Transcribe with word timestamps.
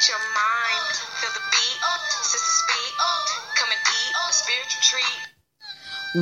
Stimulate 0.00 0.08
your 0.08 0.18
mind. 0.34 0.96
Feel 1.20 1.30
the 1.34 1.40
beat, 1.50 1.80
speak. 2.22 2.94
Come 3.54 3.68
and 3.70 3.80
eat 3.80 4.14
a 4.28 4.32
spiritual 4.32 4.82
treat. 4.82 5.26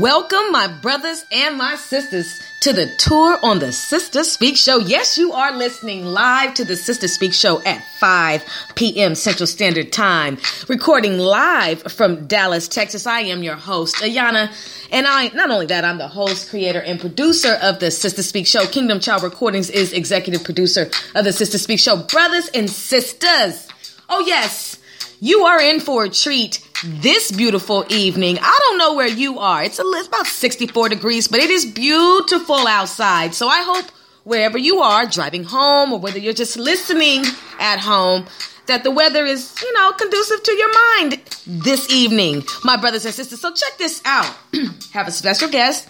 Welcome, 0.02 0.52
my 0.52 0.68
brothers 0.82 1.24
and 1.32 1.56
my 1.56 1.76
sisters, 1.76 2.42
to 2.60 2.74
the 2.74 2.94
tour 2.98 3.38
on 3.42 3.58
the 3.58 3.72
Sister 3.72 4.22
Speak 4.22 4.56
Show. 4.56 4.78
Yes, 4.80 5.16
you 5.16 5.32
are 5.32 5.56
listening 5.56 6.04
live 6.04 6.52
to 6.54 6.64
the 6.64 6.76
Sister 6.76 7.08
Speak 7.08 7.32
Show 7.32 7.62
at 7.62 7.82
5 7.98 8.44
p.m. 8.74 9.14
Central 9.14 9.46
Standard 9.46 9.90
Time, 9.90 10.36
recording 10.68 11.16
live 11.16 11.80
from 11.84 12.26
Dallas, 12.26 12.68
Texas. 12.68 13.06
I 13.06 13.20
am 13.20 13.42
your 13.42 13.56
host, 13.56 13.96
Ayana, 13.96 14.52
and 14.90 15.06
I, 15.06 15.28
not 15.28 15.50
only 15.50 15.66
that, 15.66 15.86
I'm 15.86 15.96
the 15.98 16.08
host, 16.08 16.50
creator, 16.50 16.80
and 16.80 17.00
producer 17.00 17.58
of 17.62 17.78
the 17.78 17.90
Sister 17.90 18.22
Speak 18.22 18.46
Show. 18.46 18.66
Kingdom 18.66 19.00
Child 19.00 19.22
Recordings 19.22 19.70
is 19.70 19.94
executive 19.94 20.44
producer 20.44 20.90
of 21.14 21.24
the 21.24 21.32
Sister 21.32 21.56
Speak 21.56 21.80
Show. 21.80 21.96
Brothers 21.96 22.50
and 22.52 22.68
sisters, 22.68 23.66
oh 24.08 24.20
yes, 24.26 24.78
you 25.20 25.44
are 25.44 25.60
in 25.60 25.80
for 25.80 26.04
a 26.04 26.08
treat 26.08 26.64
this 26.84 27.32
beautiful 27.32 27.84
evening. 27.88 28.38
I 28.40 28.58
don't 28.62 28.78
know 28.78 28.94
where 28.94 29.08
you 29.08 29.38
are. 29.38 29.64
It's, 29.64 29.78
a, 29.78 29.82
it's 29.84 30.08
about 30.08 30.26
64 30.26 30.88
degrees, 30.88 31.28
but 31.28 31.40
it 31.40 31.50
is 31.50 31.66
beautiful 31.66 32.66
outside. 32.66 33.34
So 33.34 33.48
I 33.48 33.62
hope 33.62 33.90
wherever 34.24 34.58
you 34.58 34.78
are, 34.78 35.06
driving 35.06 35.44
home 35.44 35.92
or 35.92 35.98
whether 35.98 36.18
you're 36.18 36.34
just 36.34 36.56
listening 36.56 37.24
at 37.58 37.78
home, 37.80 38.26
that 38.66 38.84
the 38.84 38.90
weather 38.90 39.24
is, 39.24 39.60
you 39.62 39.72
know, 39.72 39.92
conducive 39.92 40.42
to 40.42 40.52
your 40.52 40.72
mind 40.72 41.20
this 41.46 41.90
evening, 41.90 42.44
my 42.64 42.76
brothers 42.76 43.04
and 43.04 43.14
sisters. 43.14 43.40
So 43.40 43.52
check 43.52 43.78
this 43.78 44.02
out. 44.04 44.32
Have 44.92 45.08
a 45.08 45.10
special 45.10 45.48
guest 45.48 45.88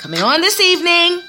coming 0.00 0.20
on 0.20 0.40
this 0.40 0.60
evening. 0.60 1.22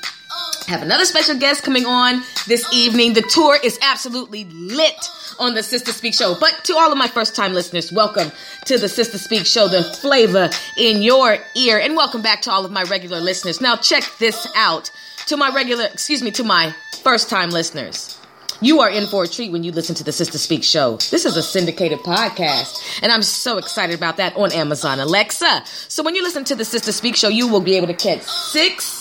Have 0.67 0.83
another 0.83 1.05
special 1.05 1.39
guest 1.39 1.63
coming 1.63 1.85
on 1.85 2.21
this 2.47 2.71
evening. 2.73 3.13
The 3.13 3.23
tour 3.23 3.57
is 3.63 3.79
absolutely 3.81 4.45
lit 4.45 5.09
on 5.39 5.53
the 5.53 5.63
Sister 5.63 5.91
Speak 5.91 6.13
Show. 6.13 6.35
But 6.39 6.61
to 6.65 6.75
all 6.75 6.91
of 6.91 6.97
my 6.97 7.07
first 7.07 7.35
time 7.35 7.53
listeners, 7.53 7.91
welcome 7.91 8.31
to 8.65 8.77
the 8.77 8.89
Sister 8.89 9.17
Speak 9.17 9.45
Show, 9.45 9.67
the 9.67 9.83
flavor 9.83 10.49
in 10.77 11.01
your 11.01 11.37
ear. 11.55 11.79
And 11.79 11.95
welcome 11.95 12.21
back 12.21 12.41
to 12.43 12.51
all 12.51 12.65
of 12.65 12.71
my 12.71 12.83
regular 12.83 13.19
listeners. 13.19 13.61
Now, 13.61 13.75
check 13.75 14.03
this 14.19 14.47
out. 14.55 14.91
To 15.27 15.37
my 15.37 15.49
regular, 15.53 15.85
excuse 15.85 16.21
me, 16.21 16.31
to 16.31 16.43
my 16.43 16.73
first 17.03 17.29
time 17.29 17.51
listeners. 17.51 18.19
You 18.61 18.81
are 18.81 18.89
in 18.89 19.07
for 19.07 19.23
a 19.23 19.27
treat 19.27 19.53
when 19.53 19.63
you 19.63 19.71
listen 19.71 19.95
to 19.95 20.03
the 20.03 20.11
Sister 20.11 20.37
Speak 20.37 20.65
show. 20.65 20.97
This 20.97 21.23
is 21.23 21.37
a 21.37 21.43
syndicated 21.43 21.99
podcast, 21.99 22.99
and 23.01 23.09
I'm 23.09 23.21
so 23.21 23.57
excited 23.57 23.95
about 23.95 24.17
that 24.17 24.35
on 24.35 24.51
Amazon 24.51 24.99
Alexa. 24.99 25.63
So 25.87 26.03
when 26.03 26.13
you 26.13 26.23
listen 26.23 26.43
to 26.45 26.55
the 26.55 26.65
Sister 26.65 26.91
Speak 26.91 27.15
show, 27.15 27.29
you 27.29 27.47
will 27.47 27.61
be 27.61 27.77
able 27.77 27.87
to 27.87 27.93
catch 27.93 28.23
six 28.23 28.98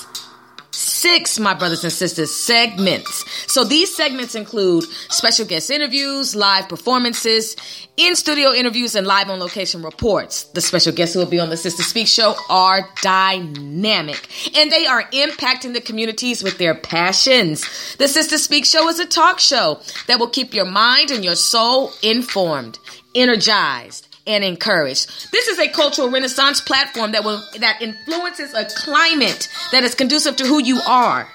six, 0.71 1.39
my 1.39 1.55
brothers 1.55 1.85
and 1.85 1.93
sisters, 1.93 2.35
segments. 2.35 3.25
So 3.51 3.65
these 3.65 3.95
segments 3.95 4.35
include 4.35 4.85
special 5.11 5.47
guest 5.47 5.71
interviews, 5.71 6.35
live 6.35 6.69
performances, 6.69 7.57
in 7.97 8.15
studio 8.15 8.53
interviews, 8.53 8.95
and 8.95 9.07
live 9.07 9.29
on 9.29 9.41
location 9.41 9.83
reports. 9.83 10.45
The 10.45 10.61
special 10.61 10.93
guests 10.93 11.15
who 11.15 11.21
will 11.21 11.27
be 11.27 11.41
on 11.41 11.51
the 11.51 11.57
Sister 11.57 11.83
Speak 11.83 12.07
show 12.07 12.35
are 12.49 12.89
dynamic 13.03 14.29
and 14.57 14.71
they 14.71 14.87
are 14.87 15.05
impacting 15.11 15.73
the 15.73 15.81
communities 15.81 16.43
with 16.43 16.59
their 16.59 16.75
passions. 16.75 17.97
The 17.97 18.09
Sister 18.09 18.39
Speak 18.39 18.65
show 18.65 18.89
is 18.89 18.99
a 18.99 19.07
talk 19.07 19.41
show 19.41 19.81
that 20.07 20.19
will 20.19 20.29
keep 20.29 20.55
your 20.55 20.67
mind 20.67 21.11
and 21.11 21.25
your 21.25 21.35
soul 21.35 21.93
informed, 22.03 22.79
energized, 23.15 24.08
and 24.29 24.45
encouraged. 24.45 25.33
This 25.33 25.49
is 25.49 25.59
a 25.59 25.69
cultural 25.69 26.11
renaissance 26.11 26.61
platform 26.61 27.13
that 27.13 27.25
will 27.25 27.43
that 27.59 27.81
influences 27.81 28.55
a 28.55 28.67
climate 28.67 29.49
that 29.73 29.83
is 29.83 29.95
conducive 29.95 30.37
to 30.37 30.47
who 30.47 30.63
you 30.63 30.81
are 30.87 31.27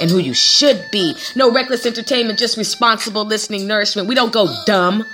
and 0.00 0.10
who 0.10 0.18
you 0.18 0.34
should 0.34 0.84
be. 0.90 1.16
No 1.36 1.50
reckless 1.52 1.86
entertainment, 1.86 2.38
just 2.38 2.56
responsible 2.58 3.24
listening 3.24 3.66
nourishment. 3.66 4.08
We 4.08 4.14
don't 4.14 4.32
go 4.32 4.52
dumb. 4.66 5.04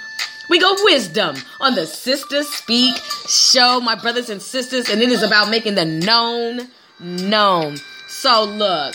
We 0.51 0.59
go 0.59 0.75
wisdom 0.83 1.37
on 1.61 1.75
the 1.75 1.87
Sister 1.87 2.43
Speak 2.43 2.97
show, 3.29 3.81
my 3.81 3.95
brothers 3.95 4.29
and 4.29 4.43
sisters, 4.43 4.91
and 4.91 5.01
it 5.01 5.11
is 5.11 5.23
about 5.23 5.51
making 5.51 5.75
the 5.75 5.85
known 5.85 6.69
known. 7.01 7.77
So 8.09 8.45
look, 8.45 8.95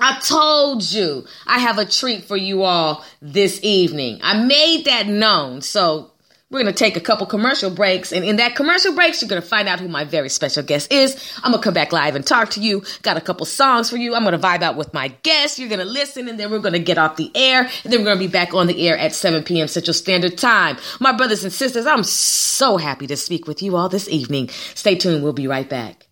I 0.00 0.18
told 0.20 0.90
you 0.90 1.24
I 1.46 1.58
have 1.58 1.78
a 1.78 1.84
treat 1.84 2.24
for 2.24 2.36
you 2.36 2.62
all 2.62 3.04
this 3.20 3.60
evening. 3.62 4.18
I 4.22 4.42
made 4.44 4.86
that 4.86 5.06
known. 5.06 5.62
So 5.62 6.10
we're 6.50 6.62
going 6.62 6.74
to 6.74 6.78
take 6.78 6.96
a 6.96 7.00
couple 7.00 7.26
commercial 7.26 7.70
breaks. 7.70 8.12
And 8.12 8.24
in 8.24 8.36
that 8.36 8.56
commercial 8.56 8.92
breaks, 8.92 9.22
you're 9.22 9.28
going 9.28 9.40
to 9.40 9.46
find 9.46 9.68
out 9.68 9.78
who 9.78 9.86
my 9.86 10.04
very 10.04 10.28
special 10.28 10.64
guest 10.64 10.92
is. 10.92 11.32
I'm 11.44 11.52
going 11.52 11.62
to 11.62 11.64
come 11.64 11.74
back 11.74 11.92
live 11.92 12.16
and 12.16 12.26
talk 12.26 12.50
to 12.50 12.60
you. 12.60 12.82
Got 13.02 13.16
a 13.16 13.20
couple 13.20 13.46
songs 13.46 13.88
for 13.88 13.96
you. 13.96 14.16
I'm 14.16 14.24
going 14.24 14.38
to 14.38 14.46
vibe 14.46 14.62
out 14.62 14.76
with 14.76 14.92
my 14.92 15.08
guest. 15.22 15.60
You're 15.60 15.68
going 15.68 15.78
to 15.78 15.84
listen 15.84 16.28
and 16.28 16.40
then 16.40 16.50
we're 16.50 16.58
going 16.58 16.72
to 16.72 16.80
get 16.80 16.98
off 16.98 17.16
the 17.16 17.30
air. 17.36 17.62
And 17.84 17.92
then 17.92 18.00
we're 18.00 18.06
going 18.06 18.18
to 18.18 18.26
be 18.26 18.32
back 18.32 18.52
on 18.52 18.66
the 18.66 18.88
air 18.88 18.98
at 18.98 19.14
7 19.14 19.44
p.m. 19.44 19.68
Central 19.68 19.94
Standard 19.94 20.36
Time. 20.36 20.76
My 20.98 21.12
brothers 21.12 21.44
and 21.44 21.52
sisters, 21.52 21.86
I'm 21.86 22.02
so 22.02 22.76
happy 22.78 23.06
to 23.06 23.16
speak 23.16 23.46
with 23.46 23.62
you 23.62 23.76
all 23.76 23.88
this 23.88 24.08
evening. 24.08 24.48
Stay 24.48 24.96
tuned. 24.96 25.22
We'll 25.22 25.32
be 25.32 25.46
right 25.46 25.68
back. 25.68 26.09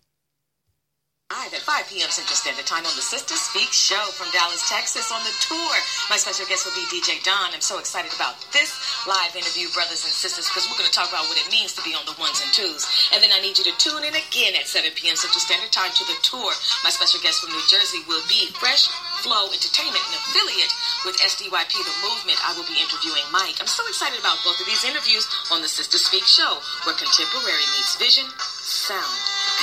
Live 1.29 1.53
at 1.53 1.61
5 1.61 1.93
p.m. 1.93 2.09
Central 2.09 2.33
Standard 2.33 2.65
Time 2.65 2.89
on 2.89 2.95
the 2.97 3.05
Sister 3.05 3.37
Speak 3.37 3.69
Show 3.69 4.01
from 4.17 4.33
Dallas, 4.33 4.65
Texas 4.65 5.13
on 5.13 5.21
the 5.21 5.29
tour. 5.45 5.77
My 6.09 6.17
special 6.17 6.49
guest 6.49 6.65
will 6.65 6.73
be 6.73 6.81
DJ 6.89 7.21
Dawn. 7.21 7.53
I'm 7.53 7.61
so 7.61 7.77
excited 7.77 8.09
about 8.17 8.41
this 8.49 8.73
live 9.05 9.37
interview, 9.37 9.69
brothers 9.77 10.01
and 10.01 10.09
sisters, 10.09 10.49
because 10.49 10.65
we're 10.65 10.81
going 10.81 10.89
to 10.89 10.97
talk 10.97 11.13
about 11.13 11.29
what 11.29 11.37
it 11.37 11.45
means 11.53 11.77
to 11.77 11.85
be 11.85 11.93
on 11.93 12.01
the 12.09 12.17
ones 12.17 12.41
and 12.41 12.49
twos. 12.49 12.89
And 13.13 13.21
then 13.21 13.29
I 13.29 13.45
need 13.45 13.61
you 13.61 13.65
to 13.69 13.77
tune 13.77 14.01
in 14.09 14.17
again 14.17 14.57
at 14.57 14.65
7 14.65 14.89
p.m. 14.97 15.13
Central 15.13 15.37
Standard 15.37 15.69
Time 15.69 15.93
to 16.01 16.05
the 16.09 16.17
tour. 16.25 16.49
My 16.81 16.89
special 16.89 17.21
guest 17.21 17.45
from 17.45 17.53
New 17.53 17.61
Jersey 17.69 18.01
will 18.09 18.25
be 18.25 18.49
Fresh 18.57 18.89
Flow 19.21 19.53
Entertainment, 19.53 20.01
an 20.09 20.17
affiliate 20.33 20.73
with 21.05 21.13
SDYP 21.21 21.77
The 21.77 21.97
Movement. 22.09 22.41
I 22.41 22.57
will 22.57 22.65
be 22.65 22.81
interviewing 22.81 23.29
Mike. 23.29 23.61
I'm 23.61 23.69
so 23.69 23.85
excited 23.85 24.17
about 24.17 24.41
both 24.41 24.57
of 24.57 24.65
these 24.65 24.81
interviews 24.81 25.29
on 25.53 25.61
the 25.61 25.69
Sister 25.69 26.01
Speak 26.01 26.25
Show, 26.25 26.57
where 26.89 26.97
contemporary 26.97 27.69
meets 27.77 28.01
vision, 28.01 28.25
sound, 28.65 29.13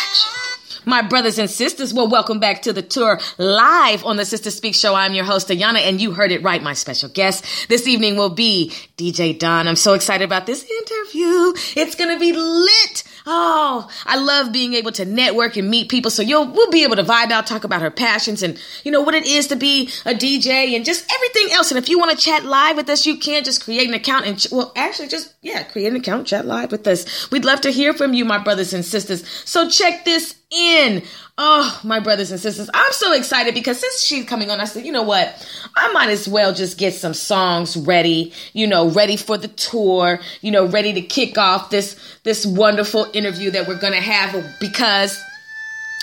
action. 0.06 0.55
My 0.88 1.02
brothers 1.02 1.40
and 1.40 1.50
sisters, 1.50 1.92
well, 1.92 2.06
welcome 2.06 2.38
back 2.38 2.62
to 2.62 2.72
the 2.72 2.80
tour 2.80 3.18
live 3.38 4.04
on 4.04 4.16
the 4.16 4.24
Sister 4.24 4.52
Speak 4.52 4.72
Show. 4.72 4.94
I'm 4.94 5.14
your 5.14 5.24
host, 5.24 5.48
Ayana, 5.48 5.80
and 5.80 6.00
you 6.00 6.12
heard 6.12 6.30
it 6.30 6.44
right. 6.44 6.62
My 6.62 6.74
special 6.74 7.08
guest 7.08 7.68
this 7.68 7.88
evening 7.88 8.16
will 8.16 8.30
be 8.30 8.72
DJ 8.96 9.36
Dawn. 9.36 9.66
I'm 9.66 9.74
so 9.74 9.94
excited 9.94 10.24
about 10.24 10.46
this 10.46 10.62
interview. 10.62 11.54
It's 11.74 11.96
going 11.96 12.14
to 12.14 12.20
be 12.20 12.32
lit. 12.32 13.02
Oh, 13.26 13.90
I 14.04 14.16
love 14.16 14.52
being 14.52 14.74
able 14.74 14.92
to 14.92 15.04
network 15.04 15.56
and 15.56 15.68
meet 15.68 15.88
people. 15.88 16.12
So 16.12 16.22
you'll 16.22 16.46
we'll 16.46 16.70
be 16.70 16.84
able 16.84 16.94
to 16.94 17.02
vibe 17.02 17.32
out, 17.32 17.48
talk 17.48 17.64
about 17.64 17.82
her 17.82 17.90
passions 17.90 18.44
and 18.44 18.56
you 18.84 18.92
know 18.92 19.00
what 19.00 19.16
it 19.16 19.26
is 19.26 19.48
to 19.48 19.56
be 19.56 19.90
a 20.04 20.14
DJ 20.14 20.76
and 20.76 20.84
just 20.84 21.12
everything 21.12 21.52
else. 21.52 21.72
And 21.72 21.78
if 21.78 21.88
you 21.88 21.98
want 21.98 22.16
to 22.16 22.24
chat 22.24 22.44
live 22.44 22.76
with 22.76 22.88
us, 22.88 23.04
you 23.04 23.16
can 23.16 23.42
just 23.42 23.64
create 23.64 23.88
an 23.88 23.94
account 23.94 24.26
and 24.26 24.38
ch- 24.38 24.52
well, 24.52 24.72
actually 24.76 25.08
just 25.08 25.34
yeah, 25.42 25.64
create 25.64 25.88
an 25.88 25.96
account, 25.96 26.28
chat 26.28 26.46
live 26.46 26.70
with 26.70 26.86
us. 26.86 27.28
We'd 27.32 27.44
love 27.44 27.60
to 27.62 27.72
hear 27.72 27.92
from 27.92 28.14
you, 28.14 28.24
my 28.24 28.38
brothers 28.38 28.72
and 28.72 28.84
sisters. 28.84 29.26
So 29.44 29.68
check 29.68 30.04
this 30.04 30.36
in. 30.50 31.02
Oh, 31.38 31.80
my 31.82 32.00
brothers 32.00 32.30
and 32.30 32.40
sisters, 32.40 32.70
I'm 32.72 32.92
so 32.92 33.12
excited 33.12 33.54
because 33.54 33.80
since 33.80 34.00
she's 34.00 34.24
coming 34.24 34.50
on, 34.50 34.60
I 34.60 34.64
said, 34.64 34.86
you 34.86 34.92
know 34.92 35.02
what? 35.02 35.46
I 35.76 35.92
might 35.92 36.08
as 36.08 36.28
well 36.28 36.54
just 36.54 36.78
get 36.78 36.94
some 36.94 37.14
songs 37.14 37.76
ready, 37.76 38.32
you 38.52 38.66
know, 38.66 38.88
ready 38.88 39.16
for 39.16 39.36
the 39.36 39.48
tour, 39.48 40.20
you 40.40 40.50
know, 40.50 40.66
ready 40.66 40.92
to 40.94 41.02
kick 41.02 41.36
off 41.36 41.70
this 41.70 41.96
this 42.22 42.46
wonderful 42.46 43.06
interview 43.12 43.50
that 43.50 43.66
we're 43.66 43.78
going 43.78 43.92
to 43.92 44.00
have 44.00 44.44
because 44.60 45.20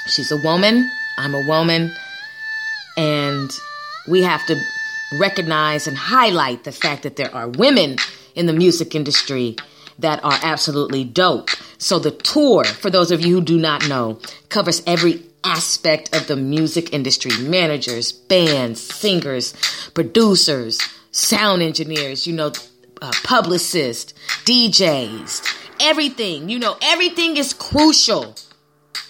she's 0.07 0.31
a 0.31 0.38
woman, 0.44 0.90
I'm 1.18 1.34
a 1.34 1.48
woman, 1.48 1.94
and 2.98 3.50
we 4.07 4.24
have 4.24 4.45
to 4.48 4.60
recognize 5.19 5.88
and 5.88 5.95
highlight 5.95 6.63
the 6.63 6.72
fact 6.72 7.04
that 7.04 7.16
there 7.16 7.34
are 7.34 7.48
women 7.48 7.98
in 8.36 8.45
the 8.45 8.54
music 8.54 8.95
industry 8.95 9.56
that 10.00 10.24
are 10.24 10.40
absolutely 10.44 11.04
dope. 11.04 11.50
So 11.78 12.00
the 12.00 12.12
tour, 12.12 12.63
for 12.63 12.90
those 12.90 13.12
of 13.12 13.25
you 13.25 13.36
who 13.36 13.42
do 13.42 13.57
not 13.57 13.88
know, 13.88 14.19
covers 14.50 14.81
every 14.88 15.24
aspect 15.44 16.16
of 16.16 16.28
the 16.28 16.36
music 16.36 16.94
industry 16.94 17.31
managers, 17.48 18.12
bands, 18.12 18.81
singers, 18.81 19.54
producers, 19.94 20.81
sound 21.12 21.62
engineers, 21.62 22.25
you 22.25 22.34
know, 22.34 22.51
uh, 23.01 23.12
publicists, 23.24 24.13
DJs, 24.45 25.44
everything. 25.81 26.50
You 26.50 26.60
know, 26.60 26.78
everything 26.81 27.38
is 27.38 27.54
crucial. 27.54 28.36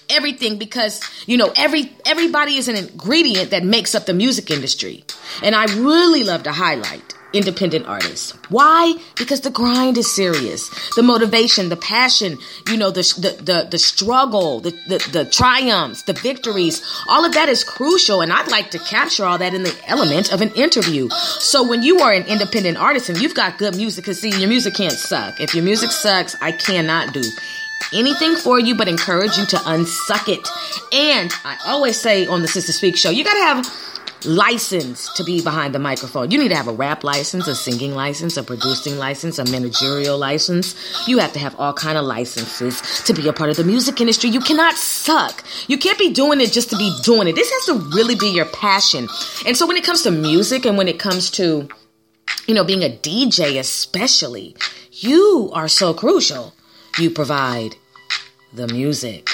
Everything 0.10 0.58
because 0.60 1.00
you 1.26 1.38
know 1.38 1.54
every 1.56 1.92
everybody 2.06 2.58
is 2.58 2.68
an 2.68 2.76
ingredient 2.76 3.52
that 3.52 3.64
makes 3.64 3.96
up 3.96 4.06
the 4.06 4.14
music 4.14 4.52
industry, 4.52 5.06
and 5.42 5.56
I 5.56 5.64
really 5.78 6.24
love 6.24 6.44
to 6.44 6.52
highlight 6.52 7.16
independent 7.34 7.88
artists. 7.88 8.32
Why? 8.50 8.96
Because 9.16 9.42
the 9.42 9.50
grind 9.50 9.98
is 9.98 10.14
serious. 10.14 10.70
The 10.96 11.04
motivation, 11.04 11.70
the 11.70 11.76
passion, 11.76 12.38
you 12.70 12.78
know, 12.78 12.92
the 12.92 13.02
the 13.18 13.44
the, 13.44 13.68
the 13.70 13.78
struggle, 13.78 14.60
the, 14.60 14.72
the 14.88 15.10
the 15.12 15.26
triumphs, 15.26 16.04
the 16.04 16.14
victories, 16.14 16.82
all 17.08 17.26
of 17.26 17.34
that 17.34 17.50
is 17.50 17.64
crucial 17.64 18.22
and 18.22 18.32
I'd 18.32 18.50
like 18.50 18.72
to 18.72 18.80
capture 18.80 19.26
all 19.26 19.38
that 19.38 19.54
in 19.54 19.64
the 19.64 19.76
element 19.88 20.32
of 20.32 20.42
an 20.42 20.52
interview. 20.52 21.10
So 21.10 21.68
when 21.68 21.84
you 21.84 22.00
are 22.00 22.14
an 22.14 22.24
independent 22.28 22.78
artist 22.78 23.10
and 23.10 23.20
you've 23.20 23.36
got 23.36 23.58
good 23.58 23.76
music 23.76 24.06
cuz 24.06 24.20
see 24.20 24.30
your 24.30 24.50
music 24.50 24.76
can't 24.76 24.94
suck. 24.94 25.40
If 25.40 25.56
your 25.56 25.64
music 25.64 25.92
sucks, 25.92 26.36
I 26.42 26.52
cannot 26.52 27.14
do 27.14 27.24
anything 27.94 28.36
for 28.36 28.60
you 28.60 28.76
but 28.76 28.88
encourage 28.88 29.38
you 29.38 29.46
to 29.48 29.58
unsuck 29.58 30.30
it. 30.30 30.48
And 30.94 31.32
I 31.44 31.58
always 31.66 32.00
say 32.00 32.26
on 32.26 32.42
the 32.42 32.48
Sister 32.48 32.72
Speak 32.72 32.96
show, 32.96 33.10
you 33.10 33.24
got 33.24 33.34
to 33.34 33.40
have 33.40 33.93
license 34.26 35.12
to 35.14 35.24
be 35.24 35.42
behind 35.42 35.74
the 35.74 35.80
microphone. 35.80 36.32
You 36.32 36.38
need 36.38 36.50
to 36.50 36.56
have 36.56 36.68
a 36.68 36.74
rap 36.74 37.04
license, 37.04 37.48
a 37.48 37.56
singing 37.56 37.94
license, 37.94 38.38
a 38.38 38.44
producing 38.44 38.98
license, 38.98 39.40
a 39.40 39.46
managerial 39.46 40.18
license. 40.18 40.76
You 41.08 41.20
have 41.20 41.34
to 41.34 41.40
have 41.40 41.56
all 41.60 41.74
kind 41.74 41.98
of 41.98 42.06
licenses 42.06 42.82
to 43.04 43.14
be 43.14 43.28
a 43.28 43.34
part 43.34 43.50
of 43.50 43.58
the 43.58 43.64
music 43.64 44.00
industry. 44.02 44.30
You 44.30 44.40
cannot 44.40 44.76
suck. 44.76 45.44
You 45.68 45.78
can't 45.78 46.00
be 46.00 46.12
doing 46.14 46.42
it 46.42 46.52
just 46.52 46.70
to 46.72 46.78
be 46.78 46.96
doing 47.04 47.28
it. 47.28 47.36
This 47.36 47.52
has 47.52 47.66
to 47.66 47.74
really 47.96 48.16
be 48.16 48.30
your 48.30 48.46
passion. 48.46 49.08
And 49.46 49.56
so 49.58 49.68
when 49.68 49.78
it 49.78 49.84
comes 49.84 50.04
to 50.04 50.12
music 50.12 50.66
and 50.66 50.78
when 50.78 50.88
it 50.88 51.00
comes 51.00 51.30
to 51.32 51.68
you 52.48 52.54
know 52.54 52.64
being 52.64 52.84
a 52.84 52.90
DJ 52.90 53.60
especially, 53.60 54.56
you 54.92 55.52
are 55.54 55.68
so 55.68 55.94
crucial. 55.94 56.54
You 56.98 57.10
provide 57.10 57.76
the 58.54 58.68
music. 58.68 59.30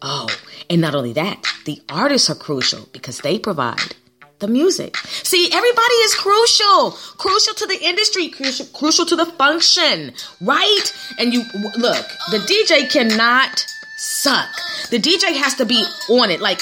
Oh, 0.00 0.28
and 0.70 0.80
not 0.80 0.94
only 0.94 1.12
that, 1.14 1.42
the 1.64 1.80
artists 1.88 2.28
are 2.30 2.34
crucial 2.34 2.88
because 2.92 3.18
they 3.20 3.38
provide 3.38 3.94
the 4.38 4.48
music. 4.48 4.96
See, 4.96 5.50
everybody 5.52 5.94
is 5.94 6.14
crucial, 6.14 6.92
crucial 7.16 7.54
to 7.54 7.66
the 7.66 7.78
industry, 7.82 8.28
crucial, 8.28 8.66
crucial 8.66 9.06
to 9.06 9.16
the 9.16 9.26
function, 9.26 10.12
right? 10.40 10.84
And 11.18 11.32
you 11.32 11.42
look, 11.76 12.06
the 12.30 12.38
DJ 12.38 12.90
cannot 12.90 13.64
suck. 13.96 14.48
The 14.90 14.98
DJ 14.98 15.34
has 15.36 15.54
to 15.56 15.66
be 15.66 15.84
on 16.08 16.30
it, 16.30 16.40
like, 16.40 16.60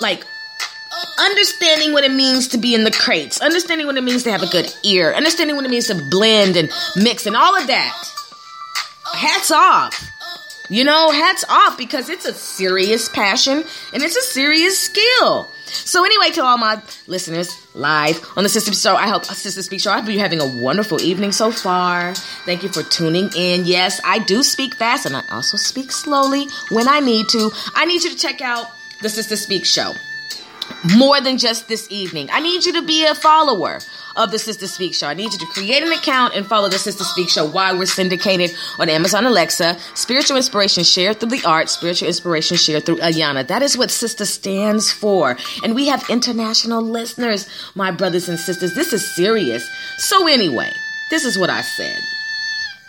like 0.00 0.24
understanding 1.18 1.92
what 1.92 2.04
it 2.04 2.12
means 2.12 2.48
to 2.48 2.58
be 2.58 2.74
in 2.74 2.84
the 2.84 2.90
crates, 2.90 3.40
understanding 3.40 3.86
what 3.86 3.96
it 3.96 4.02
means 4.02 4.24
to 4.24 4.32
have 4.32 4.42
a 4.42 4.48
good 4.48 4.72
ear, 4.82 5.12
understanding 5.12 5.56
what 5.56 5.64
it 5.64 5.70
means 5.70 5.86
to 5.86 6.02
blend 6.10 6.56
and 6.56 6.70
mix 6.96 7.26
and 7.26 7.36
all 7.36 7.56
of 7.56 7.66
that. 7.68 7.94
Hats 9.14 9.50
off. 9.50 10.11
You 10.68 10.84
know, 10.84 11.10
hats 11.10 11.44
off 11.48 11.76
because 11.76 12.08
it's 12.08 12.24
a 12.24 12.32
serious 12.32 13.08
passion 13.08 13.64
and 13.92 14.02
it's 14.02 14.16
a 14.16 14.22
serious 14.22 14.78
skill. 14.78 15.48
So 15.66 16.04
anyway, 16.04 16.30
to 16.32 16.44
all 16.44 16.58
my 16.58 16.80
listeners 17.06 17.50
live 17.74 18.24
on 18.36 18.42
the 18.42 18.48
Sister 18.48 18.72
Show, 18.72 18.94
I 18.94 19.08
hope 19.08 19.24
Sister 19.24 19.62
Speak 19.62 19.80
Show. 19.80 19.90
I 19.90 20.00
hope 20.00 20.08
you're 20.08 20.20
having 20.20 20.40
a 20.40 20.62
wonderful 20.62 21.00
evening 21.00 21.32
so 21.32 21.50
far. 21.50 22.14
Thank 22.44 22.62
you 22.62 22.68
for 22.68 22.82
tuning 22.82 23.30
in. 23.36 23.64
Yes, 23.64 24.00
I 24.04 24.18
do 24.20 24.42
speak 24.42 24.74
fast 24.74 25.06
and 25.06 25.16
I 25.16 25.22
also 25.30 25.56
speak 25.56 25.90
slowly 25.90 26.46
when 26.70 26.88
I 26.88 27.00
need 27.00 27.28
to. 27.30 27.50
I 27.74 27.84
need 27.86 28.04
you 28.04 28.10
to 28.10 28.16
check 28.16 28.40
out 28.40 28.66
the 29.00 29.08
Sister 29.08 29.36
Speak 29.36 29.64
Show 29.64 29.94
more 30.96 31.20
than 31.20 31.38
just 31.38 31.68
this 31.68 31.86
evening. 31.90 32.28
I 32.32 32.40
need 32.40 32.64
you 32.64 32.72
to 32.74 32.82
be 32.82 33.06
a 33.06 33.14
follower 33.14 33.80
of 34.16 34.30
the 34.30 34.38
Sister 34.38 34.66
Speak 34.66 34.94
Show. 34.94 35.06
I 35.06 35.14
need 35.14 35.32
you 35.32 35.38
to 35.38 35.46
create 35.46 35.82
an 35.82 35.92
account 35.92 36.34
and 36.34 36.46
follow 36.46 36.68
the 36.68 36.78
Sister 36.78 37.04
Speak 37.04 37.28
Show 37.28 37.48
while 37.48 37.78
we're 37.78 37.86
syndicated 37.86 38.54
on 38.78 38.88
Amazon 38.88 39.26
Alexa. 39.26 39.78
Spiritual 39.94 40.36
inspiration 40.36 40.84
shared 40.84 41.20
through 41.20 41.30
the 41.30 41.44
art, 41.44 41.68
spiritual 41.68 42.08
inspiration 42.08 42.56
shared 42.56 42.86
through 42.86 42.98
Ayana. 42.98 43.46
That 43.46 43.62
is 43.62 43.76
what 43.76 43.90
Sister 43.90 44.24
stands 44.24 44.92
for. 44.92 45.36
And 45.62 45.74
we 45.74 45.88
have 45.88 46.08
international 46.10 46.82
listeners, 46.82 47.48
my 47.74 47.90
brothers 47.90 48.28
and 48.28 48.38
sisters. 48.38 48.74
This 48.74 48.92
is 48.92 49.14
serious. 49.14 49.68
So, 49.98 50.26
anyway, 50.26 50.70
this 51.10 51.24
is 51.24 51.38
what 51.38 51.50
I 51.50 51.62
said. 51.62 52.00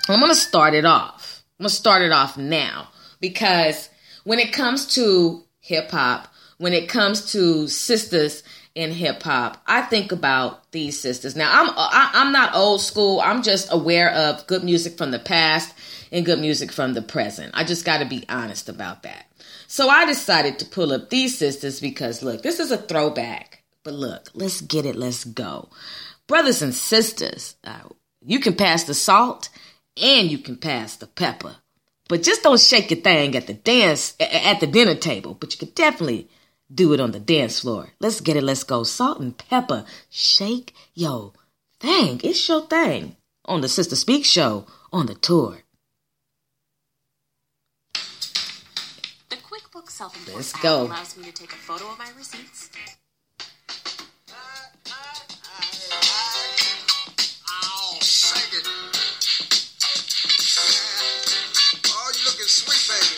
I'm 0.10 0.20
to 0.20 0.36
start 0.36 0.74
it 0.74 0.86
off. 0.86 1.44
I'm 1.60 1.66
to 1.66 1.70
start 1.70 2.02
it 2.02 2.12
off 2.12 2.38
now 2.38 2.90
because 3.22 3.90
when 4.24 4.40
it 4.40 4.52
comes 4.52 4.86
to 4.96 5.44
hip 5.60 5.92
hop, 5.92 6.28
when 6.58 6.74
it 6.74 6.90
comes 6.90 7.31
to 7.31 7.68
sisters 7.68 8.44
in 8.75 8.92
hip 8.92 9.24
hop, 9.24 9.62
I 9.65 9.82
think 9.82 10.12
about 10.12 10.62
these 10.74 11.00
sisters. 11.00 11.36
Now, 11.36 11.50
I'm 11.50 11.70
I, 11.70 12.10
am 12.13 12.15
i 12.15 12.22
am 12.22 12.34
not 12.34 12.56
old 12.56 12.82
school. 12.82 13.22
I'm 13.22 13.42
just 13.42 13.72
aware 13.72 14.12
of 14.12 14.46
good 14.48 14.63
music 14.63 14.98
from 14.98 15.12
the 15.12 15.20
past 15.20 15.74
and 16.12 16.25
good 16.25 16.39
music 16.39 16.72
from 16.72 16.94
the 16.94 17.01
present. 17.01 17.53
I 17.56 17.63
just 17.63 17.86
got 17.86 18.00
to 18.00 18.06
be 18.06 18.25
honest 18.27 18.68
about 18.68 19.03
that. 19.03 19.25
So 19.68 19.89
I 19.89 20.06
decided 20.06 20.60
to 20.60 20.65
pull 20.65 20.92
up 20.92 21.10
these 21.10 21.38
sisters 21.38 21.80
because 21.80 22.22
look, 22.22 22.44
this 22.44 22.60
is 22.60 22.72
a 22.72 22.77
throwback. 22.77 23.63
But 23.84 23.94
look, 23.94 24.30
let's 24.34 24.62
get 24.62 24.86
it. 24.86 24.96
Let's 24.96 25.24
go, 25.24 25.70
brothers 26.27 26.62
and 26.62 26.75
sisters. 26.75 27.56
Uh, 27.63 27.89
you 28.25 28.39
can 28.39 28.56
pass 28.56 28.84
the 28.84 28.94
salt 28.94 29.50
and 30.01 30.30
you 30.30 30.38
can 30.38 30.58
pass 30.58 30.96
the 30.96 31.08
pepper, 31.08 31.56
but 32.08 32.24
just 32.24 32.44
don't 32.44 32.60
shake 32.60 32.92
your 32.92 33.01
thing 33.01 33.36
at 33.36 33.48
the 33.48 33.53
dance 33.53 34.15
at 34.20 34.60
the 34.60 34.68
dinner 34.68 34.96
table. 34.96 35.34
But 35.34 35.53
you 35.53 35.60
can 35.60 35.75
definitely 35.75 36.30
do 36.74 36.94
it 36.94 37.00
on 37.00 37.12
the 37.12 37.20
dance 37.20 37.60
floor. 37.60 37.89
Let's 38.00 38.22
get 38.22 38.36
it. 38.38 38.44
Let's 38.44 38.63
go. 38.63 38.84
Salt-N-Pepa. 38.84 39.86
Shake 40.10 40.74
yo 40.94 41.34
thing. 41.80 42.22
It's 42.24 42.48
your 42.48 42.62
thing 42.68 43.15
on 43.46 43.62
the 43.62 43.68
Sister 43.70 43.96
Speak 43.96 44.25
show 44.25 44.65
on 44.92 45.06
the 45.06 45.15
tour. 45.15 45.60
The 49.30 49.36
QuickBooks 49.36 49.89
self-employed 49.92 50.36
Let's 50.36 50.53
go. 50.53 50.84
allows 50.84 51.18
me 51.18 51.25
to 51.25 51.32
take 51.32 51.51
a 51.51 51.56
photo 51.56 51.92
of 51.92 51.98
my 52.00 52.10
receipts. 52.18 52.70
Oh, 57.65 58.00
shake 58.01 58.53
it. 58.60 58.68
Oh, 61.86 62.12
you 62.15 62.25
looking 62.25 62.48
sweet, 62.48 62.84
baby. 62.88 63.15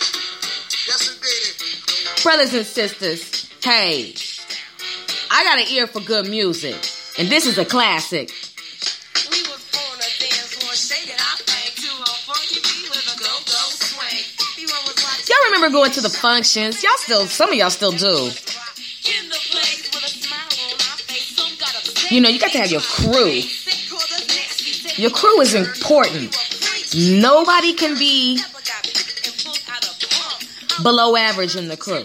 Yes, 0.88 1.00
indeed. 1.12 2.22
Brothers 2.22 2.54
and 2.54 2.66
sisters, 2.66 3.45
hey, 3.66 4.14
I 5.28 5.42
got 5.42 5.58
an 5.58 5.66
ear 5.74 5.88
for 5.88 5.98
good 5.98 6.28
music, 6.28 6.76
and 7.18 7.26
this 7.26 7.46
is 7.46 7.58
a 7.58 7.64
classic. 7.64 8.30
We 9.26 9.42
was 9.42 9.58
on 9.74 9.98
a 9.98 10.10
dance 10.22 10.54
floor, 10.54 10.70
shaking 10.70 11.18
our 11.18 11.38
thing 11.42 11.74
to 11.82 11.90
a 11.98 12.14
funky 12.30 12.62
beat 12.62 12.86
with 12.94 13.10
a 13.10 13.18
go-go 13.18 13.62
swing. 13.74 14.22
Everyone 14.54 14.86
was 14.86 15.02
watching 15.02 15.26
Y'all 15.26 15.44
remember 15.50 15.70
going 15.74 15.90
to 15.90 16.00
the 16.00 16.08
functions? 16.08 16.80
Y'all 16.84 16.92
still, 16.98 17.26
some 17.26 17.50
of 17.50 17.56
y'all 17.56 17.70
still 17.70 17.90
do. 17.90 18.30
in 18.30 19.26
the 19.34 19.40
place 19.50 19.90
with 19.90 20.04
a 20.04 20.14
smile 20.14 20.46
on 20.62 20.74
our 20.86 20.98
face. 21.02 21.34
Some 21.34 21.58
got 21.58 21.74
upset. 21.74 22.12
You 22.12 22.20
know, 22.20 22.28
you 22.28 22.38
got 22.38 22.52
to 22.52 22.58
have 22.58 22.70
your 22.70 22.82
crew. 22.82 23.40
Sick 23.40 23.90
or 23.90 23.98
the 23.98 24.26
next, 24.30 24.62
we 24.62 24.70
said, 24.70 24.96
Your 24.96 25.10
crew 25.10 25.40
is 25.40 25.54
important. 25.56 26.38
Nobody 26.94 27.74
can 27.74 27.98
be 27.98 28.38
below 30.82 31.16
average 31.16 31.56
in 31.56 31.68
the 31.68 31.76
crew. 31.76 31.94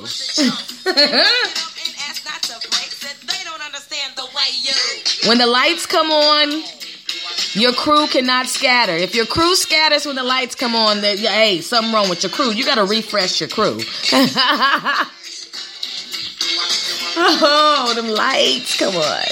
when 5.27 5.37
the 5.37 5.47
lights 5.47 5.85
come 5.85 6.11
on, 6.11 6.63
your 7.53 7.73
crew 7.73 8.07
cannot 8.07 8.47
scatter. 8.47 8.93
If 8.93 9.15
your 9.15 9.25
crew 9.25 9.55
scatters 9.55 10.05
when 10.05 10.15
the 10.15 10.23
lights 10.23 10.55
come 10.55 10.75
on, 10.75 11.01
then 11.01 11.17
hey, 11.17 11.61
something 11.61 11.93
wrong 11.93 12.09
with 12.09 12.23
your 12.23 12.31
crew. 12.31 12.51
You 12.51 12.63
got 12.63 12.75
to 12.75 12.85
refresh 12.85 13.41
your 13.41 13.49
crew. 13.49 13.77
oh, 17.17 17.93
them 17.95 18.07
lights, 18.07 18.77
come 18.77 18.95
on. 18.95 19.23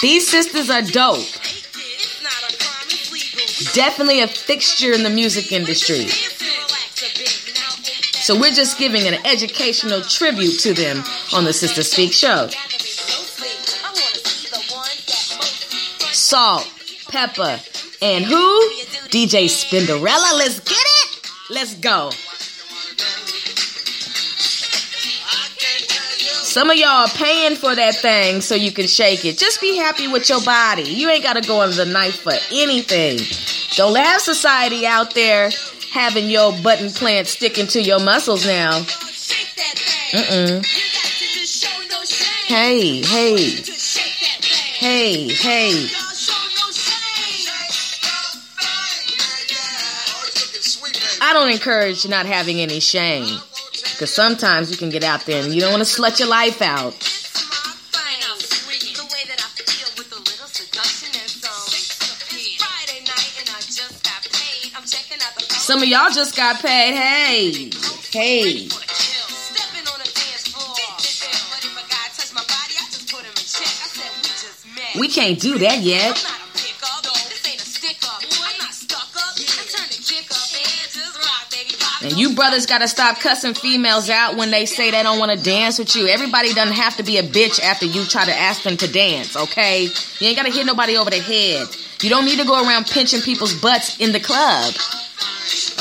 These 0.00 0.28
sisters 0.28 0.70
are 0.70 0.80
dope. 0.80 1.39
Definitely 3.74 4.20
a 4.22 4.26
fixture 4.26 4.92
in 4.92 5.02
the 5.02 5.10
music 5.10 5.52
industry. 5.52 6.08
So 8.22 8.38
we're 8.38 8.52
just 8.52 8.78
giving 8.78 9.06
an 9.06 9.14
educational 9.26 10.00
tribute 10.00 10.58
to 10.60 10.72
them 10.72 11.04
on 11.34 11.44
the 11.44 11.52
Sister 11.52 11.82
Speak 11.82 12.12
show. 12.12 12.48
Salt, 16.12 16.72
pepper, 17.08 17.60
and 18.00 18.24
who? 18.24 18.70
DJ 19.10 19.44
Spinderella. 19.44 20.38
Let's 20.38 20.60
get 20.60 20.78
it. 20.78 21.30
Let's 21.50 21.74
go. 21.74 22.10
Some 26.50 26.70
of 26.70 26.76
y'all 26.76 26.88
are 26.88 27.08
paying 27.08 27.56
for 27.56 27.74
that 27.74 27.94
thing 27.96 28.40
so 28.40 28.54
you 28.54 28.72
can 28.72 28.86
shake 28.86 29.24
it. 29.24 29.38
Just 29.38 29.60
be 29.60 29.76
happy 29.76 30.08
with 30.08 30.28
your 30.28 30.42
body. 30.42 30.82
You 30.82 31.08
ain't 31.10 31.22
got 31.22 31.34
to 31.34 31.46
go 31.46 31.60
under 31.60 31.76
the 31.76 31.86
knife 31.86 32.22
for 32.22 32.32
anything. 32.50 33.18
Don't 33.80 33.96
have 33.96 34.20
society 34.20 34.86
out 34.86 35.14
there 35.14 35.48
having 35.90 36.28
your 36.28 36.52
button 36.62 36.90
plant 36.90 37.26
sticking 37.26 37.66
to 37.68 37.80
your 37.80 37.98
muscles 37.98 38.44
now. 38.44 38.78
Mm-mm. 40.10 40.62
Hey, 42.46 43.00
hey. 43.00 43.38
Hey, 44.76 45.28
hey. 45.28 45.86
I 51.22 51.32
don't 51.32 51.50
encourage 51.50 52.06
not 52.06 52.26
having 52.26 52.60
any 52.60 52.80
shame. 52.80 53.40
Because 53.72 54.12
sometimes 54.12 54.70
you 54.70 54.76
can 54.76 54.90
get 54.90 55.04
out 55.04 55.24
there 55.24 55.42
and 55.42 55.54
you 55.54 55.62
don't 55.62 55.72
want 55.72 55.86
to 55.86 55.88
slut 56.00 56.18
your 56.18 56.28
life 56.28 56.60
out. 56.60 57.09
Some 65.70 65.84
of 65.84 65.88
y'all 65.88 66.10
just 66.10 66.36
got 66.36 66.60
paid. 66.60 66.96
Hey, 66.96 67.70
hey. 68.10 68.68
We 74.98 75.06
can't 75.06 75.38
do 75.38 75.58
that 75.58 75.78
yet. 75.78 76.26
And 82.02 82.18
you 82.18 82.34
brothers 82.34 82.66
gotta 82.66 82.88
stop 82.88 83.20
cussing 83.20 83.54
females 83.54 84.10
out 84.10 84.36
when 84.36 84.50
they 84.50 84.66
say 84.66 84.90
they 84.90 85.04
don't 85.04 85.20
wanna 85.20 85.36
dance 85.36 85.78
with 85.78 85.94
you. 85.94 86.08
Everybody 86.08 86.52
doesn't 86.52 86.74
have 86.74 86.96
to 86.96 87.04
be 87.04 87.18
a 87.18 87.22
bitch 87.22 87.60
after 87.60 87.86
you 87.86 88.04
try 88.06 88.24
to 88.24 88.36
ask 88.36 88.64
them 88.64 88.76
to 88.76 88.90
dance, 88.90 89.36
okay? 89.36 89.84
You 90.18 90.26
ain't 90.26 90.36
gotta 90.36 90.50
hit 90.50 90.66
nobody 90.66 90.96
over 90.96 91.10
the 91.10 91.20
head. 91.20 91.68
You 92.02 92.10
don't 92.10 92.24
need 92.24 92.40
to 92.40 92.44
go 92.44 92.60
around 92.66 92.88
pinching 92.88 93.20
people's 93.20 93.54
butts 93.54 94.00
in 94.00 94.10
the 94.10 94.18
club. 94.18 94.74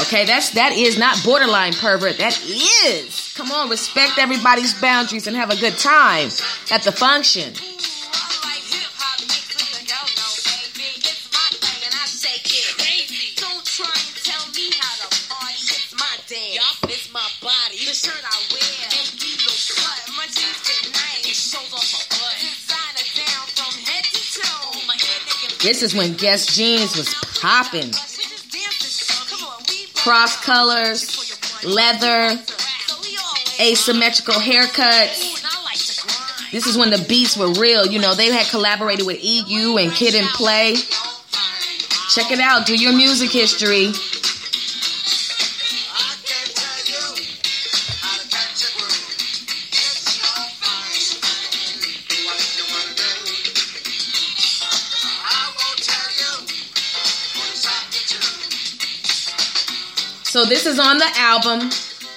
Okay, 0.02 0.24
that's 0.26 0.52
that 0.52 0.72
is 0.72 0.98
not 0.98 1.22
borderline 1.26 1.74
pervert. 1.74 2.18
That 2.18 2.40
is. 2.42 3.34
Come 3.36 3.52
on, 3.52 3.70
respect 3.70 4.18
everybody's 4.18 4.74
boundaries 4.80 5.28
and 5.28 5.36
have 5.36 5.52
a 5.52 5.58
good 5.58 5.78
time 5.78 6.30
at 6.72 6.84
the 6.84 6.92
function. 6.92 7.54
This 25.62 25.84
is 25.84 25.94
when 25.94 26.14
Guess 26.14 26.56
Jeans 26.56 26.96
was 26.96 27.14
popping. 27.42 27.92
Cross 30.10 30.44
colors, 30.44 31.64
leather, 31.64 32.36
asymmetrical 33.62 34.34
haircuts. 34.34 36.52
This 36.52 36.66
is 36.66 36.76
when 36.76 36.90
the 36.90 37.06
beats 37.08 37.38
were 37.38 37.52
real. 37.52 37.86
You 37.86 38.00
know, 38.00 38.16
they 38.16 38.32
had 38.32 38.48
collaborated 38.48 39.06
with 39.06 39.24
EU 39.24 39.78
and 39.78 39.92
Kid 39.92 40.16
and 40.16 40.28
Play. 40.30 40.78
Check 42.10 42.32
it 42.32 42.40
out. 42.40 42.66
Do 42.66 42.76
your 42.76 42.92
music 42.92 43.30
history. 43.30 43.92
So 60.30 60.46
this 60.46 60.68
is 60.68 60.78
on 60.78 61.00
the 61.00 61.12
album 61.16 61.70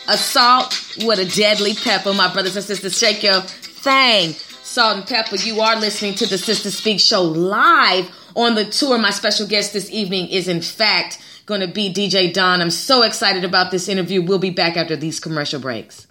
Assault 0.06 0.98
with 0.98 1.18
a 1.18 1.24
Deadly 1.24 1.72
Pepper. 1.72 2.12
My 2.12 2.30
brothers 2.30 2.56
and 2.56 2.64
sisters, 2.64 2.98
shake 2.98 3.22
your 3.22 3.40
thing. 3.40 4.34
Salt-N-Pepa, 4.62 5.46
you 5.46 5.62
are 5.62 5.80
listening 5.80 6.14
to 6.16 6.26
the 6.26 6.36
Sister 6.36 6.70
Speak 6.70 7.00
Show 7.00 7.22
live 7.22 8.10
on 8.36 8.54
the 8.54 8.66
tour. 8.66 8.98
My 8.98 9.08
special 9.08 9.46
guest 9.46 9.72
this 9.72 9.90
evening 9.90 10.28
is, 10.28 10.46
in 10.46 10.60
fact, 10.60 11.24
going 11.46 11.62
to 11.62 11.66
be 11.66 11.90
DJ 11.90 12.30
Dawn. 12.30 12.60
I'm 12.60 12.70
so 12.70 13.02
excited 13.02 13.44
about 13.44 13.70
this 13.70 13.88
interview. 13.88 14.20
We'll 14.20 14.38
be 14.38 14.50
back 14.50 14.76
after 14.76 14.94
these 14.94 15.18
commercial 15.18 15.58
breaks. 15.58 16.06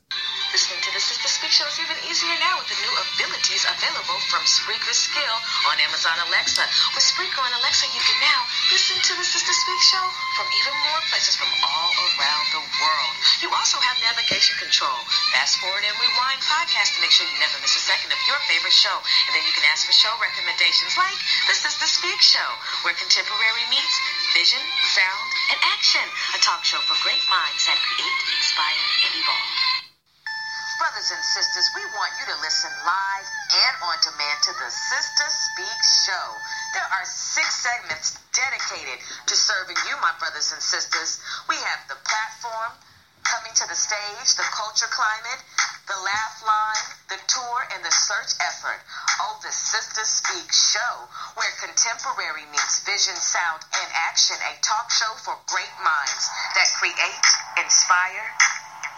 Listen 8.92 9.16
to 9.16 9.24
the 9.24 9.24
Sister 9.24 9.56
Speak 9.56 9.80
Show 9.88 10.04
from 10.36 10.52
even 10.52 10.76
more 10.84 11.00
places 11.08 11.40
from 11.40 11.48
all 11.64 11.92
around 12.12 12.46
the 12.52 12.60
world. 12.60 13.16
You 13.40 13.48
also 13.56 13.80
have 13.80 13.96
navigation 14.04 14.52
control, 14.60 15.00
fast 15.32 15.64
forward 15.64 15.88
and 15.88 15.96
rewind 15.96 16.44
podcast 16.44 16.92
to 16.96 17.00
make 17.00 17.16
sure 17.16 17.24
you 17.24 17.40
never 17.40 17.56
miss 17.64 17.72
a 17.72 17.84
second 17.88 18.12
of 18.12 18.20
your 18.28 18.36
favorite 18.52 18.76
show. 18.76 18.92
And 18.92 19.32
then 19.32 19.48
you 19.48 19.56
can 19.56 19.64
ask 19.72 19.88
for 19.88 19.96
show 19.96 20.12
recommendations 20.20 21.00
like 21.00 21.16
the 21.48 21.56
Sister 21.56 21.88
Speak 21.88 22.20
Show, 22.20 22.50
where 22.84 22.92
contemporary 23.00 23.64
meets 23.72 23.96
vision, 24.36 24.60
sound, 24.92 25.28
and 25.56 25.60
action. 25.72 26.04
A 26.36 26.40
talk 26.44 26.68
show 26.68 26.84
for 26.84 27.00
great 27.00 27.24
minds 27.32 27.64
that 27.72 27.80
create, 27.80 28.20
inspire, 28.44 28.86
and 29.08 29.12
evolve. 29.16 29.56
Brothers 30.84 31.16
and 31.16 31.24
sisters, 31.24 31.72
we 31.80 31.84
want 31.96 32.12
you 32.20 32.28
to 32.28 32.36
listen 32.44 32.74
live 32.84 33.28
and 33.56 33.76
on 33.88 33.96
demand 34.04 34.40
to 34.50 34.54
the 34.60 34.68
Sister 34.68 35.28
Speak 35.32 35.80
Show. 35.80 36.28
There 36.74 36.88
are 36.88 37.06
six 37.06 37.52
segments 37.56 38.16
dedicated 38.32 39.00
to 39.28 39.36
serving 39.36 39.78
you, 39.88 39.96
my 40.00 40.14
brothers 40.20 40.52
and 40.52 40.62
sisters. 40.62 41.20
We 41.50 41.56
have 41.56 41.88
the 41.92 42.00
platform, 42.00 42.72
coming 43.24 43.54
to 43.54 43.68
the 43.68 43.76
stage, 43.76 44.36
the 44.40 44.48
culture 44.56 44.88
climate, 44.88 45.42
the 45.88 46.00
laugh 46.00 46.36
line, 46.48 46.88
the 47.10 47.20
tour, 47.28 47.68
and 47.76 47.84
the 47.84 47.92
search 47.92 48.34
effort. 48.40 48.80
Oh, 49.20 49.36
the 49.44 49.52
Sister 49.52 50.04
Speak 50.08 50.48
Show, 50.52 50.94
where 51.36 51.52
contemporary 51.60 52.48
meets 52.52 52.80
vision, 52.88 53.16
sound, 53.20 53.62
and 53.76 53.90
action. 54.08 54.40
A 54.40 54.54
talk 54.64 54.90
show 54.92 55.12
for 55.20 55.36
great 55.52 55.76
minds 55.84 56.24
that 56.56 56.72
create, 56.80 57.26
inspire, 57.60 58.26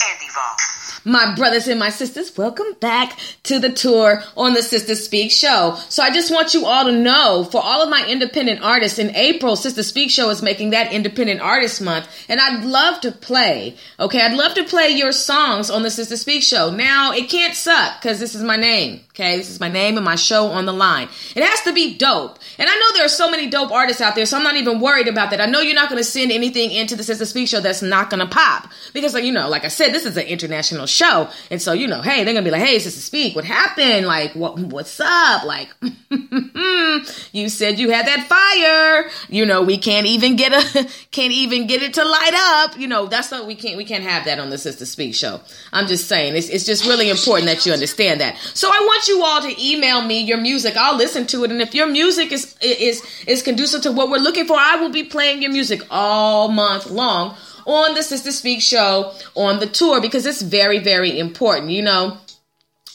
and 0.01 0.19
evolve. 0.21 1.01
My 1.05 1.35
brothers 1.35 1.67
and 1.67 1.79
my 1.79 1.89
sisters, 1.89 2.35
welcome 2.37 2.73
back 2.79 3.19
to 3.43 3.59
the 3.59 3.71
tour 3.71 4.23
on 4.37 4.53
the 4.53 4.61
Sister 4.61 4.95
Speak 4.95 5.31
Show. 5.31 5.77
So 5.89 6.01
I 6.01 6.11
just 6.11 6.31
want 6.31 6.53
you 6.53 6.65
all 6.65 6.85
to 6.85 6.91
know 6.91 7.47
for 7.51 7.61
all 7.61 7.83
of 7.83 7.89
my 7.89 8.05
independent 8.07 8.61
artists 8.63 8.99
in 8.99 9.15
April, 9.15 9.55
Sister 9.55 9.83
Speak 9.83 10.09
Show 10.09 10.29
is 10.29 10.41
making 10.41 10.69
that 10.69 10.93
independent 10.93 11.41
artist 11.41 11.81
month. 11.81 12.07
And 12.29 12.39
I'd 12.39 12.63
love 12.63 13.01
to 13.01 13.11
play, 13.11 13.75
okay? 13.99 14.21
I'd 14.21 14.37
love 14.37 14.53
to 14.55 14.63
play 14.63 14.89
your 14.89 15.11
songs 15.11 15.69
on 15.69 15.83
the 15.83 15.91
Sister 15.91 16.17
Speak 16.17 16.41
Show. 16.41 16.71
Now, 16.71 17.11
it 17.11 17.29
can't 17.29 17.53
suck 17.53 18.01
because 18.01 18.19
this 18.19 18.33
is 18.33 18.43
my 18.43 18.55
name, 18.55 19.01
okay? 19.09 19.37
This 19.37 19.49
is 19.49 19.59
my 19.59 19.69
name 19.69 19.97
and 19.97 20.05
my 20.05 20.15
show 20.15 20.47
on 20.47 20.65
the 20.65 20.73
line. 20.73 21.09
It 21.35 21.43
has 21.43 21.61
to 21.61 21.73
be 21.73 21.97
dope. 21.97 22.39
And 22.57 22.69
I 22.69 22.73
know 22.73 22.93
there 22.93 23.05
are 23.05 23.09
so 23.09 23.29
many 23.29 23.49
dope 23.49 23.71
artists 23.71 24.01
out 24.01 24.15
there, 24.15 24.25
so 24.25 24.37
I'm 24.37 24.43
not 24.43 24.55
even 24.55 24.79
worried 24.79 25.09
about 25.09 25.31
that. 25.31 25.41
I 25.41 25.47
know 25.47 25.59
you're 25.59 25.75
not 25.75 25.89
going 25.89 26.01
to 26.01 26.09
send 26.09 26.31
anything 26.31 26.71
into 26.71 26.95
the 26.95 27.03
Sister 27.03 27.25
Speak 27.25 27.49
Show 27.49 27.59
that's 27.59 27.81
not 27.81 28.09
going 28.09 28.21
to 28.21 28.33
pop. 28.33 28.69
Because, 28.93 29.13
like, 29.13 29.25
you 29.25 29.31
know, 29.33 29.49
like 29.49 29.65
I 29.65 29.67
said, 29.67 29.83
said, 29.83 29.92
this 29.93 30.05
is 30.05 30.17
an 30.17 30.25
international 30.25 30.85
show. 30.85 31.29
And 31.51 31.61
so, 31.61 31.73
you 31.73 31.87
know, 31.87 32.01
hey, 32.01 32.23
they're 32.23 32.33
gonna 32.33 32.43
be 32.43 32.51
like, 32.51 32.61
hey, 32.61 32.79
Sister 32.79 33.01
Speak, 33.01 33.35
what 33.35 33.45
happened? 33.45 34.05
Like, 34.05 34.33
what 34.33 34.59
what's 34.59 34.99
up? 34.99 35.43
Like, 35.43 35.69
you 37.31 37.49
said 37.49 37.79
you 37.79 37.91
had 37.91 38.07
that 38.07 38.27
fire. 38.27 39.09
You 39.29 39.45
know, 39.45 39.61
we 39.61 39.77
can't 39.77 40.05
even 40.05 40.35
get 40.35 40.53
a 40.53 40.89
can't 41.11 41.33
even 41.33 41.67
get 41.67 41.81
it 41.81 41.93
to 41.95 42.05
light 42.05 42.33
up. 42.33 42.77
You 42.79 42.87
know, 42.87 43.05
that's 43.05 43.31
not 43.31 43.47
we 43.47 43.55
can't 43.55 43.77
we 43.77 43.85
can't 43.85 44.03
have 44.03 44.25
that 44.25 44.39
on 44.39 44.49
the 44.49 44.57
Sister 44.57 44.85
Speak 44.85 45.15
show. 45.15 45.41
I'm 45.71 45.87
just 45.87 46.07
saying 46.07 46.35
it's 46.35 46.49
it's 46.49 46.65
just 46.65 46.85
really 46.85 47.09
important 47.09 47.47
that 47.47 47.65
you 47.65 47.73
understand 47.73 48.21
that. 48.21 48.37
So 48.53 48.69
I 48.69 48.79
want 48.81 49.07
you 49.07 49.23
all 49.23 49.41
to 49.41 49.63
email 49.63 50.01
me 50.01 50.21
your 50.21 50.39
music. 50.39 50.75
I'll 50.77 50.97
listen 50.97 51.27
to 51.27 51.43
it. 51.43 51.51
And 51.51 51.61
if 51.61 51.73
your 51.73 51.87
music 51.87 52.31
is 52.31 52.55
is 52.61 53.03
is 53.27 53.41
conducive 53.41 53.81
to 53.83 53.91
what 53.91 54.09
we're 54.09 54.17
looking 54.17 54.45
for, 54.45 54.57
I 54.57 54.75
will 54.77 54.91
be 54.91 55.03
playing 55.03 55.41
your 55.41 55.51
music 55.51 55.81
all 55.89 56.49
month 56.49 56.89
long 56.89 57.35
on 57.65 57.95
the 57.95 58.03
Sister 58.03 58.31
Speak 58.31 58.61
show 58.61 59.13
on 59.35 59.59
the 59.59 59.67
tour 59.67 60.01
because 60.01 60.25
it's 60.25 60.41
very, 60.41 60.79
very 60.79 61.17
important, 61.17 61.71
you 61.71 61.81
know, 61.81 62.17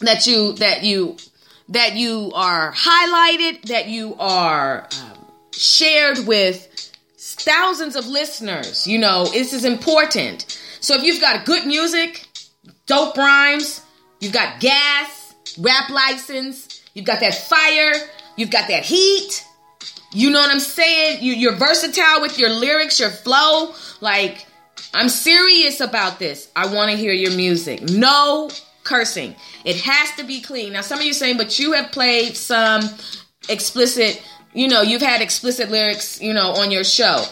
that 0.01 0.27
you, 0.27 0.53
that 0.55 0.85
you, 0.85 1.17
that 1.69 1.97
you 1.97 2.33
are 2.35 2.73
highlighted, 2.73 3.63
that 3.69 3.89
you 3.89 4.17
are 4.19 4.89
um, 5.01 5.27
shared 5.53 6.27
with 6.27 6.67
thousands 7.19 7.97
of 7.97 8.07
listeners. 8.07 8.87
You 8.87 8.99
know, 8.99 9.27
this 9.27 9.53
is 9.53 9.65
important. 9.65 10.59
So 10.81 10.95
if 10.95 11.03
you've 11.03 11.21
got 11.21 11.45
good 11.45 11.67
music, 11.67 12.27
dope 12.87 13.17
rhymes, 13.17 13.83
you've 14.21 14.33
got 14.33 14.61
gas, 14.61 15.35
rap 15.59 15.91
license, 15.91 16.83
you've 16.95 17.05
got 17.05 17.21
that 17.21 17.35
fire, 17.35 17.93
you've 18.37 18.51
got 18.51 18.69
that 18.69 18.85
heat. 18.85 19.45
You 20.13 20.31
know 20.31 20.41
what 20.41 20.51
I'm 20.51 20.61
saying? 20.61 21.23
You, 21.23 21.35
you're 21.35 21.57
versatile 21.57 22.23
with 22.23 22.39
your 22.39 22.51
lyrics, 22.51 22.99
your 22.99 23.11
flow. 23.11 23.75
Like, 24.01 24.47
I'm 24.95 25.09
serious 25.09 25.81
about 25.81 26.19
this. 26.19 26.51
I 26.57 26.73
want 26.75 26.91
to 26.91 26.97
hear 26.97 27.13
your 27.13 27.33
music. 27.33 27.83
No 27.83 28.51
cursing. 28.85 29.35
It 29.65 29.77
has 29.83 30.17
to 30.17 30.25
be 30.25 30.41
clean. 30.41 30.73
Now, 30.73 30.81
some 30.81 30.99
of 30.99 31.05
you 31.05 31.13
saying, 31.13 31.37
but 31.37 31.59
you 31.59 31.73
have 31.73 31.93
played 31.93 32.37
some 32.37 32.83
explicit, 33.49 34.23
you 34.55 34.69
know, 34.69 34.83
you've 34.83 35.03
had 35.03 35.21
explicit 35.21 35.71
lyrics, 35.71 36.21
you 36.21 36.33
know, 36.33 36.53
on 36.53 36.71
your 36.71 36.85
show. 36.85 37.25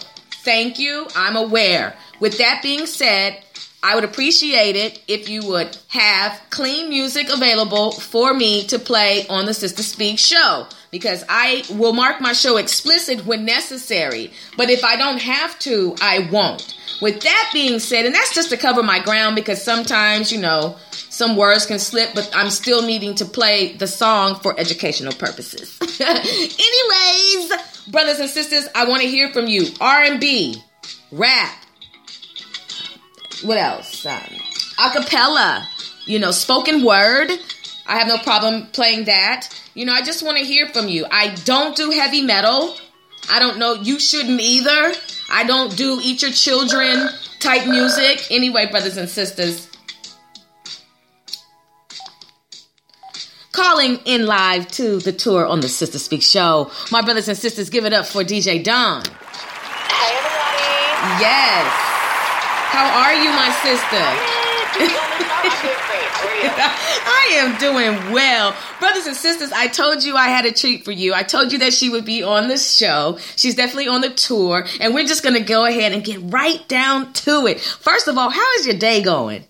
Thank 0.44 0.78
you. 0.78 1.06
I'm 1.16 1.36
aware. 1.36 1.96
With 2.20 2.38
that 2.38 2.60
being 2.62 2.86
said, 2.86 3.42
I 3.82 3.94
would 3.94 4.04
appreciate 4.04 4.74
it 4.74 5.02
if 5.06 5.28
you 5.28 5.46
would 5.46 5.76
have 5.88 6.40
clean 6.50 6.88
music 6.88 7.28
available 7.32 7.92
for 7.92 8.34
me 8.34 8.66
to 8.66 8.78
play 8.78 9.26
on 9.28 9.46
the 9.46 9.54
Sister 9.54 9.82
Speak 9.82 10.18
show 10.18 10.66
because 10.90 11.24
I 11.28 11.62
will 11.70 11.92
mark 11.92 12.20
my 12.20 12.32
show 12.32 12.56
explicit 12.56 13.26
when 13.26 13.44
necessary. 13.44 14.32
But 14.56 14.70
if 14.70 14.82
I 14.82 14.96
don't 14.96 15.20
have 15.20 15.58
to, 15.60 15.94
I 16.00 16.28
won't. 16.32 16.75
With 17.00 17.20
that 17.22 17.50
being 17.52 17.78
said, 17.78 18.06
and 18.06 18.14
that's 18.14 18.34
just 18.34 18.50
to 18.50 18.56
cover 18.56 18.82
my 18.82 19.00
ground 19.00 19.36
because 19.36 19.62
sometimes, 19.62 20.32
you 20.32 20.40
know, 20.40 20.76
some 20.90 21.36
words 21.36 21.66
can 21.66 21.78
slip, 21.78 22.10
but 22.14 22.30
I'm 22.34 22.50
still 22.50 22.82
needing 22.82 23.14
to 23.16 23.24
play 23.24 23.74
the 23.74 23.86
song 23.86 24.36
for 24.36 24.58
educational 24.58 25.12
purposes. 25.12 25.78
Anyways, 26.00 27.52
brothers 27.88 28.18
and 28.18 28.30
sisters, 28.30 28.68
I 28.74 28.88
want 28.88 29.02
to 29.02 29.08
hear 29.08 29.32
from 29.32 29.46
you. 29.46 29.66
R&B, 29.80 30.62
rap, 31.12 31.54
what 33.42 33.58
else? 33.58 34.04
Um, 34.06 34.20
acapella, 34.78 35.66
you 36.06 36.18
know, 36.18 36.30
spoken 36.30 36.84
word. 36.84 37.30
I 37.86 37.98
have 37.98 38.08
no 38.08 38.18
problem 38.18 38.66
playing 38.68 39.04
that. 39.04 39.48
You 39.74 39.84
know, 39.84 39.92
I 39.92 40.02
just 40.02 40.22
want 40.22 40.38
to 40.38 40.44
hear 40.44 40.68
from 40.68 40.88
you. 40.88 41.06
I 41.10 41.34
don't 41.44 41.76
do 41.76 41.90
heavy 41.90 42.22
metal. 42.22 42.74
I 43.30 43.38
don't 43.38 43.58
know. 43.58 43.74
You 43.74 43.98
shouldn't 43.98 44.40
either. 44.40 44.94
I 45.30 45.44
don't 45.44 45.76
do 45.76 45.98
eat 46.02 46.22
your 46.22 46.30
children 46.30 47.08
type 47.40 47.66
music. 47.66 48.30
Anyway, 48.30 48.66
brothers 48.70 48.96
and 48.96 49.08
sisters. 49.08 49.68
Calling 53.52 53.98
in 54.04 54.26
live 54.26 54.68
to 54.72 54.98
the 54.98 55.12
tour 55.12 55.46
on 55.46 55.60
the 55.60 55.68
Sister 55.68 55.98
Speak 55.98 56.22
show. 56.22 56.70
My 56.92 57.00
brothers 57.02 57.28
and 57.28 57.38
sisters, 57.38 57.70
give 57.70 57.84
it 57.86 57.92
up 57.92 58.06
for 58.06 58.22
DJ 58.22 58.62
Dawn. 58.62 59.02
Hey, 59.02 60.14
everybody. 60.14 61.22
Yes. 61.22 61.66
How 62.68 62.86
are 63.02 63.14
you, 63.14 63.30
my 63.30 63.50
sister? 65.72 65.82
I 66.22 67.36
am 67.38 67.58
doing 67.58 68.12
well. 68.12 68.54
Brothers 68.78 69.06
and 69.06 69.16
sisters, 69.16 69.52
I 69.52 69.66
told 69.66 70.04
you 70.04 70.16
I 70.16 70.28
had 70.28 70.44
a 70.44 70.52
treat 70.52 70.84
for 70.84 70.92
you. 70.92 71.14
I 71.14 71.22
told 71.22 71.52
you 71.52 71.58
that 71.58 71.72
she 71.72 71.90
would 71.90 72.04
be 72.04 72.22
on 72.22 72.48
the 72.48 72.56
show. 72.56 73.18
She's 73.36 73.54
definitely 73.54 73.88
on 73.88 74.00
the 74.00 74.10
tour, 74.10 74.66
and 74.80 74.94
we're 74.94 75.06
just 75.06 75.22
going 75.22 75.34
to 75.34 75.42
go 75.42 75.64
ahead 75.64 75.92
and 75.92 76.04
get 76.04 76.20
right 76.24 76.66
down 76.68 77.12
to 77.24 77.46
it. 77.46 77.60
First 77.60 78.08
of 78.08 78.16
all, 78.16 78.30
how 78.30 78.52
is 78.58 78.66
your 78.66 78.76
day 78.76 79.02
going? 79.02 79.44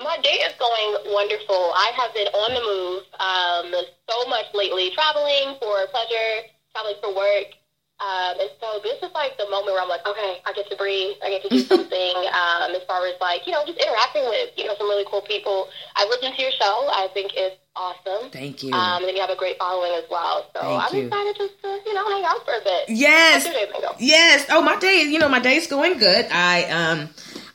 My 0.00 0.18
day 0.22 0.44
is 0.44 0.52
going 0.58 1.12
wonderful. 1.14 1.72
I 1.74 1.92
have 1.96 2.12
been 2.12 2.28
on 2.28 2.52
the 2.52 2.60
move 2.60 3.02
um, 3.18 3.84
so 4.10 4.28
much 4.28 4.46
lately, 4.52 4.90
traveling 4.90 5.56
for 5.60 5.86
pleasure, 5.88 6.48
traveling 6.72 6.96
for 7.02 7.14
work. 7.16 7.54
Um, 7.98 8.36
and 8.40 8.50
so 8.60 8.80
this 8.82 9.00
is 9.02 9.08
like 9.14 9.38
the 9.38 9.48
moment 9.48 9.72
where 9.72 9.80
I'm 9.80 9.88
like, 9.88 10.06
okay, 10.06 10.42
I 10.44 10.52
get 10.52 10.68
to 10.68 10.76
breathe. 10.76 11.16
I 11.24 11.30
get 11.30 11.42
to 11.44 11.48
do 11.48 11.60
something 11.72 12.14
um, 12.28 12.76
as 12.76 12.82
far 12.86 13.06
as 13.06 13.14
like, 13.20 13.46
you 13.46 13.52
know, 13.52 13.64
just 13.64 13.78
interacting 13.78 14.24
with, 14.24 14.50
you 14.56 14.66
know, 14.66 14.74
some 14.76 14.88
really 14.88 15.04
cool 15.08 15.22
people. 15.22 15.68
I 15.96 16.04
listened 16.04 16.36
to 16.36 16.42
your 16.42 16.52
show. 16.52 16.88
I 16.92 17.08
think 17.14 17.32
it's 17.34 17.56
awesome. 17.74 18.30
Thank 18.30 18.62
you. 18.62 18.72
Um, 18.72 19.04
and 19.04 19.16
you 19.16 19.20
have 19.20 19.30
a 19.30 19.36
great 19.36 19.56
following 19.58 19.92
as 19.96 20.04
well. 20.10 20.44
So 20.54 20.60
Thank 20.60 20.82
I'm 20.82 20.94
you. 20.94 21.06
excited 21.06 21.36
just 21.38 21.62
to, 21.62 21.68
you 21.86 21.94
know, 21.94 22.08
hang 22.08 22.24
out 22.24 22.44
for 22.44 22.54
a 22.54 22.64
bit. 22.64 22.88
Yes. 22.88 23.44
How's 23.46 23.54
your 23.54 23.66
day 23.66 23.72
been 23.72 23.80
going? 23.80 23.96
Yes. 23.98 24.46
Oh, 24.50 24.60
my 24.62 24.76
day, 24.76 25.02
you 25.02 25.18
know, 25.18 25.28
my 25.28 25.40
day's 25.40 25.66
going 25.66 25.98
good. 25.98 26.26
I 26.30 26.64
um 26.64 27.08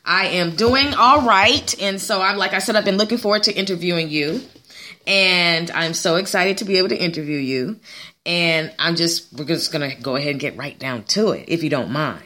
I 0.04 0.26
am 0.26 0.56
doing 0.56 0.94
all 0.94 1.22
right. 1.22 1.80
And 1.80 2.00
so 2.00 2.20
I'm 2.20 2.36
like 2.36 2.52
I 2.52 2.58
said, 2.58 2.74
I've 2.74 2.84
been 2.84 2.98
looking 2.98 3.18
forward 3.18 3.44
to 3.44 3.52
interviewing 3.52 4.10
you. 4.10 4.42
And 5.06 5.70
I'm 5.72 5.94
so 5.94 6.16
excited 6.16 6.58
to 6.58 6.64
be 6.64 6.78
able 6.78 6.88
to 6.90 6.96
interview 6.96 7.38
you. 7.38 7.80
And 8.24 8.72
I'm 8.78 8.96
just 8.96 9.32
we're 9.32 9.44
just 9.44 9.72
gonna 9.72 9.94
go 10.00 10.16
ahead 10.16 10.30
and 10.32 10.40
get 10.40 10.56
right 10.56 10.78
down 10.78 11.04
to 11.04 11.30
it, 11.30 11.46
if 11.48 11.62
you 11.62 11.70
don't 11.70 11.90
mind. 11.90 12.22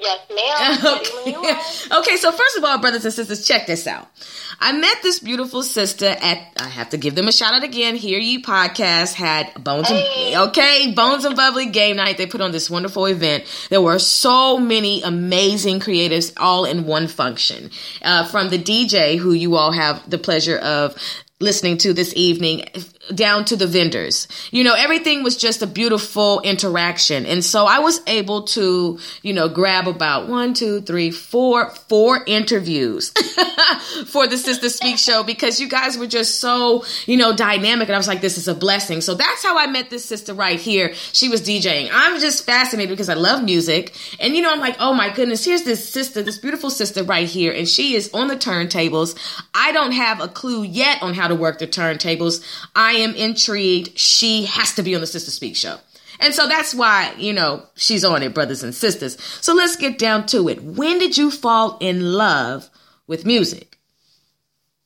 Yes, 0.00 0.20
ma'am. 0.30 0.98
You 1.24 1.36
are. 1.36 2.00
okay, 2.00 2.16
so 2.16 2.32
first 2.32 2.56
of 2.56 2.64
all, 2.64 2.78
brothers 2.78 3.04
and 3.04 3.14
sisters, 3.14 3.46
check 3.46 3.66
this 3.68 3.86
out. 3.86 4.08
I 4.58 4.72
met 4.72 4.96
this 5.02 5.20
beautiful 5.20 5.62
sister 5.62 6.06
at 6.06 6.38
I 6.56 6.66
have 6.68 6.90
to 6.90 6.96
give 6.96 7.14
them 7.14 7.28
a 7.28 7.32
shout 7.32 7.54
out 7.54 7.62
again. 7.62 7.94
Hear 7.94 8.18
Ye 8.18 8.42
podcast 8.42 9.14
had 9.14 9.52
Bones 9.62 9.88
Hey. 9.88 10.32
and 10.34 10.48
okay, 10.48 10.92
Bones 10.96 11.24
and 11.24 11.36
Bubbly 11.36 11.66
game 11.66 11.96
night. 11.96 12.16
They 12.18 12.26
put 12.26 12.40
on 12.40 12.50
this 12.50 12.68
wonderful 12.68 13.06
event. 13.06 13.44
There 13.70 13.80
were 13.80 14.00
so 14.00 14.58
many 14.58 15.02
amazing 15.02 15.78
creatives 15.78 16.32
all 16.36 16.64
in 16.64 16.86
one 16.86 17.06
function. 17.06 17.70
Uh, 18.02 18.24
from 18.26 18.48
the 18.50 18.58
DJ 18.58 19.18
who 19.18 19.32
you 19.32 19.54
all 19.54 19.70
have 19.72 20.08
the 20.10 20.18
pleasure 20.18 20.58
of 20.58 20.96
listening 21.40 21.76
to 21.76 21.92
this 21.92 22.12
evening 22.16 22.64
down 23.14 23.44
to 23.46 23.56
the 23.56 23.66
vendors. 23.66 24.28
You 24.50 24.62
know, 24.64 24.74
everything 24.74 25.22
was 25.22 25.36
just 25.36 25.62
a 25.62 25.66
beautiful 25.66 26.40
interaction. 26.40 27.26
And 27.26 27.44
so 27.44 27.66
I 27.66 27.80
was 27.80 28.00
able 28.06 28.44
to, 28.44 28.98
you 29.22 29.32
know, 29.32 29.48
grab 29.48 29.88
about 29.88 30.28
one, 30.28 30.54
two, 30.54 30.80
three, 30.82 31.10
four, 31.10 31.70
four 31.70 32.22
interviews 32.26 33.10
for 34.06 34.26
the 34.26 34.36
Sister 34.36 34.68
Speak 34.68 34.98
show 34.98 35.24
because 35.24 35.60
you 35.60 35.68
guys 35.68 35.98
were 35.98 36.06
just 36.06 36.40
so, 36.40 36.84
you 37.06 37.16
know, 37.16 37.34
dynamic. 37.34 37.88
And 37.88 37.96
I 37.96 37.98
was 37.98 38.08
like, 38.08 38.20
this 38.20 38.38
is 38.38 38.46
a 38.46 38.54
blessing. 38.54 39.00
So 39.00 39.14
that's 39.14 39.42
how 39.42 39.58
I 39.58 39.66
met 39.66 39.90
this 39.90 40.04
sister 40.04 40.32
right 40.32 40.60
here. 40.60 40.94
She 40.94 41.28
was 41.28 41.42
DJing. 41.42 41.88
I'm 41.92 42.20
just 42.20 42.46
fascinated 42.46 42.90
because 42.90 43.08
I 43.08 43.14
love 43.14 43.42
music. 43.42 43.94
And, 44.20 44.36
you 44.36 44.42
know, 44.42 44.52
I'm 44.52 44.60
like, 44.60 44.76
oh 44.78 44.94
my 44.94 45.12
goodness, 45.12 45.44
here's 45.44 45.64
this 45.64 45.88
sister, 45.88 46.22
this 46.22 46.38
beautiful 46.38 46.70
sister 46.70 47.02
right 47.02 47.28
here. 47.28 47.52
And 47.52 47.68
she 47.68 47.94
is 47.94 48.10
on 48.14 48.28
the 48.28 48.36
turntables. 48.36 49.18
I 49.54 49.72
don't 49.72 49.92
have 49.92 50.20
a 50.20 50.28
clue 50.28 50.62
yet 50.62 51.02
on 51.02 51.14
how 51.14 51.26
to 51.26 51.34
work 51.34 51.58
the 51.58 51.66
turntables. 51.66 52.42
I 52.76 52.91
am 52.92 53.14
intrigued. 53.14 53.98
She 53.98 54.44
has 54.46 54.74
to 54.74 54.82
be 54.82 54.94
on 54.94 55.00
the 55.00 55.06
Sister 55.06 55.30
Speak 55.30 55.56
show. 55.56 55.78
And 56.20 56.32
so 56.32 56.46
that's 56.46 56.74
why, 56.74 57.12
you 57.18 57.32
know, 57.32 57.66
she's 57.74 58.04
on 58.04 58.22
it, 58.22 58.32
brothers 58.32 58.62
and 58.62 58.74
sisters. 58.74 59.20
So 59.40 59.54
let's 59.54 59.76
get 59.76 59.98
down 59.98 60.26
to 60.26 60.48
it. 60.48 60.62
When 60.62 60.98
did 60.98 61.18
you 61.18 61.30
fall 61.30 61.78
in 61.80 62.12
love 62.12 62.70
with 63.06 63.26
music? 63.26 63.76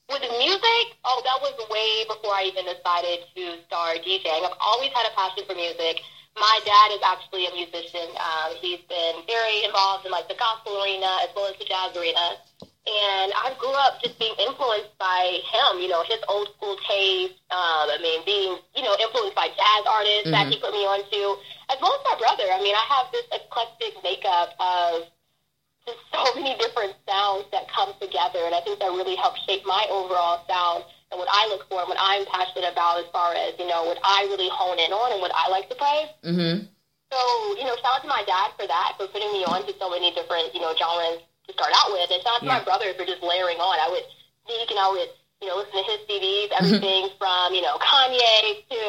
With 0.08 0.22
music, 0.22 0.86
oh, 1.04 1.20
that 1.24 1.42
was 1.42 1.52
way 1.68 2.06
before 2.08 2.32
I 2.32 2.48
even 2.48 2.64
decided 2.64 3.26
to 3.36 3.60
start 3.66 4.00
DJing. 4.00 4.48
I've 4.48 4.56
always 4.60 4.90
had 4.94 5.04
a 5.04 5.14
passion 5.14 5.44
for 5.46 5.54
music. 5.54 6.00
My 6.36 6.60
dad 6.64 6.94
is 6.94 7.02
actually 7.04 7.46
a 7.48 7.52
musician. 7.52 8.08
Um, 8.16 8.56
he's 8.60 8.80
been 8.88 9.20
very 9.26 9.64
involved 9.64 10.06
in 10.06 10.12
like 10.12 10.28
the 10.28 10.36
gospel 10.38 10.80
arena 10.80 11.20
as 11.20 11.28
well 11.34 11.52
as 11.52 11.58
the 11.58 11.64
jazz 11.64 11.96
arena. 11.96 12.40
And 12.86 13.34
I 13.34 13.50
grew 13.58 13.74
up 13.74 13.98
just 13.98 14.14
being 14.14 14.34
influenced 14.38 14.94
by 14.94 15.42
him, 15.42 15.82
you 15.82 15.90
know, 15.90 16.06
his 16.06 16.22
old 16.30 16.54
school 16.54 16.78
taste. 16.86 17.34
Um, 17.50 17.90
I 17.90 17.98
mean, 17.98 18.22
being, 18.22 18.62
you 18.78 18.86
know, 18.86 18.94
influenced 19.02 19.34
by 19.34 19.50
jazz 19.50 19.82
artists 19.90 20.30
that 20.30 20.46
he 20.46 20.54
put 20.62 20.70
me 20.70 20.86
onto, 20.86 21.34
as 21.66 21.82
well 21.82 21.98
as 21.98 22.02
my 22.06 22.14
brother. 22.14 22.46
I 22.46 22.62
mean, 22.62 22.78
I 22.78 22.86
have 22.86 23.10
this 23.10 23.26
eclectic 23.34 23.98
makeup 24.06 24.54
of 24.62 25.10
just 25.82 25.98
so 26.14 26.22
many 26.38 26.54
different 26.62 26.94
sounds 27.10 27.50
that 27.50 27.66
come 27.74 27.90
together, 27.98 28.46
and 28.46 28.54
I 28.54 28.62
think 28.62 28.78
that 28.78 28.94
really 28.94 29.18
helps 29.18 29.42
shape 29.50 29.66
my 29.66 29.82
overall 29.90 30.46
sound 30.46 30.86
and 31.10 31.18
what 31.18 31.30
I 31.30 31.50
look 31.50 31.66
for 31.66 31.82
and 31.82 31.90
what 31.90 31.98
I'm 31.98 32.22
passionate 32.30 32.70
about 32.70 33.02
as 33.02 33.10
far 33.10 33.34
as, 33.34 33.58
you 33.58 33.66
know, 33.66 33.82
what 33.82 33.98
I 34.06 34.30
really 34.30 34.50
hone 34.50 34.78
in 34.78 34.94
on 34.94 35.10
and 35.10 35.18
what 35.18 35.34
I 35.34 35.50
like 35.50 35.66
to 35.70 35.76
play. 35.78 36.06
Mm-hmm. 36.22 36.70
So, 37.10 37.18
you 37.58 37.66
know, 37.66 37.74
shout 37.82 37.98
out 37.98 38.02
to 38.02 38.10
my 38.10 38.22
dad 38.26 38.54
for 38.58 38.66
that, 38.66 38.94
for 38.98 39.06
putting 39.10 39.30
me 39.34 39.42
on 39.46 39.66
to 39.66 39.74
so 39.78 39.90
many 39.90 40.14
different, 40.14 40.54
you 40.54 40.62
know, 40.62 40.74
genres 40.74 41.22
to 41.46 41.52
start 41.54 41.72
out 41.74 41.92
with. 41.92 42.10
Out 42.26 42.40
to 42.40 42.46
Yeah. 42.46 42.58
my 42.58 42.64
brother 42.64 42.92
for 42.94 43.04
just 43.04 43.22
layering 43.22 43.58
on. 43.58 43.78
I 43.78 43.88
would 43.90 44.04
sneak 44.46 44.70
and 44.70 44.78
I 44.78 44.88
would, 44.90 45.10
you 45.40 45.48
know, 45.48 45.56
listen 45.56 45.72
to 45.78 45.84
his 45.84 46.00
CDs, 46.08 46.50
everything 46.58 47.08
from, 47.18 47.54
you 47.54 47.62
know, 47.62 47.78
Kanye 47.78 48.66
to 48.70 48.82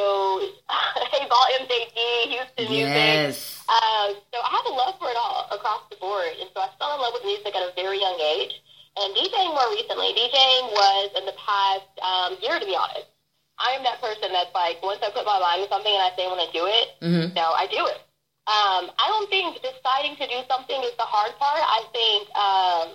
8Ball 1.22 1.46
MJG, 1.62 1.98
Houston 2.34 2.66
music. 2.72 2.94
Yes. 2.94 3.62
Um, 3.70 4.16
so 4.34 4.40
I 4.42 4.50
have 4.50 4.66
a 4.66 4.74
love 4.76 4.96
for 5.00 5.10
it 5.10 5.18
all 5.18 5.48
across 5.52 5.82
the 5.90 5.98
board. 5.98 6.34
And 6.40 6.50
so 6.54 6.62
I 6.62 6.70
fell 6.80 6.96
in 6.96 7.02
love 7.02 7.14
with 7.14 7.26
music 7.26 7.54
at 7.56 7.62
a 7.62 7.74
very 7.76 8.00
young 8.00 8.18
age. 8.20 8.54
And 8.98 9.14
DJing 9.14 9.54
more 9.54 9.70
recently, 9.70 10.14
DJing 10.18 10.72
was 10.74 11.12
in 11.20 11.26
the 11.26 11.36
past 11.38 11.86
um, 12.02 12.38
year, 12.42 12.60
to 12.60 12.66
be 12.66 12.76
honest. 12.76 13.06
I 13.60 13.72
am 13.74 13.84
that 13.84 14.00
person 14.02 14.32
that's 14.34 14.54
like, 14.54 14.82
once 14.82 15.00
I 15.04 15.10
put 15.10 15.26
my 15.26 15.38
mind 15.40 15.64
to 15.66 15.70
something 15.70 15.92
and 15.92 16.02
I 16.02 16.16
say 16.16 16.26
I 16.26 16.30
want 16.30 16.46
to 16.46 16.54
do 16.58 16.66
it, 16.66 16.88
Mhm. 17.02 17.34
no, 17.36 17.52
I 17.54 17.66
do 17.68 17.86
it. 17.88 18.02
Um, 18.48 18.88
I 18.96 19.12
don't 19.12 19.28
think 19.30 19.60
deciding 19.60 20.16
to 20.18 20.26
do 20.28 20.40
something 20.48 20.80
is 20.88 20.96
the 20.96 21.04
hard 21.04 21.36
part. 21.36 21.60
I 21.60 21.84
think 21.92 22.32
um, 22.32 22.88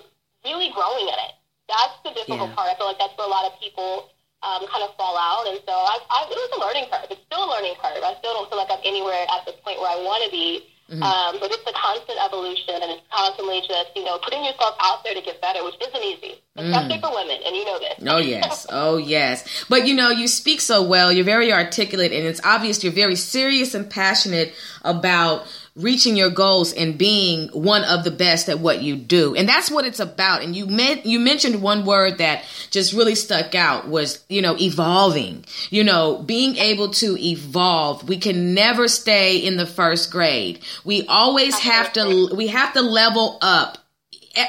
really 0.43 0.73
growing 0.73 1.05
in 1.05 1.13
it. 1.29 1.33
That's 1.69 1.93
the 2.03 2.11
difficult 2.11 2.49
Yeah. 2.49 2.55
part. 2.57 2.73
I 2.73 2.75
feel 2.75 2.89
like 2.89 2.97
that's 2.97 3.13
where 3.17 3.27
a 3.27 3.29
lot 3.29 3.45
of 3.45 3.53
people 3.61 4.09
um, 4.41 4.65
kind 4.67 4.81
of 4.83 4.97
fall 4.97 5.13
out. 5.15 5.45
And 5.45 5.61
so 5.61 5.71
I, 5.71 6.01
I, 6.09 6.25
it 6.25 6.33
was 6.33 6.51
a 6.57 6.59
learning 6.59 6.89
curve. 6.89 7.05
It's 7.13 7.21
still 7.29 7.45
a 7.45 7.49
learning 7.53 7.77
curve. 7.77 8.01
I 8.01 8.17
still 8.17 8.33
don't 8.33 8.49
feel 8.49 8.57
like 8.57 8.73
I'm 8.73 8.81
anywhere 8.83 9.29
at 9.29 9.45
the 9.45 9.53
point 9.61 9.77
where 9.79 9.93
I 9.93 10.01
want 10.01 10.25
to 10.25 10.31
be. 10.33 10.72
Mm-hmm. 10.91 11.01
Um, 11.01 11.37
but 11.39 11.49
it's 11.49 11.65
a 11.65 11.73
constant 11.73 12.19
evolution, 12.25 12.75
and 12.75 12.91
it's 12.91 13.01
constantly 13.09 13.61
just 13.61 13.95
you 13.95 14.03
know 14.03 14.19
putting 14.19 14.43
yourself 14.43 14.75
out 14.81 15.03
there 15.03 15.13
to 15.13 15.21
get 15.21 15.39
better, 15.41 15.63
which 15.63 15.75
isn't 15.81 16.03
easy, 16.03 16.41
especially 16.57 16.99
for 16.99 17.09
women, 17.09 17.39
and 17.45 17.55
you 17.55 17.65
know 17.65 17.79
this. 17.79 17.99
Mm. 17.99 18.11
Oh 18.11 18.17
yes, 18.17 18.67
oh 18.69 18.97
yes. 18.97 19.65
But 19.69 19.87
you 19.87 19.95
know, 19.95 20.09
you 20.09 20.27
speak 20.27 20.59
so 20.59 20.83
well. 20.83 21.11
You're 21.11 21.25
very 21.25 21.53
articulate, 21.53 22.11
and 22.11 22.27
it's 22.27 22.41
obvious 22.43 22.83
you're 22.83 22.91
very 22.91 23.15
serious 23.15 23.73
and 23.73 23.89
passionate 23.89 24.53
about 24.83 25.47
reaching 25.75 26.15
your 26.15 26.29
goals 26.29 26.71
and 26.71 26.97
being 26.97 27.47
one 27.49 27.83
of 27.83 28.03
the 28.03 28.11
best 28.11 28.47
at 28.47 28.59
what 28.59 28.81
you 28.83 28.95
do. 28.95 29.35
And 29.35 29.49
that's 29.49 29.71
what 29.71 29.85
it's 29.85 29.99
about. 29.99 30.43
And 30.43 30.55
you 30.55 30.67
meant 30.67 31.05
you 31.05 31.19
mentioned 31.19 31.61
one 31.61 31.85
word 31.85 32.19
that 32.19 32.43
just 32.69 32.93
really 32.93 33.15
stuck 33.15 33.55
out 33.55 33.87
was, 33.87 34.23
you 34.29 34.41
know, 34.41 34.55
evolving. 34.59 35.45
You 35.71 35.83
know, 35.83 36.21
being 36.21 36.55
able 36.57 36.89
to 36.91 37.17
evolve. 37.17 38.07
We 38.07 38.17
can 38.17 38.53
never 38.53 38.87
stay 38.87 39.37
in 39.37 39.57
the 39.57 39.65
first 39.65 40.11
grade. 40.11 40.59
We 40.83 41.07
always 41.07 41.57
have 41.59 41.91
to 41.93 42.29
we 42.35 42.47
have 42.47 42.73
to 42.73 42.81
level 42.81 43.39
up 43.41 43.79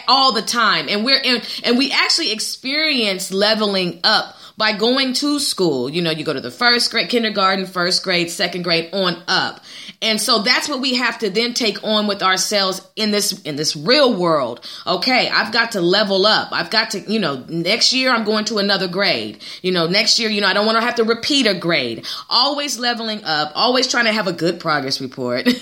all 0.09 0.33
the 0.33 0.43
time 0.43 0.87
and 0.89 1.05
we're 1.05 1.21
in 1.23 1.43
and 1.63 1.77
we 1.77 1.93
actually 1.93 2.33
experience 2.33 3.31
leveling 3.31 4.01
up 4.03 4.35
by 4.57 4.73
going 4.73 5.13
to 5.13 5.39
school 5.39 5.91
you 5.91 6.01
know 6.01 6.11
you 6.11 6.25
go 6.25 6.33
to 6.33 6.41
the 6.41 6.51
first 6.51 6.91
grade 6.91 7.11
kindergarten 7.11 7.67
first 7.67 8.03
grade 8.03 8.31
second 8.31 8.63
grade 8.63 8.89
on 8.95 9.23
up 9.29 9.61
and 10.05 10.21
so 10.21 10.40
that's 10.40 10.69
what 10.69 10.81
we 10.81 10.95
have 10.95 11.19
to 11.19 11.31
then 11.31 11.55
take 11.55 11.83
on 11.83 12.07
with 12.07 12.23
ourselves 12.23 12.87
in 12.95 13.11
this 13.11 13.40
in 13.43 13.57
this 13.57 13.75
real 13.75 14.14
world. 14.14 14.64
Okay 14.87 15.29
i've 15.29 15.53
got 15.53 15.73
to 15.73 15.81
level 15.81 16.27
up. 16.27 16.49
I've 16.53 16.71
got 16.71 16.90
to 16.90 17.01
you 17.01 17.19
know 17.19 17.45
next 17.49 17.93
year 17.93 18.11
i'm 18.11 18.25
going 18.25 18.45
to 18.47 18.59
another 18.59 18.88
grade. 18.88 19.43
You 19.62 19.73
know 19.73 19.87
next 19.87 20.19
year 20.19 20.29
you 20.29 20.40
know 20.40 20.47
i 20.47 20.53
don't 20.53 20.67
want 20.67 20.77
to 20.79 20.85
have 20.85 20.97
to 20.97 21.05
repeat 21.05 21.47
a 21.47 21.55
grade. 21.55 22.07
Always 22.29 22.79
leveling 22.79 23.25
up 23.25 23.53
always 23.55 23.90
trying 23.90 24.05
to 24.05 24.12
have 24.12 24.27
a 24.27 24.33
good 24.33 24.61
progress 24.61 25.01
report. 25.01 25.49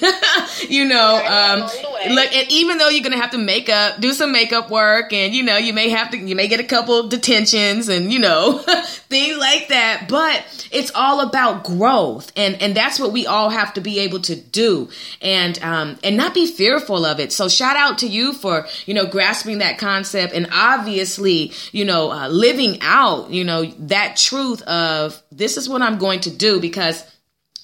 You 0.68 0.84
know 0.84 1.16
um 1.16 1.62
along 1.62 1.70
the 1.82 1.90
way. 1.90 2.14
look 2.14 2.34
and 2.34 2.50
even 2.50 2.78
though 2.78 2.88
you're 2.88 3.02
gonna 3.02 3.20
have 3.20 3.30
to 3.30 3.38
make 3.38 3.68
up 3.68 4.00
do 4.00 4.12
some 4.12 4.32
makeup 4.32 4.70
work 4.70 5.12
and 5.12 5.34
you 5.34 5.42
know 5.42 5.56
you 5.56 5.72
may 5.72 5.88
have 5.88 6.10
to 6.10 6.18
you 6.18 6.36
may 6.36 6.48
get 6.48 6.60
a 6.60 6.64
couple 6.64 7.08
detentions 7.08 7.88
and 7.88 8.12
you 8.12 8.18
know 8.18 8.58
things 9.08 9.38
like 9.38 9.68
that 9.68 10.06
but 10.08 10.44
it's 10.72 10.90
all 10.94 11.20
about 11.20 11.64
growth. 11.64 12.32
And 12.36 12.60
and 12.60 12.74
that's 12.74 12.98
what 12.98 13.12
we 13.12 13.26
all 13.26 13.50
have 13.50 13.74
to 13.74 13.80
be 13.80 14.00
able 14.00 14.20
to 14.20 14.31
do 14.36 14.88
and 15.20 15.62
um 15.62 15.98
and 16.02 16.16
not 16.16 16.34
be 16.34 16.46
fearful 16.46 17.04
of 17.04 17.20
it 17.20 17.32
so 17.32 17.48
shout 17.48 17.76
out 17.76 17.98
to 17.98 18.06
you 18.06 18.32
for 18.32 18.66
you 18.86 18.94
know 18.94 19.06
grasping 19.06 19.58
that 19.58 19.78
concept 19.78 20.32
and 20.32 20.48
obviously 20.52 21.52
you 21.72 21.84
know 21.84 22.10
uh, 22.10 22.28
living 22.28 22.78
out 22.80 23.30
you 23.30 23.44
know 23.44 23.64
that 23.78 24.16
truth 24.16 24.62
of 24.62 25.22
this 25.30 25.56
is 25.56 25.68
what 25.68 25.82
i'm 25.82 25.98
going 25.98 26.20
to 26.20 26.30
do 26.30 26.60
because 26.60 27.04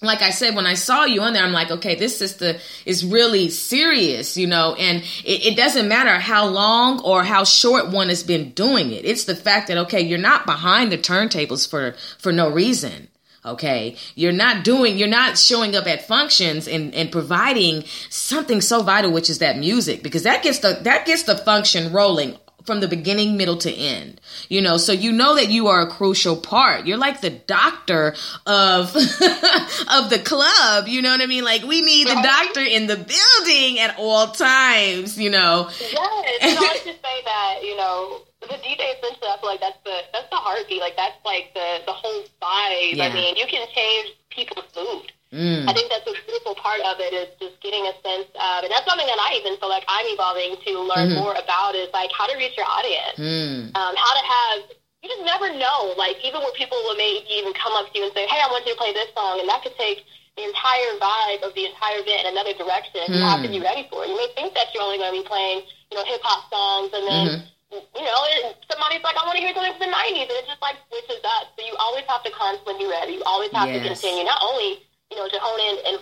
like 0.01 0.23
I 0.23 0.31
said, 0.31 0.55
when 0.55 0.67
I 0.67 0.75
saw 0.75 1.05
you 1.05 1.23
on 1.23 1.33
there, 1.33 1.45
I'm 1.45 1.53
like, 1.53 1.71
okay, 1.71 1.97
this 1.97 2.17
sister 2.17 2.59
is 2.87 3.05
really 3.05 3.51
serious, 3.51 4.37
you 4.37 4.47
know, 4.47 4.75
and 4.75 5.03
it, 5.25 5.47
it, 5.47 5.57
doesn't 5.57 5.89
matter 5.89 6.21
how 6.21 6.47
long 6.47 7.01
or 7.01 7.25
how 7.25 7.43
short 7.43 7.89
one 7.89 8.09
has 8.09 8.23
been 8.23 8.51
doing 8.51 8.93
it. 8.93 9.05
It's 9.05 9.25
the 9.25 9.35
fact 9.35 9.69
that, 9.69 9.79
okay, 9.79 10.01
you're 10.01 10.19
not 10.19 10.47
behind 10.47 10.93
the 10.93 10.99
turntables 10.99 11.69
for, 11.69 11.97
for 12.19 12.31
no 12.31 12.49
reason. 12.49 13.09
Okay. 13.44 13.96
You're 14.14 14.33
not 14.33 14.64
doing, 14.64 14.98
you're 14.98 15.09
not 15.09 15.38
showing 15.38 15.77
up 15.77 15.87
at 15.87 16.07
functions 16.07 16.66
and, 16.66 16.94
and 16.94 17.11
providing 17.11 17.85
something 18.11 18.61
so 18.61 18.83
vital, 18.83 19.12
which 19.12 19.31
is 19.31 19.38
that 19.38 19.59
music, 19.59 20.03
because 20.03 20.24
that 20.24 20.42
gets 20.42 20.59
the, 20.59 20.79
that 20.83 21.07
gets 21.07 21.22
the 21.22 21.37
function 21.37 21.92
rolling 21.92 22.37
from 22.68 22.81
the 22.81 22.88
beginning, 22.88 23.38
middle 23.38 23.57
to 23.57 23.72
end. 23.72 24.20
You 24.51 24.61
know, 24.61 24.77
so 24.77 24.92
you 24.92 25.11
know 25.11 25.37
that 25.37 25.48
you 25.48 25.68
are 25.68 25.81
a 25.81 25.90
crucial 25.90 26.37
part. 26.37 26.87
You're 26.87 26.98
like 26.98 27.22
the 27.22 27.31
doctor 27.31 28.14
of 28.44 28.94
of 28.96 30.11
the 30.11 30.20
club. 30.22 30.87
You 30.87 31.01
know 31.01 31.11
what 31.11 31.22
I 31.22 31.27
mean? 31.27 31.44
Like 31.44 31.62
we 31.62 31.81
need 31.81 32.09
the 32.09 32.20
doctor 32.22 32.61
in 32.61 32.87
the 32.87 32.96
building 32.96 33.79
at 33.79 33.96
all 33.98 34.33
times. 34.33 35.18
You 35.18 35.31
know. 35.31 35.70
Yes, 35.81 36.27
and 36.42 36.59
I 36.59 36.61
like 36.61 36.83
say 36.83 37.22
that 37.24 37.61
you 37.62 37.77
know 37.79 38.20
the 38.40 38.59
DJ 38.62 38.94
essentially. 38.94 39.29
I 39.29 39.37
feel 39.40 39.51
like 39.51 39.61
that's 39.61 39.79
the 39.85 40.03
that's 40.12 40.29
the 40.31 40.37
heartbeat. 40.37 40.81
Like 40.81 40.96
that's 40.96 41.18
like 41.24 41.51
the 41.55 41.83
the 41.87 41.92
whole 41.92 42.22
vibe. 42.42 42.94
Yeah. 42.96 43.05
I 43.07 43.14
mean, 43.14 43.37
you 43.37 43.46
can 43.46 43.66
change 43.74 44.14
people's 44.31 44.66
mood. 44.77 45.11
Mm. 45.33 45.68
I 45.68 45.72
think 45.77 45.90
that's 45.90 46.07
a 46.09 46.14
beautiful 46.24 46.55
part 46.55 46.81
of 46.88 47.01
it 47.01 47.12
is 47.12 47.29
just 47.38 47.61
getting 47.61 47.85
a 47.85 47.92
sense 48.01 48.24
of, 48.33 48.64
and 48.64 48.72
that's 48.72 48.88
something 48.88 49.05
that 49.07 49.20
I 49.20 49.37
even 49.37 49.59
feel 49.61 49.68
like 49.68 49.85
I'm 49.87 50.07
evolving 50.09 50.57
to 50.57 50.72
learn 50.81 51.11
Mhm. 51.12 51.20
more 51.20 51.35
about 51.37 51.74
is 51.74 51.92
like 51.92 52.11
how 52.12 52.24
to 52.27 52.35
reach 52.37 52.57
your 52.57 52.64
audience, 52.64 53.12
Mm. 53.18 53.77
um, 53.77 53.92
how 53.96 54.12
to 54.14 54.24
have. 54.24 54.62
You 55.03 55.09
just 55.11 55.20
never 55.22 55.51
know. 55.53 55.94
Like 55.96 56.16
even 56.24 56.40
where 56.40 56.53
people 56.53 56.79
will 56.83 56.96
maybe 56.96 57.22
even 57.29 57.53
come 57.53 57.74
up 57.77 57.92
to 57.92 57.98
you 57.98 58.05
and 58.07 58.12
say, 58.14 58.27
"Hey, 58.27 58.40
I 58.40 58.48
want 58.48 58.64
you 58.66 58.72
to 58.72 58.79
play 58.79 58.92
this 58.92 59.09
song," 59.14 59.38
and 59.40 59.48
that 59.48 59.62
could 59.62 59.77
take 59.77 60.03
the 60.37 60.44
entire 60.44 60.94
vibe 60.98 61.42
of 61.42 61.53
the 61.55 61.66
entire 61.66 61.98
event 61.98 62.20
in 62.22 62.27
another 62.33 62.55
direction. 62.55 63.03
You 63.12 63.20
have 63.22 63.42
to 63.42 63.48
be 63.48 63.61
ready 63.61 63.87
for 63.90 64.05
it. 64.05 64.09
You 64.11 64.16
may 64.16 64.29
think 64.35 64.55
that 64.55 64.72
you're 64.72 64.83
only 64.83 64.96
going 64.98 65.12
to 65.14 65.22
be 65.22 65.27
playing, 65.29 65.62
you 65.90 65.96
know, 65.98 66.05
hip 66.05 66.22
hop 66.22 66.48
songs, 66.51 66.90
and 66.94 67.07
then 67.07 67.27
Mm-hmm. 67.29 67.44
You 67.71 68.05
know, 68.05 68.21
and 68.45 68.57
somebody's 68.71 69.05
like, 69.05 69.17
I 69.17 69.25
want 69.29 69.37
to 69.37 69.45
hear 69.45 69.53
something 69.53 69.77
from 69.77 69.85
the 69.85 69.93
90s, 69.93 70.29
and 70.29 70.37
it 70.41 70.47
just 70.49 70.63
like 70.63 70.77
switches 70.89 71.21
up. 71.25 71.53
So 71.57 71.65
you 71.67 71.77
always 71.77 72.05
have 72.09 72.25
to 72.25 72.33
constantly 72.33 72.85
be 72.85 72.89
ready. 72.89 73.21
You 73.21 73.25
always 73.29 73.53
have 73.53 73.69
to 73.69 73.81
continue, 73.81 74.25
not 74.25 74.41
only, 74.41 74.81
you 75.13 75.17
know, 75.17 75.29
to 75.29 75.39
hone 75.39 75.61
in 75.61 75.77
and 75.85 75.97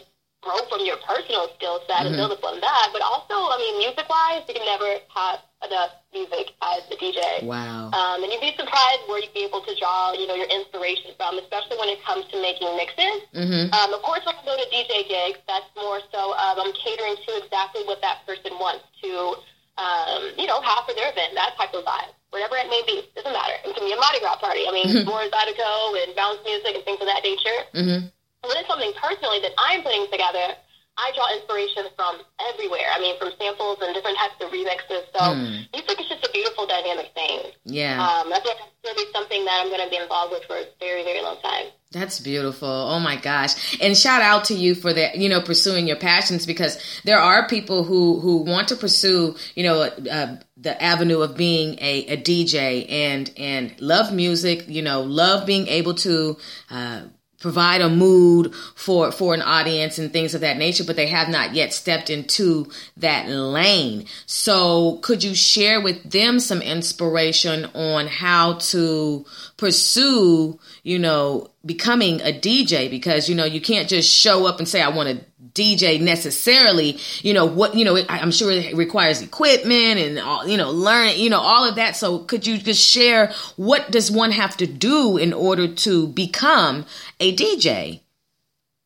grow 0.47 0.63
from 0.71 0.87
your 0.87 0.97
personal 1.03 1.51
skill 1.59 1.83
set 1.91 2.07
Mm-hmm. 2.07 2.15
and 2.15 2.17
build 2.23 2.33
upon 2.39 2.61
that, 2.61 2.87
but 2.93 3.03
also, 3.03 3.35
I 3.35 3.59
mean, 3.59 3.83
music 3.83 4.07
wise, 4.07 4.47
you 4.47 4.55
can 4.55 4.63
never 4.63 4.87
have 5.11 5.43
enough 5.67 5.91
music 6.15 6.55
as 6.63 6.87
a 6.87 6.95
DJ. 6.95 7.43
Wow. 7.43 7.91
Um, 7.91 8.23
and 8.23 8.31
you'd 8.31 8.45
be 8.45 8.55
surprised 8.55 9.03
where 9.09 9.19
you'd 9.19 9.35
be 9.35 9.43
able 9.43 9.65
to 9.67 9.75
draw, 9.75 10.13
you 10.13 10.29
know, 10.29 10.37
your 10.39 10.47
inspiration 10.47 11.19
from, 11.19 11.39
especially 11.43 11.81
when 11.83 11.89
it 11.89 11.99
comes 12.05 12.29
to 12.31 12.39
making 12.39 12.71
mixes. 12.77 13.27
Mm-hmm. 13.35 13.75
Um, 13.75 13.89
of 13.91 14.03
course, 14.07 14.23
when 14.23 14.37
I 14.39 14.45
go 14.47 14.55
to 14.55 14.67
DJ 14.71 15.09
gigs, 15.09 15.41
that's 15.49 15.67
more 15.75 15.99
so 16.15 16.31
of 16.37 16.63
I'm 16.63 16.71
catering 16.79 17.17
to 17.27 17.31
exactly 17.43 17.83
what 17.89 17.99
that 18.07 18.23
person 18.29 18.55
wants 18.61 18.85
to, 19.03 19.41
um, 19.77 20.33
you 20.37 20.47
know, 20.47 20.61
have 20.61 20.85
for 20.89 20.95
their 20.97 21.13
event, 21.13 21.35
that 21.37 21.57
type 21.57 21.73
of 21.75 21.85
vibe. 21.85 22.13
Whatever 22.31 22.57
it 22.57 22.69
may 22.69 22.83
be, 22.85 23.07
doesn't 23.15 23.33
matter. 23.33 23.57
It 23.65 23.73
can 23.73 23.85
be 23.87 23.93
a 23.93 24.01
Mardi 24.01 24.21
Gras 24.21 24.37
party. 24.37 24.67
I 24.69 24.73
mean, 24.73 25.05
more 25.09 25.25
Zydeco 25.25 25.97
and 26.05 26.13
bounce 26.17 26.41
music 26.45 26.75
and 26.77 26.85
things 26.85 27.01
of 27.01 27.09
that 27.09 27.23
nature. 27.25 27.59
Mm-hmm. 27.73 28.01
When 28.45 28.57
it's 28.61 28.69
something 28.69 28.93
personally 29.01 29.41
that 29.41 29.53
I'm 29.57 29.83
putting 29.83 30.05
together, 30.11 30.55
I 30.97 31.13
draw 31.13 31.29
inspiration 31.37 31.93
from 31.97 32.25
everywhere. 32.53 32.89
I 32.93 33.01
mean, 33.01 33.17
from 33.21 33.33
samples 33.39 33.79
and 33.85 33.93
different 33.93 34.17
types 34.17 34.37
of 34.41 34.49
remixes. 34.49 35.05
So 35.13 35.21
Hmm. 35.33 35.69
music 35.73 35.97
is 36.01 36.09
just 36.09 36.25
a 36.25 36.31
beautiful, 36.33 36.67
dynamic 36.67 37.13
thing. 37.13 37.53
Yeah. 37.65 38.01
Um, 38.01 38.33
I 38.33 38.41
think 38.41 38.57
it's 38.61 38.81
going 38.81 38.97
to 38.97 39.01
be 39.05 39.09
something 39.13 39.45
that 39.45 39.61
I'm 39.61 39.69
going 39.69 39.85
to 39.85 39.91
be 39.93 40.01
involved 40.01 40.33
with 40.33 40.45
for 40.49 40.57
a 40.57 40.65
very, 40.81 41.05
very 41.05 41.21
long 41.21 41.37
time. 41.45 41.69
That's 41.97 42.21
beautiful. 42.21 42.69
Oh 42.69 43.01
my 43.01 43.17
gosh. 43.17 43.81
And 43.81 43.97
shout 43.97 44.21
out 44.21 44.45
to 44.47 44.55
you 44.55 44.75
for 44.75 44.93
that, 44.93 45.17
you 45.17 45.31
know, 45.31 45.41
pursuing 45.41 45.87
your 45.87 45.97
passions 45.97 46.45
because 46.45 46.79
there 47.05 47.19
are 47.19 47.49
people 47.49 47.85
who, 47.85 48.21
who 48.21 48.37
want 48.43 48.69
to 48.69 48.77
pursue, 48.77 49.35
you 49.55 49.65
know, 49.65 49.81
uh, 49.81 50.37
the 50.59 50.83
avenue 50.83 51.23
of 51.23 51.39
being 51.39 51.79
a, 51.81 52.05
a 52.09 52.17
DJ 52.19 52.85
and, 52.91 53.31
and 53.39 53.81
love 53.81 54.13
music, 54.13 54.69
you 54.69 54.83
know, 54.83 55.01
love 55.01 55.47
being 55.47 55.69
able 55.69 55.95
to, 55.95 56.37
uh, 56.71 57.01
provide 57.41 57.81
a 57.81 57.89
mood 57.89 58.55
for 58.75 59.13
for 59.13 59.35
an 59.35 59.43
audience 59.43 59.99
and 59.99 60.13
things 60.13 60.35
of 60.35 60.41
that 60.41 60.57
nature 60.57 60.85
but 60.85 60.97
they 60.97 61.07
have 61.07 61.29
not 61.29 61.55
yet 61.55 61.73
stepped 61.73 62.09
into 62.09 62.69
that 62.97 63.29
lane 63.29 64.07
so 64.25 64.97
could 65.03 65.23
you 65.23 65.35
share 65.35 65.81
with 65.81 66.11
them 66.11 66.41
some 66.41 66.63
inspiration 66.63 67.67
on 67.75 68.07
how 68.07 68.55
to 68.55 69.25
pursue 69.57 70.59
you 70.83 70.99
know 70.99 71.47
becoming 71.67 72.21
a 72.23 72.33
DJ 72.33 72.89
because 72.89 73.29
you 73.29 73.35
know 73.35 73.45
you 73.45 73.61
can't 73.61 73.89
just 73.89 74.11
show 74.11 74.47
up 74.47 74.59
and 74.59 74.69
say 74.69 74.81
I 74.81 74.89
want 74.89 75.09
to 75.09 75.25
DJ 75.53 76.01
necessarily. 76.01 76.99
You 77.23 77.35
know 77.35 77.45
what 77.45 77.75
you 77.75 77.85
know 77.85 77.99
I'm 78.09 78.31
sure 78.31 78.51
it 78.51 78.75
requires 78.77 79.21
equipment 79.21 79.99
and 79.99 80.19
all 80.19 80.47
you 80.47 80.57
know 80.57 80.71
learn 80.71 81.17
you 81.17 81.29
know 81.29 81.41
all 81.41 81.69
of 81.69 81.75
that. 81.75 81.97
So 81.97 82.21
could 82.21 82.47
you 82.47 82.59
just 82.59 82.87
share 82.87 83.33
what 83.57 83.91
does 83.91 84.11
one 84.11 84.31
have 84.31 84.57
to 84.59 84.67
do 84.67 85.17
in 85.17 85.33
order 85.33 85.69
to 85.69 86.07
become 86.09 86.87
a 87.21 87.35
DJ 87.35 88.01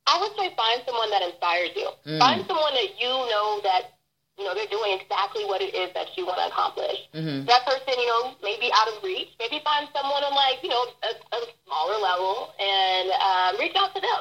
I 0.06 0.20
would 0.20 0.32
say 0.36 0.52
find 0.56 0.82
someone 0.84 1.10
that 1.10 1.22
inspires 1.22 1.70
you. 1.76 1.88
Mm. 2.06 2.18
Find 2.18 2.46
someone 2.46 2.74
that 2.74 3.00
you 3.00 3.08
know 3.08 3.60
that 3.62 3.99
you 4.40 4.48
know, 4.48 4.56
they're 4.56 4.72
doing 4.72 4.96
exactly 4.96 5.44
what 5.44 5.60
it 5.60 5.76
is 5.76 5.92
that 5.92 6.16
you 6.16 6.24
want 6.24 6.40
to 6.40 6.48
accomplish. 6.48 6.96
Mm-hmm. 7.12 7.44
That 7.44 7.60
person, 7.68 7.92
you 7.92 8.08
know, 8.08 8.32
may 8.40 8.56
be 8.56 8.72
out 8.72 8.88
of 8.88 9.04
reach. 9.04 9.28
Maybe 9.36 9.60
find 9.60 9.84
someone 9.92 10.24
on 10.24 10.32
like, 10.32 10.64
you 10.64 10.72
know, 10.72 10.80
a, 11.04 11.12
a 11.12 11.40
smaller 11.68 12.00
level 12.00 12.56
and 12.56 13.12
um, 13.20 13.50
reach 13.60 13.76
out 13.76 13.92
to 13.92 14.00
them. 14.00 14.20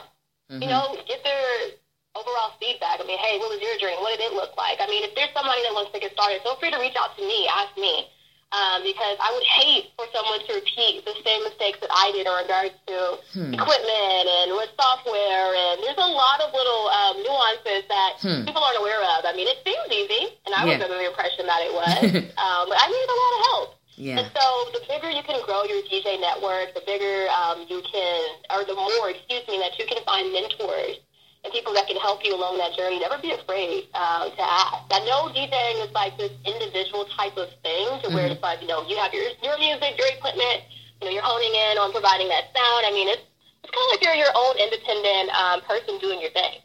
Mm-hmm. 0.51 0.61
You 0.67 0.69
know, 0.75 0.99
get 1.07 1.23
their 1.23 1.79
overall 2.19 2.51
feedback. 2.59 2.99
I 2.99 3.07
mean, 3.07 3.15
hey, 3.15 3.39
what 3.39 3.55
was 3.55 3.63
your 3.63 3.79
dream? 3.79 4.03
What 4.03 4.19
did 4.19 4.27
it 4.27 4.35
look 4.35 4.59
like? 4.59 4.83
I 4.83 4.91
mean, 4.91 5.07
if 5.07 5.15
there's 5.15 5.31
somebody 5.31 5.63
that 5.63 5.71
wants 5.71 5.95
to 5.95 6.03
get 6.03 6.11
started, 6.11 6.43
feel 6.43 6.59
free 6.59 6.75
to 6.75 6.79
reach 6.83 6.99
out 6.99 7.15
to 7.15 7.23
me, 7.23 7.47
ask 7.47 7.71
me. 7.79 8.11
Um, 8.49 8.81
because 8.81 9.13
I 9.21 9.29
would 9.29 9.45
hate 9.45 9.93
for 9.93 10.09
someone 10.09 10.41
to 10.49 10.53
repeat 10.57 11.05
the 11.05 11.13
same 11.21 11.43
mistakes 11.45 11.77
that 11.85 11.93
I 11.93 12.09
did 12.11 12.25
in 12.25 12.33
regards 12.33 12.73
to 12.89 13.21
Hmm. 13.29 13.53
equipment 13.53 14.25
and 14.25 14.57
with 14.57 14.73
software. 14.73 15.53
And 15.53 15.83
there's 15.85 16.01
a 16.01 16.09
lot 16.09 16.41
of 16.41 16.49
little 16.51 16.89
um, 16.89 17.21
nuances 17.21 17.85
that 17.93 18.17
Hmm. 18.17 18.45
people 18.49 18.63
aren't 18.63 18.79
aware 18.81 19.03
of. 19.17 19.25
I 19.25 19.33
mean, 19.37 19.45
it 19.47 19.61
seems 19.61 19.85
easy, 19.93 20.33
and 20.47 20.55
I 20.55 20.65
Yeah. 20.65 20.73
was 20.73 20.81
under 20.81 20.97
the 20.97 21.05
impression 21.05 21.45
that 21.45 21.61
it 21.61 21.71
was. 21.73 22.01
um, 22.41 22.63
but 22.73 22.77
I 22.81 22.87
needed 22.89 23.09
a 23.13 23.19
lot 23.21 23.33
of 23.37 23.41
help. 23.53 23.69
Yeah. 23.95 24.17
And 24.19 24.31
so 24.33 24.45
the 24.73 24.81
bigger 24.87 25.11
you 25.11 25.21
can 25.21 25.41
grow 25.45 25.63
your 25.65 25.83
DJ 25.83 26.17
network, 26.17 26.73
the 26.73 26.81
bigger 26.81 27.29
um, 27.29 27.67
you 27.69 27.83
can, 27.83 28.23
or 28.49 28.65
the 28.65 28.73
more, 28.73 29.11
excuse 29.11 29.45
me, 29.47 29.59
that 29.59 29.77
you 29.77 29.85
can 29.85 30.01
find 30.05 30.33
mentors 30.33 30.97
and 31.43 31.53
people 31.53 31.73
that 31.73 31.87
can 31.87 31.95
help 31.97 32.25
you 32.25 32.35
along 32.35 32.57
that 32.57 32.75
journey. 32.75 32.99
Never 32.99 33.17
be 33.17 33.31
afraid 33.31 33.87
uh, 33.93 34.29
to 34.29 34.43
ask. 34.43 34.83
I 34.91 34.99
know 35.07 35.31
DJing 35.31 35.87
is 35.87 35.91
like 35.93 36.17
this 36.17 36.31
individual 36.45 37.05
type 37.15 37.37
of 37.37 37.47
thing 37.63 37.87
to 38.03 38.11
where 38.11 38.27
it's 38.27 38.41
like, 38.43 38.61
you 38.61 38.67
know, 38.67 38.83
you 38.87 38.97
have 38.97 39.13
your, 39.13 39.23
your 39.41 39.57
music, 39.57 39.95
your 39.97 40.07
equipment, 40.11 40.67
you 40.99 41.07
know, 41.07 41.11
you're 41.15 41.23
honing 41.23 41.55
in 41.55 41.77
on 41.79 41.91
providing 41.95 42.27
that 42.27 42.51
sound. 42.51 42.83
I 42.85 42.91
mean, 42.91 43.07
it's, 43.07 43.23
it's 43.63 43.71
kind 43.71 43.85
of 43.87 43.89
like 43.95 44.03
you're 44.03 44.19
your 44.19 44.33
own 44.35 44.59
independent 44.59 45.31
um, 45.31 45.61
person 45.63 45.95
doing 45.99 46.19
your 46.19 46.31
thing. 46.31 46.59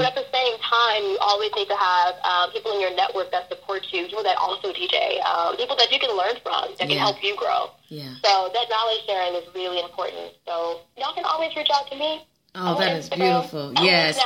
But 0.00 0.06
at 0.12 0.16
the 0.16 0.24
same 0.32 0.56
time, 0.64 1.02
you 1.04 1.18
always 1.20 1.52
need 1.54 1.68
to 1.68 1.76
have 1.76 2.16
um, 2.24 2.50
people 2.52 2.72
in 2.72 2.80
your 2.80 2.94
network 2.96 3.30
that 3.32 3.48
support 3.48 3.84
you, 3.92 4.06
people 4.08 4.24
that 4.24 4.36
also 4.38 4.72
DJ, 4.72 5.20
um, 5.24 5.56
people 5.56 5.76
that 5.76 5.92
you 5.92 6.00
can 6.00 6.16
learn 6.16 6.40
from, 6.42 6.72
that 6.78 6.88
can 6.88 6.96
help 6.96 7.22
you 7.22 7.36
grow. 7.36 7.72
Yeah. 7.88 8.12
So 8.24 8.48
that 8.52 8.66
knowledge 8.72 9.04
sharing 9.04 9.34
is 9.36 9.44
really 9.54 9.80
important. 9.80 10.32
So 10.46 10.80
y'all 10.96 11.12
can 11.12 11.24
always 11.24 11.54
reach 11.54 11.68
out 11.72 11.88
to 11.90 11.96
me. 11.96 12.24
Oh, 12.60 12.78
that 12.78 12.96
is 12.96 13.08
beautiful. 13.08 13.72
Yes. 13.74 14.18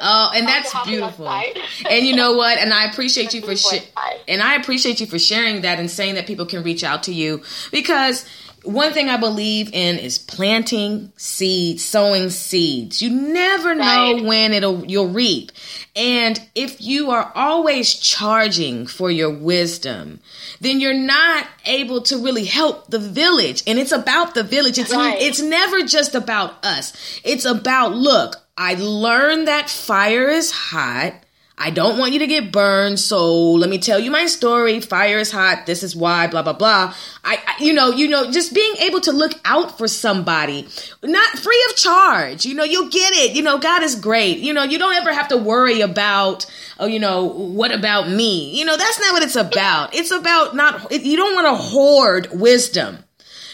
Oh, 0.00 0.30
and 0.34 0.46
that's 0.48 0.72
beautiful. 0.86 1.28
And 1.28 2.06
you 2.06 2.14
know 2.14 2.36
what? 2.36 2.58
And 2.58 2.72
I 2.72 2.84
appreciate 2.90 3.34
you 3.34 3.42
for 3.42 3.56
sh- 3.56 3.82
and 4.28 4.40
I 4.40 4.54
appreciate 4.54 5.00
you 5.00 5.06
for 5.06 5.18
sharing 5.18 5.62
that 5.62 5.78
and 5.80 5.90
saying 5.90 6.14
that 6.14 6.26
people 6.26 6.46
can 6.46 6.62
reach 6.62 6.84
out 6.84 7.02
to 7.04 7.12
you 7.14 7.42
because 7.72 8.24
one 8.64 8.92
thing 8.92 9.08
I 9.08 9.16
believe 9.16 9.70
in 9.72 9.98
is 9.98 10.18
planting 10.18 11.12
seeds, 11.16 11.84
sowing 11.84 12.30
seeds. 12.30 13.00
You 13.02 13.10
never 13.10 13.74
know 13.74 14.14
Right. 14.14 14.24
when 14.24 14.52
it'll 14.52 14.84
you'll 14.84 15.08
reap. 15.08 15.52
And 15.96 16.40
if 16.54 16.80
you 16.80 17.10
are 17.10 17.32
always 17.34 17.94
charging 17.94 18.86
for 18.86 19.10
your 19.10 19.30
wisdom, 19.30 20.20
then 20.60 20.80
you're 20.80 20.92
not 20.94 21.46
able 21.64 22.02
to 22.02 22.18
really 22.18 22.44
help 22.44 22.90
the 22.90 22.98
village. 22.98 23.62
And 23.66 23.78
it's 23.78 23.92
about 23.92 24.34
the 24.34 24.42
village. 24.42 24.78
It's 24.78 24.94
Right. 24.94 25.20
it's 25.20 25.40
never 25.40 25.82
just 25.82 26.14
about 26.14 26.64
us. 26.64 26.92
It's 27.24 27.44
about 27.44 27.94
look, 27.94 28.36
I 28.58 28.74
learned 28.74 29.48
that 29.48 29.70
fire 29.70 30.28
is 30.28 30.50
hot. 30.50 31.14
I 31.62 31.68
don't 31.68 31.98
want 31.98 32.14
you 32.14 32.20
to 32.20 32.26
get 32.26 32.52
burned, 32.52 32.98
so 32.98 33.52
let 33.52 33.68
me 33.68 33.76
tell 33.76 34.00
you 34.00 34.10
my 34.10 34.24
story. 34.24 34.80
Fire 34.80 35.18
is 35.18 35.30
hot. 35.30 35.66
This 35.66 35.82
is 35.82 35.94
why. 35.94 36.26
Blah 36.26 36.40
blah 36.40 36.54
blah. 36.54 36.94
I, 37.22 37.36
I, 37.46 37.62
you 37.62 37.74
know, 37.74 37.90
you 37.90 38.08
know, 38.08 38.30
just 38.30 38.54
being 38.54 38.76
able 38.76 39.02
to 39.02 39.12
look 39.12 39.32
out 39.44 39.76
for 39.76 39.86
somebody, 39.86 40.66
not 41.02 41.38
free 41.38 41.66
of 41.68 41.76
charge. 41.76 42.46
You 42.46 42.54
know, 42.54 42.64
you'll 42.64 42.88
get 42.88 43.12
it. 43.12 43.36
You 43.36 43.42
know, 43.42 43.58
God 43.58 43.82
is 43.82 43.94
great. 43.94 44.38
You 44.38 44.54
know, 44.54 44.62
you 44.62 44.78
don't 44.78 44.94
ever 44.94 45.12
have 45.12 45.28
to 45.28 45.36
worry 45.36 45.82
about, 45.82 46.46
oh, 46.78 46.86
you 46.86 46.98
know, 46.98 47.26
what 47.26 47.72
about 47.72 48.08
me? 48.08 48.58
You 48.58 48.64
know, 48.64 48.78
that's 48.78 48.98
not 48.98 49.12
what 49.12 49.22
it's 49.22 49.36
about. 49.36 49.94
It's 49.94 50.10
about 50.10 50.56
not. 50.56 50.90
You 50.90 51.16
don't 51.18 51.34
want 51.34 51.46
to 51.46 51.62
hoard 51.62 52.28
wisdom 52.32 53.04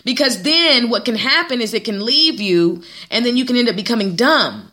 because 0.05 0.43
then 0.43 0.91
what 0.91 1.05
can 1.05 1.17
happen 1.17 1.61
is 1.61 1.75
it 1.75 1.85
can 1.85 2.05
leave 2.05 2.41
you, 2.41 2.85
and 3.11 3.27
then 3.27 3.37
you 3.37 3.45
can 3.45 3.57
end 3.57 3.69
up 3.69 3.75
becoming 3.75 4.15
dumb 4.15 4.71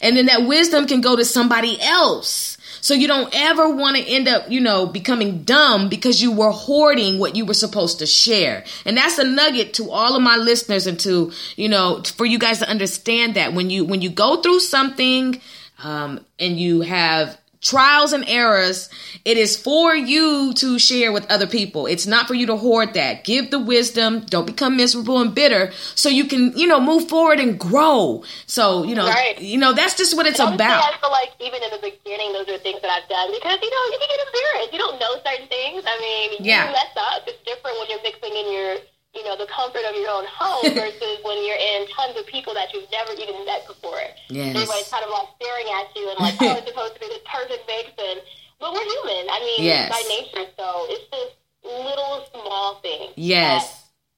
and 0.00 0.16
then 0.16 0.26
that 0.26 0.46
wisdom 0.46 0.86
can 0.86 1.00
go 1.00 1.16
to 1.16 1.24
somebody 1.24 1.80
else. 1.80 2.53
So 2.84 2.92
you 2.92 3.08
don't 3.08 3.30
ever 3.32 3.66
want 3.70 3.96
to 3.96 4.02
end 4.02 4.28
up, 4.28 4.50
you 4.50 4.60
know, 4.60 4.84
becoming 4.84 5.42
dumb 5.42 5.88
because 5.88 6.20
you 6.20 6.30
were 6.30 6.50
hoarding 6.50 7.18
what 7.18 7.34
you 7.34 7.46
were 7.46 7.54
supposed 7.54 8.00
to 8.00 8.06
share. 8.06 8.62
And 8.84 8.94
that's 8.94 9.16
a 9.16 9.24
nugget 9.24 9.72
to 9.74 9.90
all 9.90 10.14
of 10.14 10.22
my 10.22 10.36
listeners 10.36 10.86
and 10.86 11.00
to, 11.00 11.32
you 11.56 11.70
know, 11.70 12.02
for 12.02 12.26
you 12.26 12.38
guys 12.38 12.58
to 12.58 12.68
understand 12.68 13.36
that 13.36 13.54
when 13.54 13.70
you 13.70 13.86
when 13.86 14.02
you 14.02 14.10
go 14.10 14.42
through 14.42 14.60
something 14.60 15.40
um 15.82 16.20
and 16.38 16.60
you 16.60 16.82
have 16.82 17.38
trials 17.64 18.12
and 18.12 18.24
errors, 18.28 18.90
it 19.24 19.38
is 19.38 19.56
for 19.56 19.94
you 19.96 20.52
to 20.52 20.78
share 20.78 21.10
with 21.12 21.24
other 21.32 21.46
people. 21.46 21.86
It's 21.86 22.06
not 22.06 22.28
for 22.28 22.34
you 22.34 22.46
to 22.46 22.56
hoard 22.56 22.92
that. 22.94 23.24
Give 23.24 23.50
the 23.50 23.58
wisdom. 23.58 24.20
Don't 24.28 24.46
become 24.46 24.76
miserable 24.76 25.18
and 25.20 25.34
bitter 25.34 25.72
so 25.94 26.10
you 26.10 26.26
can, 26.26 26.52
you 26.58 26.66
know, 26.66 26.78
move 26.78 27.08
forward 27.08 27.40
and 27.40 27.58
grow. 27.58 28.22
So, 28.46 28.84
you 28.84 28.94
know, 28.94 29.06
Right. 29.08 29.40
you 29.40 29.56
know, 29.56 29.72
that's 29.72 29.96
just 29.96 30.14
what 30.14 30.26
it's 30.26 30.38
Honestly, 30.38 30.56
about. 30.66 30.84
I 30.84 30.96
feel 31.00 31.10
like 31.10 31.32
even 31.40 31.62
in 31.62 31.70
the 31.70 31.80
beginning, 31.80 32.34
those 32.34 32.48
are 32.52 32.58
things 32.58 32.80
that 32.82 32.90
I've 32.90 33.08
done 33.08 33.32
because 33.32 33.58
you 33.62 33.70
know 33.70 33.82
you 33.92 33.98
can 33.98 34.08
get 34.12 34.20
embarrassed. 34.28 34.72
You 34.74 34.78
don't 34.78 35.00
know 35.00 35.12
certain 35.24 35.48
things. 35.48 35.82
I 35.86 35.96
mean, 35.98 36.44
Yeah. 36.44 36.66
you 36.68 36.72
mess 36.72 36.92
up. 36.96 37.24
It's 37.26 37.42
different 37.48 37.78
when 37.80 37.88
you're 37.88 38.02
mixing 38.04 38.36
in 38.36 38.52
your, 38.52 38.76
you 39.14 39.22
know, 39.24 39.36
the 39.38 39.46
comfort 39.46 39.82
of 39.88 39.94
your 39.96 40.10
own 40.10 40.26
home 40.26 40.74
versus 40.78 41.16
when 41.22 41.38
you're 41.46 41.58
in 41.58 41.86
tons 41.94 42.18
of 42.18 42.26
people 42.26 42.52
that 42.54 42.72
you've 42.74 42.90
never 42.90 43.12
even 43.14 43.44
met 43.46 43.66
before. 43.66 44.02
Yes. 44.28 44.54
Everybody's 44.54 44.90
kind 44.90 45.04
of 45.06 45.10
like 45.10 45.28
staring 45.38 45.68
at 45.70 45.86
you 45.94 46.04
and 46.10 46.18
like, 46.18 46.34
oh, 46.42 46.58
it's 46.58 46.68
supposed 46.68 46.94
to 46.94 47.00
be 47.00 47.08
this 47.08 47.22
perfect 47.24 47.62
mix, 47.66 47.90
and 47.98 48.18
but 48.58 48.72
we're 48.74 48.84
human. 48.84 49.30
I 49.30 49.38
mean, 49.40 49.60
Yes. 49.66 49.90
by 49.90 50.02
nature, 50.08 50.46
so 50.58 50.86
it's 50.90 51.06
this 51.10 51.30
little 51.62 52.26
small 52.32 52.80
thing. 52.82 53.10
Yes. 53.16 53.64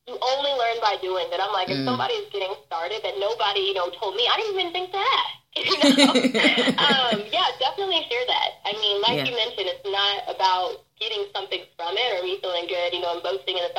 that 0.06 0.12
you 0.12 0.18
only 0.22 0.50
learn 0.54 0.78
by 0.80 0.96
doing 1.02 1.26
that. 1.30 1.40
I'm 1.42 1.52
like, 1.52 1.68
if 1.68 1.84
somebody 1.84 2.14
is 2.14 2.30
getting 2.32 2.54
started 2.66 3.02
that 3.02 3.14
nobody, 3.18 3.60
you 3.60 3.74
know, 3.74 3.90
told 3.98 4.14
me, 4.14 4.28
I 4.30 4.36
didn't 4.38 4.60
even 4.60 4.72
think 4.72 4.92
that. 4.92 5.26
You 5.56 5.96
know? 5.96 6.12
um, 6.84 7.24
yeah, 7.32 7.48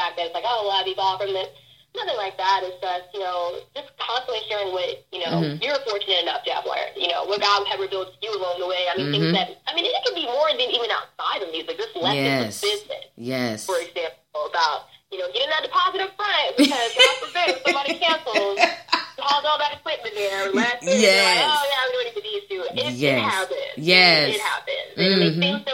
fact 0.08 0.15
that 0.17 0.26
it's 0.32 0.36
like, 0.36 0.48
oh, 0.48 0.63
well, 0.72 0.80
I've 0.80 0.88
evolved 0.88 1.24
from 1.24 1.34
this. 1.36 1.52
Nothing 1.96 2.15
like 2.20 2.38
that. 2.38 2.62
It's 2.63 2.78
just, 2.80 3.10
you 3.13 3.20
know, 3.26 3.58
just 3.74 3.89
constantly 3.98 4.43
sharing 4.48 4.70
what, 4.72 4.86
you 5.12 5.20
know, 5.26 5.58
you're 5.60 5.82
fortunate 5.84 6.22
enough 6.22 6.43
to 6.46 6.52
have 6.54 6.63
learned, 6.67 6.93
you 6.96 7.10
know, 7.10 7.26
what 7.26 7.41
God 7.41 7.65
has 7.67 7.80
revealed 7.80 8.13
to 8.13 8.17
you 8.22 8.32
along 8.38 8.60
the 8.62 8.67
way. 8.70 8.86
I 8.86 8.93
mean, 8.96 9.10
things 9.12 9.34
that, 9.34 9.50
I 9.65 9.74
mean, 9.74 9.84
it 9.88 9.98
can 10.06 10.13
be 10.13 10.24
more 10.30 10.46
than 10.54 10.70
even 10.70 10.88
outside 10.93 11.41
of 11.41 11.50
music. 11.50 11.74
This 11.76 11.89
lessons 11.98 12.22
Yes. 12.22 12.56
of 12.62 12.70
business 12.70 13.06
Yes. 13.17 13.65
for 13.65 13.80
example, 13.82 14.46
about 14.46 14.86
you 15.10 15.17
know 15.17 15.26
getting 15.34 15.50
that 15.50 15.63
deposit 15.65 16.02
up 16.06 16.13
front 16.13 16.54
because 16.62 16.70
God 16.93 17.13
forbid 17.26 17.46
if 17.58 17.58
somebody 17.65 17.98
cancels, 17.98 18.60
hauls 19.17 19.46
all 19.48 19.58
that 19.58 19.74
equipment 19.82 20.13
there 20.13 20.54
last 20.54 20.84
minute. 20.86 21.02
Yes. 21.02 21.26
Like, 21.26 21.50
oh 21.50 21.63
yeah, 21.65 21.82
I'm 21.82 21.91
doing 21.98 22.08
it 22.12 22.15
to 22.15 22.22
these 22.22 22.43
two. 22.46 22.62
It, 22.70 22.93
Yes. 23.02 23.17
it 23.17 23.24
happens. 23.26 23.74
Yes. 23.78 24.36
It, 24.36 24.41
happens. 24.41 24.89
And 25.02 25.24
it 25.24 25.38
may 25.41 25.54
Mhm. 25.58 25.65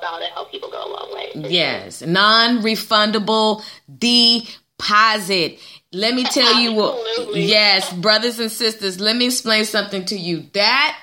Can 0.00 0.12
really 0.14 0.26
help 0.26 0.42
help 0.42 0.50
people 0.50 0.70
go 0.70 0.84
a 0.84 0.90
long 0.90 1.14
way. 1.14 1.50
Yes, 1.50 2.02
non-refundable 2.02 3.62
deposit. 3.98 5.58
Let 5.92 6.14
me 6.14 6.24
tell 6.24 6.58
you 6.58 6.74
what. 6.74 7.36
Yes, 7.36 7.92
brothers 7.92 8.38
and 8.38 8.50
sisters, 8.50 8.98
let 8.98 9.16
me 9.16 9.26
explain 9.26 9.64
something 9.64 10.04
to 10.06 10.18
you. 10.18 10.46
That 10.54 10.98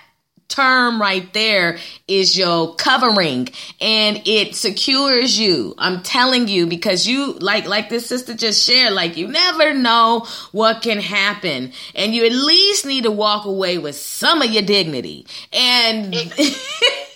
term 0.50 1.00
right 1.00 1.32
there 1.34 1.78
is 2.08 2.36
your 2.36 2.76
covering 2.76 3.48
and 3.80 4.22
it 4.26 4.56
secures 4.56 5.40
you. 5.40 5.76
I'm 5.78 6.02
telling 6.02 6.48
you 6.48 6.66
because 6.66 7.08
you 7.08 7.34
like 7.34 7.68
like 7.68 7.90
this 7.90 8.08
sister 8.08 8.34
just 8.34 8.66
shared 8.66 8.94
like 8.94 9.16
you 9.16 9.28
never 9.28 9.76
know 9.76 10.26
what 10.52 10.82
can 10.82 11.00
happen 11.00 11.72
and 11.94 12.16
you 12.16 12.26
at 12.26 12.32
least 12.32 12.86
need 12.86 13.04
to 13.04 13.12
walk 13.12 13.46
away 13.46 13.78
with 13.78 13.96
some 13.96 14.42
of 14.42 14.50
your 14.50 14.64
dignity. 14.64 15.28
And 15.54 16.16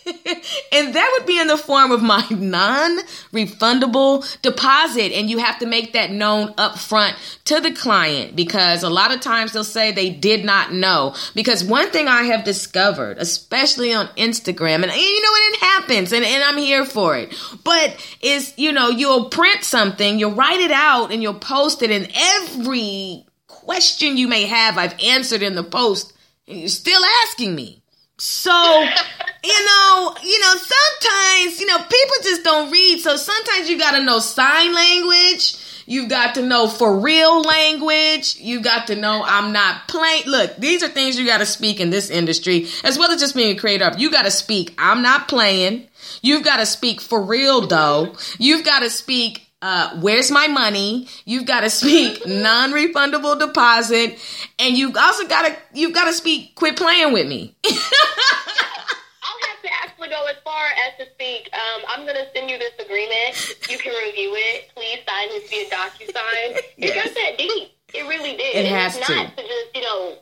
and 0.72 0.94
that 0.94 1.18
would 1.18 1.28
be 1.28 1.40
in 1.40 1.48
the 1.48 1.58
form 1.58 1.92
of 1.92 2.02
my 2.02 2.26
non-refundable 2.30 4.42
deposit. 4.42 5.12
And 5.14 5.30
you 5.30 5.40
have 5.40 5.60
to 5.60 5.66
make 5.66 5.94
that 5.94 6.12
known 6.12 6.54
up 6.58 6.78
front 6.78 7.16
to 7.46 7.60
the 7.60 7.72
client 7.72 8.36
because 8.36 8.84
a 8.84 8.90
lot 8.90 9.14
of 9.14 9.22
times 9.22 9.54
they'll 9.54 9.64
say 9.64 9.92
they 9.92 10.10
did 10.10 10.46
not 10.46 10.74
know. 10.74 11.16
Because 11.36 11.64
one 11.64 11.90
thing 11.90 12.08
i 12.08 12.24
have 12.24 12.44
discovered 12.44 13.18
especially 13.18 13.94
on 13.94 14.08
instagram 14.18 14.76
and, 14.76 14.86
and 14.86 14.96
you 14.96 15.22
know 15.22 15.32
what 15.32 15.54
it 15.54 15.60
happens 15.60 16.12
and, 16.12 16.26
and 16.26 16.44
i'm 16.44 16.58
here 16.58 16.86
for 16.86 17.16
it 17.16 17.34
but 17.64 17.96
is 18.22 18.54
you 18.58 18.72
know 18.72 18.90
you'll 18.90 19.30
print 19.30 19.64
something 19.64 20.20
you'll 20.20 20.34
write 20.34 20.60
it 20.60 20.72
out 20.72 21.12
and 21.12 21.22
you'll 21.22 21.34
post 21.34 21.82
it 21.82 21.92
and 21.92 22.12
every 22.16 23.26
question 23.48 24.18
you 24.18 24.28
may 24.28 24.46
have 24.46 24.78
i've 24.78 24.98
answered 25.00 25.42
in 25.42 25.56
the 25.56 25.64
post 25.64 26.14
and 26.48 26.60
you're 26.60 26.70
still 26.70 27.02
asking 27.26 27.56
me. 27.56 27.82
So, 28.18 28.52
you 29.44 29.66
know, 29.66 30.16
you 30.24 30.40
know, 30.40 30.54
sometimes, 30.56 31.60
you 31.60 31.66
know, 31.68 31.78
people 31.78 32.16
just 32.24 32.44
don't 32.44 32.72
read. 32.72 33.00
So 33.00 33.16
sometimes 33.16 33.70
you 33.70 33.78
got 33.78 33.92
to 33.92 34.04
know 34.04 34.20
sign 34.20 34.74
language. 34.74 35.56
You've 35.86 36.10
got 36.10 36.36
to 36.36 36.42
know 36.42 36.68
for 36.68 37.00
real 37.00 37.42
language. 37.42 38.38
You've 38.40 38.64
got 38.64 38.88
to 38.88 38.96
know 38.96 39.22
I'm 39.26 39.52
not 39.52 39.88
playing. 39.88 40.24
Look, 40.28 40.56
these 40.58 40.82
are 40.82 40.88
things 40.88 41.20
you 41.20 41.26
got 41.26 41.40
to 41.40 41.46
speak 41.46 41.82
in 41.82 41.90
this 41.90 42.10
industry, 42.10 42.68
as 42.84 42.98
well 42.98 43.12
as 43.12 43.20
just 43.20 43.36
being 43.36 43.58
a 43.58 43.60
creator. 43.60 43.92
You 43.98 44.10
got 44.12 44.24
to 44.24 44.32
speak 44.32 44.74
I'm 44.78 45.02
not 45.02 45.28
playing. 45.28 45.88
You've 46.22 46.44
got 46.44 46.58
to 46.58 46.66
speak 46.66 47.02
for 47.02 47.22
real 47.22 47.68
though. 47.68 48.16
You've 48.40 48.64
got 48.64 48.80
to 48.80 48.90
speak 48.90 49.48
uh, 49.62 49.98
where's 50.02 50.30
my 50.30 50.48
money? 50.48 51.08
You've 51.24 51.46
got 51.46 51.62
to 51.62 51.70
speak 51.70 52.26
non-refundable 52.28 53.40
deposit, 53.40 54.20
and 54.60 54.78
you 54.78 54.92
also 54.98 55.26
got 55.28 55.48
to 55.48 55.56
you've 55.74 55.94
got 55.94 56.06
to 56.06 56.14
speak 56.14 56.54
quit 56.56 56.76
playing 56.76 57.14
with 57.14 57.28
me. 57.28 57.56
I'll 57.66 57.72
have 57.72 59.62
to 59.62 59.70
actually 59.82 60.10
go 60.10 60.23
as 60.34 60.42
far 60.44 60.66
as 60.90 60.98
to 60.98 61.06
speak. 61.14 61.50
Um, 61.54 61.82
I'm 61.88 62.02
going 62.04 62.16
to 62.18 62.26
send 62.34 62.50
you 62.50 62.58
this 62.58 62.74
agreement. 62.80 63.34
You 63.70 63.78
can 63.78 63.94
review 64.06 64.34
it. 64.34 64.70
Please 64.76 65.00
sign 65.08 65.30
this 65.30 65.50
via 65.50 65.70
DocuSign. 65.70 66.50
It 66.58 66.66
Yes. 66.78 66.96
got 67.06 67.14
that 67.16 67.38
deep. 67.38 67.70
It 67.94 68.04
really 68.10 68.34
did. 68.38 68.56
It 68.56 68.66
and 68.66 68.76
has 68.76 68.98
it's 68.98 69.06
to. 69.08 69.14
not 69.16 69.38
to 69.38 69.44
just, 69.44 69.70
you 69.76 69.82
know, 69.82 70.18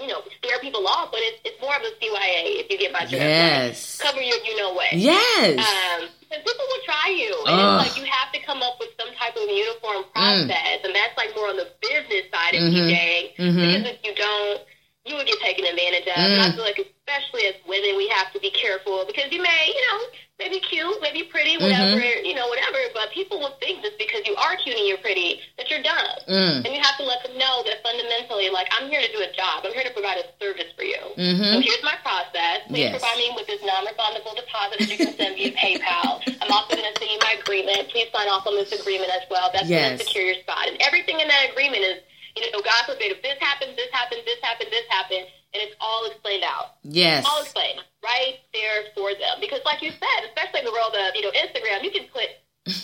you 0.00 0.08
know, 0.08 0.22
scare 0.40 0.58
people 0.60 0.86
off, 0.88 1.12
but 1.12 1.20
it's, 1.22 1.40
it's 1.44 1.60
more 1.60 1.76
of 1.76 1.82
a 1.82 1.92
CYA, 2.00 2.64
if 2.64 2.70
you 2.72 2.78
get 2.78 2.90
my 2.92 3.00
drift. 3.04 3.12
Yes. 3.22 4.00
Like, 4.00 4.08
cover 4.10 4.22
your 4.24 4.38
you 4.42 4.56
know 4.56 4.72
what. 4.72 4.92
yes. 4.94 5.60
Um, 5.60 6.08
because 6.26 6.42
people 6.48 6.64
will 6.66 6.84
try 6.88 7.12
you, 7.12 7.30
and 7.46 7.60
Ugh. 7.60 7.68
it's 7.76 7.92
like 7.92 7.96
you 8.00 8.08
have 8.10 8.32
to 8.32 8.40
come 8.40 8.62
up 8.64 8.80
with 8.80 8.88
some 8.98 9.12
type 9.14 9.36
of 9.36 9.44
uniform 9.46 10.08
Mm. 10.16 10.48
process, 10.48 10.80
and 10.82 10.94
that's 10.96 11.12
like 11.20 11.36
more 11.36 11.52
on 11.52 11.56
the 11.60 11.68
business 11.84 12.24
side 12.32 12.56
of 12.56 12.62
Mhm. 12.64 12.72
DJing. 12.72 13.24
Mhm. 13.36 13.52
Because 13.60 13.84
if 13.92 13.98
you 14.02 14.14
don't, 14.16 14.60
you 15.04 15.14
would 15.14 15.26
get 15.28 15.38
taken 15.44 15.66
advantage 15.68 16.08
of. 16.08 16.16
And 16.16 16.40
I 16.40 16.48
Mm. 16.48 16.54
feel 16.56 16.64
like, 16.64 16.80
especially 17.12 17.44
as 17.48 17.54
women, 17.68 17.96
we 17.96 18.08
have 18.08 18.32
to 18.32 18.40
be 18.40 18.50
careful 18.50 19.04
because 19.06 19.28
you 19.30 19.42
may, 19.42 19.62
you 19.68 19.82
know, 19.92 19.98
maybe 20.38 20.60
cute, 20.60 20.96
maybe 21.02 21.24
pretty, 21.28 21.56
whatever, 21.60 22.00
Mm-hmm. 22.00 22.24
you 22.24 22.34
know, 22.34 22.48
whatever. 22.48 22.78
But 22.94 23.12
people 23.12 23.38
will 23.38 23.54
think 23.60 23.82
just 23.84 23.98
because 23.98 24.24
you 24.26 24.34
are 24.36 24.56
cute 24.56 24.76
and 24.76 24.88
you're 24.88 24.98
pretty 25.04 25.40
that 25.58 25.68
you're 25.70 25.82
dumb. 25.82 26.16
Mm. 26.28 26.64
And 26.64 26.70
you 26.74 26.80
have 26.80 26.96
to 26.96 27.04
let 27.04 27.22
them 27.22 27.36
know 27.36 27.62
that 27.68 27.82
fundamentally, 27.84 28.48
like, 28.50 28.66
I'm 28.72 28.88
here 28.88 29.00
to 29.04 29.10
do 29.12 29.20
a 29.20 29.30
job. 29.36 29.64
I'm 29.64 29.72
here 29.72 29.84
to 29.84 29.92
provide 29.92 30.18
a 30.18 30.26
service 30.40 30.72
for 30.76 30.84
you. 30.84 30.98
Mhm. 31.16 31.52
So 31.52 31.60
here's 31.60 31.82
my 31.84 31.96
process. 32.02 32.64
Please 32.68 32.88
Yes. 32.88 32.96
provide 32.96 33.18
me 33.18 33.28
with 33.36 33.46
this 33.46 33.60
non-refundable 33.62 34.34
deposit 34.34 34.78
that 34.80 34.88
you 34.88 34.96
can 34.96 35.14
send 35.16 35.36
via 35.36 35.52
PayPal. 35.52 36.22
I'm 36.40 36.50
also 36.50 36.74
going 36.76 36.88
to 36.92 36.96
send 36.98 37.10
you 37.10 37.18
my 37.20 37.36
agreement. 37.38 37.90
Please 37.90 38.08
sign 38.12 38.28
off 38.28 38.46
on 38.46 38.56
this 38.56 38.72
agreement 38.72 39.10
as 39.12 39.22
well. 39.30 39.50
That's 39.52 39.68
Yes. 39.68 39.80
going 39.86 39.98
to 39.98 40.04
secure 40.04 40.24
your 40.24 40.40
spot. 40.42 40.66
And 40.68 40.80
everything 40.82 41.20
in 41.20 41.28
that 41.28 41.50
agreement 41.50 41.82
is, 41.84 41.98
you 42.36 42.50
know, 42.50 42.60
God 42.62 42.86
forbid, 42.86 43.12
if 43.12 43.22
this 43.22 43.36
happens, 43.40 43.76
this 43.76 43.90
happens, 43.92 44.24
this 44.24 44.40
happens, 44.42 44.70
this 44.70 44.86
happens, 44.88 45.26
and 45.54 45.62
it's 45.62 45.76
all 45.80 46.06
explained 46.10 46.44
out 46.44 46.76
yes. 46.82 47.24
all 47.28 47.42
explained 47.42 47.80
right 48.02 48.38
there 48.52 48.90
for 48.94 49.14
them. 49.14 49.38
Because, 49.40 49.60
like 49.64 49.82
you 49.82 49.90
said, 49.90 50.26
especially 50.26 50.60
in 50.60 50.66
the 50.66 50.72
world 50.72 50.94
of 50.94 51.14
you 51.14 51.22
know 51.22 51.32
Instagram, 51.32 51.82
you 51.82 51.90
can 51.90 52.06
put 52.12 52.28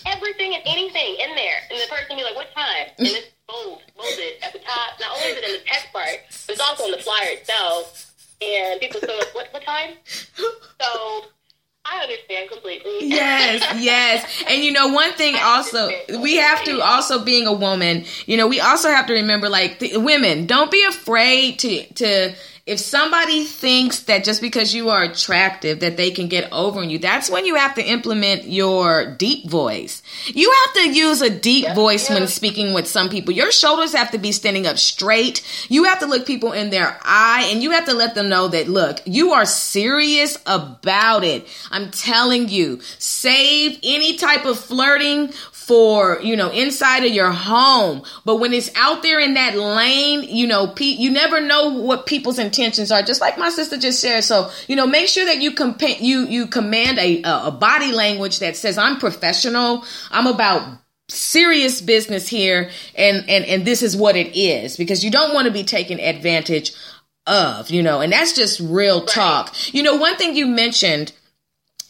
everything 0.06 0.54
and 0.54 0.62
anything 0.66 1.18
in 1.20 1.34
there, 1.34 1.58
and 1.70 1.78
the 1.78 1.86
person 1.90 2.16
be 2.16 2.22
like, 2.22 2.36
"What 2.36 2.52
time?" 2.54 2.88
And 2.98 3.08
it's 3.08 3.28
bold, 3.46 3.82
bolded 3.96 4.42
at 4.42 4.52
the 4.52 4.60
top. 4.60 4.98
Not 5.00 5.12
only 5.16 5.34
is 5.34 5.38
it 5.38 5.44
in 5.44 5.52
the 5.60 5.64
text 5.66 5.92
part, 5.92 6.18
but 6.46 6.52
it's 6.54 6.60
also 6.60 6.86
in 6.86 6.92
the 6.92 7.02
flyer 7.02 7.34
itself. 7.34 8.14
And 8.40 8.80
people 8.80 9.00
say, 9.00 9.20
"What 9.32 9.52
what 9.52 9.62
time?" 9.62 9.94
So 10.80 11.24
I 11.84 12.02
understand 12.02 12.50
completely. 12.50 13.08
yes, 13.08 13.64
yes. 13.78 14.44
And 14.48 14.62
you 14.62 14.72
know, 14.72 14.88
one 14.88 15.12
thing 15.12 15.36
also, 15.40 15.90
we 16.20 16.36
have 16.36 16.62
to 16.64 16.80
also 16.80 17.24
being 17.24 17.46
a 17.46 17.52
woman, 17.52 18.04
you 18.26 18.36
know, 18.36 18.46
we 18.46 18.60
also 18.60 18.88
have 18.90 19.06
to 19.06 19.14
remember 19.14 19.48
like 19.48 19.78
the, 19.78 19.96
women, 19.96 20.46
don't 20.46 20.70
be 20.70 20.84
afraid 20.84 21.58
to 21.60 21.86
to 21.94 22.34
if 22.68 22.78
somebody 22.78 23.44
thinks 23.44 24.00
that 24.00 24.24
just 24.24 24.42
because 24.42 24.74
you 24.74 24.90
are 24.90 25.02
attractive 25.02 25.80
that 25.80 25.96
they 25.96 26.10
can 26.10 26.28
get 26.28 26.52
over 26.52 26.80
on 26.80 26.90
you, 26.90 26.98
that's 26.98 27.30
when 27.30 27.46
you 27.46 27.54
have 27.54 27.74
to 27.76 27.82
implement 27.82 28.44
your 28.44 29.14
deep 29.14 29.48
voice. 29.48 30.02
You 30.26 30.52
have 30.52 30.74
to 30.74 30.92
use 30.92 31.22
a 31.22 31.30
deep 31.30 31.74
voice 31.74 32.10
when 32.10 32.26
speaking 32.28 32.74
with 32.74 32.86
some 32.86 33.08
people. 33.08 33.32
Your 33.32 33.50
shoulders 33.50 33.94
have 33.94 34.10
to 34.10 34.18
be 34.18 34.32
standing 34.32 34.66
up 34.66 34.76
straight. 34.76 35.42
You 35.70 35.84
have 35.84 36.00
to 36.00 36.06
look 36.06 36.26
people 36.26 36.52
in 36.52 36.68
their 36.68 36.98
eye 37.02 37.48
and 37.50 37.62
you 37.62 37.70
have 37.70 37.86
to 37.86 37.94
let 37.94 38.14
them 38.14 38.28
know 38.28 38.48
that 38.48 38.68
look, 38.68 39.00
you 39.06 39.32
are 39.32 39.46
serious 39.46 40.36
about 40.44 41.24
it. 41.24 41.48
I'm 41.70 41.90
telling 41.90 42.50
you, 42.50 42.80
save 42.98 43.78
any 43.82 44.18
type 44.18 44.44
of 44.44 44.58
flirting 44.58 45.32
for, 45.68 46.18
you 46.22 46.34
know, 46.34 46.50
inside 46.50 47.04
of 47.04 47.12
your 47.12 47.30
home. 47.30 48.02
But 48.24 48.36
when 48.36 48.54
it's 48.54 48.70
out 48.74 49.02
there 49.02 49.20
in 49.20 49.34
that 49.34 49.54
lane, 49.54 50.22
you 50.22 50.46
know, 50.46 50.66
pe- 50.66 50.86
you 50.86 51.10
never 51.10 51.42
know 51.42 51.68
what 51.68 52.06
people's 52.06 52.38
intentions 52.38 52.90
are. 52.90 53.02
Just 53.02 53.20
like 53.20 53.36
my 53.36 53.50
sister 53.50 53.76
just 53.76 54.00
shared. 54.00 54.24
So, 54.24 54.50
you 54.66 54.76
know, 54.76 54.86
make 54.86 55.08
sure 55.08 55.26
that 55.26 55.42
you 55.42 55.52
compa- 55.52 56.00
you 56.00 56.20
you 56.20 56.46
command 56.46 56.98
a 56.98 57.20
a 57.22 57.50
body 57.50 57.92
language 57.92 58.38
that 58.38 58.56
says 58.56 58.78
I'm 58.78 58.98
professional. 58.98 59.84
I'm 60.10 60.26
about 60.26 60.78
serious 61.10 61.80
business 61.80 62.28
here 62.28 62.70
and 62.94 63.28
and 63.30 63.44
and 63.46 63.64
this 63.64 63.82
is 63.82 63.96
what 63.96 64.14
it 64.14 64.38
is 64.38 64.76
because 64.76 65.02
you 65.02 65.10
don't 65.10 65.32
want 65.32 65.46
to 65.46 65.52
be 65.52 65.64
taken 65.64 66.00
advantage 66.00 66.72
of, 67.26 67.68
you 67.68 67.82
know. 67.82 68.00
And 68.00 68.10
that's 68.10 68.32
just 68.32 68.58
real 68.58 69.04
talk. 69.04 69.54
You 69.74 69.82
know, 69.82 69.96
one 69.96 70.16
thing 70.16 70.34
you 70.34 70.46
mentioned 70.46 71.12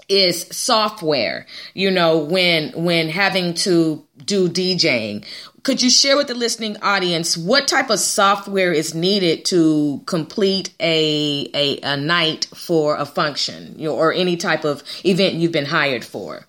is 0.09 0.47
software 0.51 1.47
you 1.75 1.91
know 1.91 2.19
when 2.19 2.71
when 2.73 3.09
having 3.09 3.55
to 3.55 4.05
do 4.25 4.49
djing 4.49 5.25
could 5.63 5.83
you 5.83 5.91
share 5.91 6.17
with 6.17 6.29
the 6.29 6.35
listening 6.35 6.77
audience 6.83 7.37
what 7.37 7.69
type 7.69 7.91
of 7.91 7.99
software 7.99 8.73
is 8.73 8.95
needed 8.95 9.45
to 9.45 10.03
complete 10.07 10.75
a 10.81 11.49
a, 11.55 11.79
a 11.83 11.97
night 11.97 12.47
for 12.55 12.97
a 12.97 13.05
function 13.05 13.75
you 13.79 13.89
know, 13.89 13.95
or 13.95 14.13
any 14.13 14.37
type 14.37 14.65
of 14.65 14.83
event 15.05 15.35
you've 15.35 15.53
been 15.53 15.67
hired 15.67 16.05
for 16.05 16.47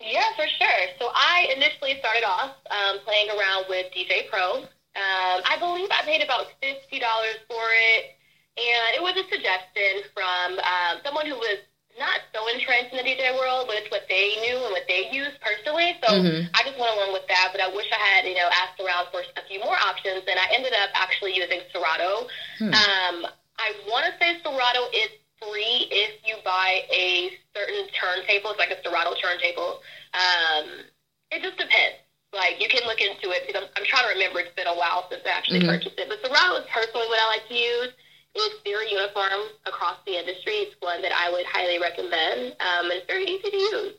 Yeah, 0.00 0.24
for 0.36 0.46
sure. 0.58 0.80
So 0.98 1.10
I 1.14 1.52
initially 1.56 1.98
started 2.00 2.24
off 2.24 2.56
um, 2.70 2.98
playing 3.04 3.28
around 3.30 3.66
with 3.68 3.92
DJ 3.92 4.28
Pro. 4.30 4.64
Um, 4.96 5.38
I 5.44 5.56
believe 5.58 5.88
I 5.92 6.02
paid 6.02 6.22
about 6.22 6.46
fifty 6.60 6.98
dollars 6.98 7.36
for 7.48 7.62
it, 7.94 8.16
and 8.56 8.96
it 8.96 9.02
was 9.02 9.14
a 9.16 9.28
suggestion 9.28 10.02
from 10.14 10.58
um, 10.58 11.00
someone 11.04 11.26
who 11.26 11.36
was 11.36 11.58
not 12.00 12.24
so 12.32 12.48
entrenched 12.48 12.90
in 12.90 12.98
the 12.98 13.06
DJ 13.06 13.30
world, 13.36 13.68
but 13.68 13.76
it's 13.76 13.90
what 13.92 14.08
they 14.08 14.34
knew 14.40 14.56
and 14.56 14.72
what 14.72 14.88
they 14.88 15.12
used 15.12 15.36
personally. 15.44 15.94
So 16.02 16.16
I 16.56 16.64
just 16.64 16.80
went 16.80 16.90
along 16.96 17.12
with 17.12 17.28
that. 17.28 17.52
But 17.52 17.60
I 17.60 17.68
wish 17.68 17.86
I 17.92 18.00
had, 18.00 18.24
you 18.26 18.34
know, 18.34 18.48
asked 18.50 18.80
around 18.80 19.12
for 19.12 19.20
a 19.20 19.44
few 19.46 19.60
more 19.60 19.76
options, 19.76 20.24
and 20.26 20.40
I 20.40 20.48
ended 20.50 20.72
up 20.72 20.90
actually 20.96 21.36
using 21.36 21.60
Serato. 21.70 22.26
Um, 22.72 23.16
I 23.60 23.76
want 23.86 24.08
to 24.08 24.12
say 24.18 24.40
Serato 24.42 24.88
is 24.96 25.12
free 25.38 25.86
if 25.92 26.16
you 26.24 26.36
buy 26.42 26.82
a 26.90 27.30
certain 27.54 27.86
turntable. 27.92 28.50
It's 28.56 28.58
like 28.58 28.72
a 28.72 28.80
Serato 28.82 29.12
turntable. 29.20 29.84
Um, 30.16 30.88
it 31.30 31.44
just 31.44 31.60
depends. 31.60 32.00
Like 32.32 32.62
you 32.62 32.68
can 32.68 32.86
look 32.88 33.00
into 33.00 33.30
it 33.34 33.44
because 33.46 33.62
I'm, 33.62 33.68
I'm 33.76 33.84
trying 33.84 34.08
to 34.08 34.12
remember. 34.16 34.40
It's 34.40 34.54
been 34.56 34.66
a 34.70 34.74
while 34.74 35.04
since 35.10 35.22
I 35.26 35.30
actually 35.36 35.60
purchased 35.68 35.98
it. 35.98 36.08
But 36.08 36.24
Serato 36.24 36.56
is 36.62 36.66
personally 36.72 37.06
what 37.12 37.20
I 37.20 37.26
like 37.28 37.46
to 37.48 37.54
use. 37.54 37.92
It's 38.34 38.54
very 38.62 38.90
uniform 38.90 39.50
across 39.66 39.96
the 40.06 40.18
industry. 40.18 40.52
It's 40.62 40.76
one 40.80 41.02
that 41.02 41.12
I 41.12 41.30
would 41.30 41.44
highly 41.46 41.78
recommend. 41.78 42.54
Um, 42.60 42.86
and 42.86 42.92
it's 42.92 43.06
very 43.06 43.24
easy 43.24 43.50
to 43.50 43.56
use. 43.56 43.94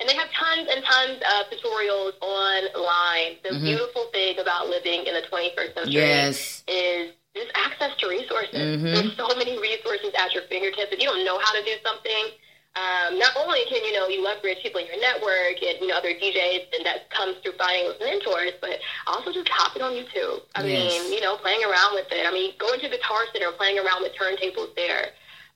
And 0.00 0.08
they 0.08 0.14
have 0.16 0.28
tons 0.32 0.68
and 0.70 0.84
tons 0.84 1.20
of 1.22 1.46
tutorials 1.52 2.14
online. 2.20 3.36
The 3.44 3.58
beautiful 3.60 4.06
thing 4.12 4.38
about 4.38 4.68
living 4.68 5.06
in 5.06 5.14
the 5.14 5.22
21st 5.22 5.74
century 5.74 5.92
Yes. 5.92 6.64
is 6.66 7.12
just 7.36 7.50
access 7.54 7.94
to 7.98 8.08
resources. 8.08 8.80
Mhm. 8.80 8.94
There's 8.94 9.16
so 9.16 9.28
many 9.36 9.58
resources 9.58 10.10
at 10.18 10.34
your 10.34 10.42
fingertips. 10.44 10.90
If 10.90 10.98
you 11.00 11.06
don't 11.06 11.24
know 11.24 11.38
how 11.38 11.52
to 11.52 11.62
do 11.62 11.76
something, 11.84 12.32
um, 12.76 13.18
not 13.18 13.34
only 13.36 13.64
can 13.68 13.82
you 13.84 13.92
know 13.92 14.06
you 14.06 14.22
leverage 14.22 14.58
people 14.62 14.80
in 14.80 14.86
your 14.86 15.00
network 15.00 15.58
and 15.62 15.78
you 15.80 15.88
know 15.88 15.96
other 15.98 16.14
DJs, 16.14 16.70
and 16.78 16.86
that 16.86 17.10
comes 17.10 17.36
through 17.42 17.58
finding 17.58 17.88
those 17.90 17.98
mentors, 18.00 18.52
but 18.60 18.78
also 19.06 19.32
just 19.32 19.48
hopping 19.48 19.82
on 19.82 19.92
YouTube. 19.92 20.42
I 20.54 20.62
Yes. 20.64 21.02
mean, 21.02 21.12
you 21.14 21.20
know, 21.20 21.36
playing 21.36 21.64
around 21.64 21.94
with 21.94 22.06
it. 22.12 22.24
I 22.26 22.30
mean, 22.32 22.54
going 22.58 22.78
to 22.80 22.88
Guitar 22.88 23.26
Center, 23.32 23.50
playing 23.52 23.78
around 23.78 24.02
with 24.02 24.12
turntables 24.14 24.74
there. 24.76 25.10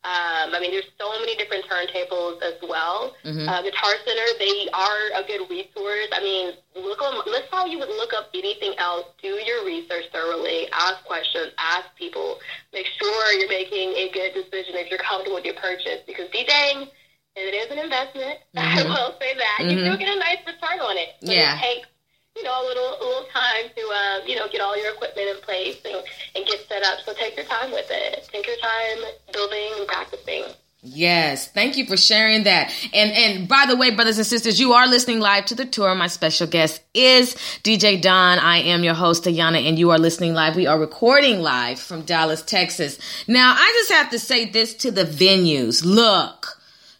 Um, 0.05 0.53
I 0.53 0.61
mean, 0.61 0.70
there's 0.70 0.85
so 1.00 1.09
many 1.18 1.35
different 1.37 1.64
turntables 1.64 2.42
as 2.42 2.61
well. 2.68 3.14
Uh, 3.48 3.62
Guitar 3.62 3.94
Center, 4.05 4.27
they 4.38 4.68
are 4.74 5.16
a 5.16 5.24
good 5.27 5.48
resource. 5.48 6.09
I 6.12 6.20
mean, 6.20 6.53
look 6.77 7.00
on, 7.00 7.16
list 7.24 7.48
how 7.50 7.64
you 7.64 7.79
would 7.79 7.88
look 7.88 8.12
up 8.12 8.29
anything 8.35 8.74
else. 8.77 9.07
Do 9.22 9.29
your 9.29 9.64
research 9.64 10.05
thoroughly. 10.12 10.68
Ask 10.72 11.03
questions. 11.07 11.53
Ask 11.57 11.87
people. 11.96 12.37
Make 12.74 12.85
sure 13.00 13.33
you're 13.33 13.48
making 13.48 13.94
a 13.96 14.11
good 14.12 14.35
decision 14.35 14.74
if 14.77 14.90
you're 14.90 14.98
comfortable 14.98 15.37
with 15.37 15.46
your 15.46 15.55
purchase. 15.55 16.03
Because 16.07 16.29
DJing, 16.29 16.90
it 17.37 17.55
is 17.55 17.70
an 17.70 17.79
investment. 17.79 18.38
I 18.57 18.83
will 18.83 19.14
say 19.20 19.35
that. 19.35 19.70
You 19.70 19.79
still 19.81 19.97
get 19.97 20.14
a 20.14 20.18
nice 20.18 20.38
return 20.47 20.81
on 20.81 20.97
it. 20.97 21.16
Yeah. 21.20 21.57
it 21.57 21.61
takes 21.61 21.88
you 22.37 22.42
know, 22.42 22.62
a 22.62 22.66
little 22.66 22.97
a 23.01 23.05
little 23.05 23.29
time 23.33 23.70
to 23.77 23.83
um, 23.83 24.27
you 24.27 24.35
know, 24.37 24.49
get 24.49 24.61
all 24.61 24.77
your 24.77 24.92
equipment 24.94 25.29
in 25.29 25.37
place 25.43 25.78
and, 25.85 26.03
and 26.35 26.47
get 26.47 26.66
set 26.68 26.82
up. 26.82 26.99
So 27.05 27.12
take 27.14 27.37
your 27.37 27.47
time 27.47 27.70
with 27.70 27.87
it. 27.91 28.28
Take 28.32 28.47
your 28.47 28.57
time 28.57 29.12
building 29.32 29.70
and 29.78 29.87
practicing. 29.87 30.45
Yes, 30.87 31.49
thank 31.49 31.78
you 31.78 31.87
for 31.87 31.97
sharing 31.97 32.43
that. 32.45 32.70
And 32.93 33.11
and 33.12 33.49
by 33.49 33.64
the 33.66 33.76
way, 33.76 33.91
brothers 33.91 34.18
and 34.18 34.26
sisters, 34.26 34.61
you 34.61 34.74
are 34.74 34.87
listening 34.87 35.18
live 35.18 35.47
to 35.47 35.55
the 35.55 35.64
tour. 35.64 35.95
My 35.95 36.09
special 36.09 36.47
guest 36.47 36.82
is 36.93 37.35
DJ 37.62 38.03
Dawn. 38.03 38.39
I 38.39 38.59
am 38.59 38.85
your 38.85 38.93
host, 38.93 39.24
Ayana, 39.24 39.66
and 39.66 39.78
you 39.78 39.93
are 39.93 39.99
listening 39.99 40.35
live. 40.35 40.57
We 40.57 40.66
are 40.66 40.78
recording 40.78 41.41
live 41.41 41.78
from 41.78 42.03
Dallas, 42.03 42.43
Texas. 42.43 42.99
Now, 43.26 43.55
I 43.57 43.72
just 43.78 43.93
have 43.93 44.11
to 44.11 44.18
say 44.18 44.45
this 44.45 44.74
to 44.74 44.91
the 44.91 45.05
venues. 45.05 45.85
Look, 45.85 46.53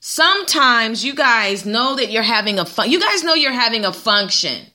sometimes 0.05 1.03
you 1.03 1.15
guys 1.15 1.65
know 1.65 1.97
that 1.97 2.11
you're 2.11 2.23
having 2.23 2.59
a 2.59 2.67
fun. 2.67 2.91
You 2.91 3.01
guys 3.01 3.25
know 3.25 3.33
you're 3.33 3.53
having 3.53 3.87
a 3.87 3.93
function. 3.93 4.67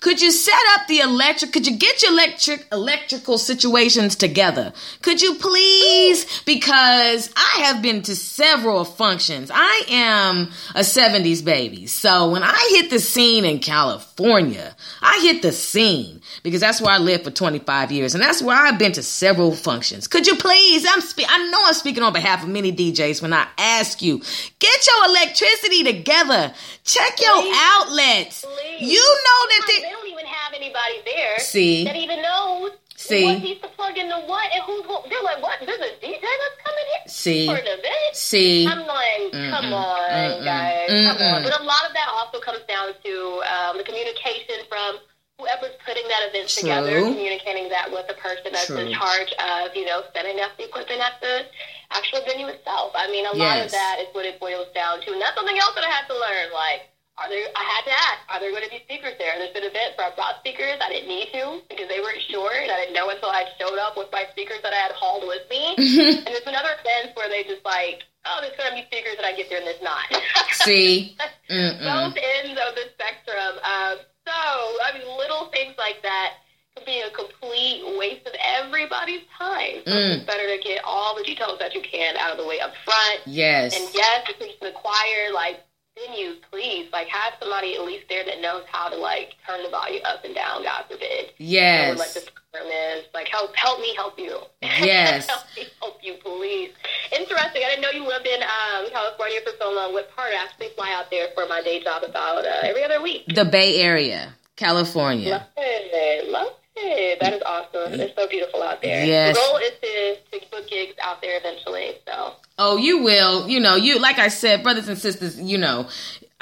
Could 0.00 0.20
you 0.20 0.30
set 0.30 0.60
up 0.74 0.86
the 0.86 0.98
electric? 0.98 1.54
Could 1.54 1.66
you 1.66 1.78
get 1.78 2.02
your 2.02 2.12
electric 2.12 2.66
electrical 2.70 3.38
situations 3.38 4.14
together? 4.14 4.74
Could 5.00 5.22
you 5.22 5.36
please? 5.36 6.42
Because 6.42 7.32
I 7.34 7.62
have 7.62 7.80
been 7.80 8.02
to 8.02 8.14
several 8.14 8.84
functions. 8.84 9.50
I 9.52 9.84
am 9.88 10.50
a 10.74 10.80
70s 10.80 11.42
baby. 11.42 11.86
So 11.86 12.30
when 12.30 12.42
I 12.42 12.76
hit 12.78 12.90
the 12.90 12.98
scene 12.98 13.46
in 13.46 13.60
California, 13.60 14.76
I 15.00 15.20
hit 15.22 15.40
the 15.40 15.52
scene 15.52 16.20
because 16.42 16.60
that's 16.60 16.80
where 16.80 16.92
I 16.92 16.98
lived 16.98 17.24
for 17.24 17.30
25 17.30 17.92
years 17.92 18.14
and 18.14 18.22
that's 18.22 18.42
where 18.42 18.56
I've 18.56 18.78
been 18.78 18.92
to 18.92 19.02
several 19.02 19.52
functions. 19.52 20.06
Could 20.06 20.26
you 20.26 20.36
please? 20.36 20.86
I'm 20.88 21.00
spe- 21.00 21.28
I 21.28 21.50
know 21.50 21.62
I'm 21.64 21.74
speaking 21.74 22.02
on 22.02 22.12
behalf 22.12 22.42
of 22.42 22.48
many 22.48 22.72
DJs 22.72 23.22
when 23.22 23.32
I 23.32 23.46
ask 23.58 24.02
you, 24.02 24.18
get 24.58 24.86
your 24.86 25.10
electricity 25.10 25.84
together. 25.84 26.52
Check 26.84 27.20
your 27.20 27.40
Please. 27.40 27.56
outlets. 27.58 28.44
Please. 28.44 28.92
You 28.92 29.00
know 29.00 29.40
that 29.48 29.64
they, 29.66 29.82
they 29.82 29.90
don't 29.90 30.06
even 30.06 30.26
have 30.26 30.52
anybody 30.54 31.00
there 31.04 31.38
See? 31.38 31.84
that 31.84 31.96
even 31.96 32.20
knows 32.20 32.72
See? 32.96 33.24
what 33.24 33.42
needs 33.42 33.60
to 33.62 33.68
plug 33.68 33.96
into 33.96 34.16
what 34.26 34.52
and 34.52 34.62
who's 34.64 34.84
who. 34.84 34.98
They're 35.08 35.22
like, 35.22 35.42
what? 35.42 35.58
There's 35.64 35.80
a 35.80 35.94
DJ 36.04 36.20
that's 36.20 36.58
coming 36.64 36.86
here 36.92 37.08
See? 37.08 37.46
for 37.46 37.54
an 37.56 37.66
event. 37.66 38.12
See? 38.12 38.66
I'm 38.66 38.86
like, 38.86 39.32
come 39.32 39.72
on, 39.72 40.10
mm-mm, 40.10 40.44
guys, 40.44 40.88
come 40.88 41.16
mm-mm. 41.16 41.34
on. 41.36 41.42
But 41.42 41.60
a 41.60 41.64
lot 41.64 41.86
of 41.88 41.94
that 41.94 42.08
also 42.12 42.40
comes 42.40 42.60
down 42.68 42.92
to 43.02 43.42
um, 43.48 43.78
the 43.78 43.84
communication 43.84 44.56
from 44.68 44.98
whoever's 45.44 45.76
putting 45.84 46.08
that 46.08 46.32
event 46.32 46.48
True. 46.48 46.64
together, 46.64 46.96
communicating 47.04 47.68
that 47.68 47.92
with 47.92 48.08
the 48.08 48.16
person 48.16 48.48
that's 48.56 48.72
True. 48.72 48.80
in 48.80 48.96
charge 48.96 49.28
of, 49.36 49.76
you 49.76 49.84
know, 49.84 50.00
setting 50.16 50.40
up 50.40 50.56
the 50.56 50.64
equipment 50.64 51.04
at 51.04 51.20
the 51.20 51.44
actual 51.92 52.24
venue 52.24 52.48
itself. 52.48 52.96
I 52.96 53.12
mean, 53.12 53.28
a 53.28 53.36
lot 53.36 53.60
of 53.60 53.68
that 53.70 54.00
is 54.00 54.08
what 54.16 54.24
it 54.24 54.40
boils 54.40 54.72
down 54.72 55.04
to, 55.04 55.12
and 55.12 55.20
that's 55.20 55.36
something 55.36 55.58
else 55.60 55.76
that 55.76 55.84
I 55.84 55.92
had 55.92 56.08
to 56.08 56.16
learn. 56.16 56.48
Like, 56.56 56.88
are 57.20 57.28
there? 57.28 57.46
I 57.54 57.62
had 57.62 57.84
to 57.86 57.94
ask, 57.94 58.18
are 58.26 58.40
there 58.40 58.50
going 58.50 58.64
to 58.64 58.72
be 58.72 58.82
speakers 58.88 59.14
there? 59.20 59.38
There's 59.38 59.54
been 59.54 59.68
events 59.68 59.94
where 59.94 60.10
I 60.10 60.16
brought 60.16 60.40
speakers. 60.42 60.80
I 60.80 60.90
didn't 60.90 61.06
need 61.06 61.30
to 61.36 61.62
because 61.68 61.86
they 61.86 62.00
weren't 62.00 62.24
sure, 62.26 62.50
and 62.50 62.72
I 62.72 62.88
didn't 62.88 62.96
know 62.96 63.12
until 63.12 63.30
I 63.30 63.46
showed 63.60 63.78
up 63.78 63.94
with 63.94 64.10
my 64.10 64.26
speakers 64.32 64.58
that 64.64 64.72
I 64.72 64.80
had 64.90 64.96
hauled 64.96 65.28
with 65.28 65.46
me. 65.46 65.76
and 65.78 66.26
there's 66.26 66.42
been 66.42 66.58
other 66.58 66.74
events 66.74 67.14
where 67.14 67.28
they 67.30 67.46
just 67.46 67.62
like, 67.62 68.02
oh, 68.26 68.42
there's 68.42 68.56
going 68.58 68.74
to 68.74 68.78
be 68.80 68.86
speakers, 68.90 69.14
and 69.20 69.28
I 69.28 69.36
get 69.36 69.46
there 69.46 69.62
and 69.62 69.68
there's 69.68 69.84
not. 69.84 70.10
See? 70.58 71.14
Both 71.46 72.16
ends 72.18 72.58
of 72.58 72.74
the 72.74 72.90
spectrum. 72.98 73.62
Um, 73.62 74.02
so, 74.26 74.32
I 74.32 74.90
mean, 74.96 75.06
little 75.16 75.46
things 75.52 75.74
like 75.78 76.02
that 76.02 76.34
can 76.76 76.84
be 76.84 77.00
a 77.00 77.10
complete 77.10 77.82
waste 77.98 78.26
of 78.26 78.34
everybody's 78.42 79.22
time. 79.38 79.82
So 79.84 79.92
Mm. 79.92 80.16
it's 80.16 80.24
better 80.24 80.48
to 80.48 80.62
get 80.62 80.82
all 80.84 81.14
the 81.14 81.22
details 81.22 81.58
that 81.58 81.74
you 81.74 81.80
can 81.82 82.16
out 82.16 82.32
of 82.32 82.38
the 82.38 82.46
way 82.46 82.60
up 82.60 82.74
front. 82.84 83.20
Yes. 83.26 83.74
And 83.76 83.94
yes, 83.94 84.26
if 84.28 84.40
it's 84.40 84.58
the 84.60 84.72
choir, 84.72 85.30
like 85.32 85.60
venues, 85.98 86.36
please, 86.50 86.88
like 86.92 87.08
have 87.08 87.34
somebody 87.40 87.74
at 87.76 87.82
least 87.84 88.04
there 88.08 88.24
that 88.24 88.40
knows 88.40 88.64
how 88.70 88.88
to 88.88 88.96
like 88.96 89.34
turn 89.46 89.62
the 89.62 89.70
volume 89.70 90.02
up 90.04 90.24
and 90.24 90.34
down. 90.34 90.62
God 90.62 90.84
forbid. 90.90 91.26
Or, 91.30 91.94
like 91.96 92.12
the 92.14 92.20
Yes. 92.20 92.28
term 92.52 92.66
is 92.66 93.04
like 93.14 93.28
help, 93.28 93.54
help 93.56 93.80
me, 93.80 93.94
help 93.96 94.18
you. 94.18 94.38
Yes. 94.62 95.26
help 95.28 95.42
me, 95.56 95.64
help 95.80 95.98
you, 96.02 96.14
please. 96.22 96.70
Interesting. 97.12 97.62
I 97.64 97.70
didn't 97.70 97.82
know 97.82 97.90
you 97.90 98.06
lived 98.06 98.26
in 98.26 98.42
um, 98.42 98.90
California 98.90 99.38
for 99.44 99.52
so 99.58 99.70
long. 99.72 99.92
What 99.92 100.14
part? 100.14 100.32
I 100.32 100.42
actually 100.44 100.68
fly 100.76 100.92
out 100.94 101.10
there 101.10 101.28
for 101.34 101.46
my 101.46 101.62
day 101.62 101.82
job 101.82 102.02
about 102.02 102.44
uh, 102.44 102.60
every 102.62 102.84
other 102.84 103.00
week. 103.02 103.22
The 103.34 103.44
Bay 103.44 103.80
Area, 103.80 104.34
California. 104.56 105.30
Love 105.30 105.42
it. 105.56 106.28
Love 106.28 106.48
it. 106.76 107.20
That 107.20 107.34
is 107.34 107.42
awesome. 107.44 108.00
It's 108.00 108.14
so 108.16 108.28
beautiful 108.28 108.62
out 108.62 108.82
there. 108.82 109.04
Yes. 109.04 109.36
The 109.36 109.40
goal 109.40 109.56
is 109.58 109.72
to, 109.82 110.40
to 110.40 110.50
book 110.50 110.68
gigs 110.68 110.94
out 111.02 111.20
there 111.22 111.38
eventually. 111.38 111.94
So. 112.06 112.34
Oh, 112.58 112.76
you 112.76 113.02
will. 113.02 113.48
You 113.48 113.60
know, 113.60 113.76
you 113.76 113.98
like 113.98 114.18
I 114.18 114.28
said, 114.28 114.62
brothers 114.62 114.88
and 114.88 114.98
sisters. 114.98 115.40
You 115.40 115.58
know, 115.58 115.88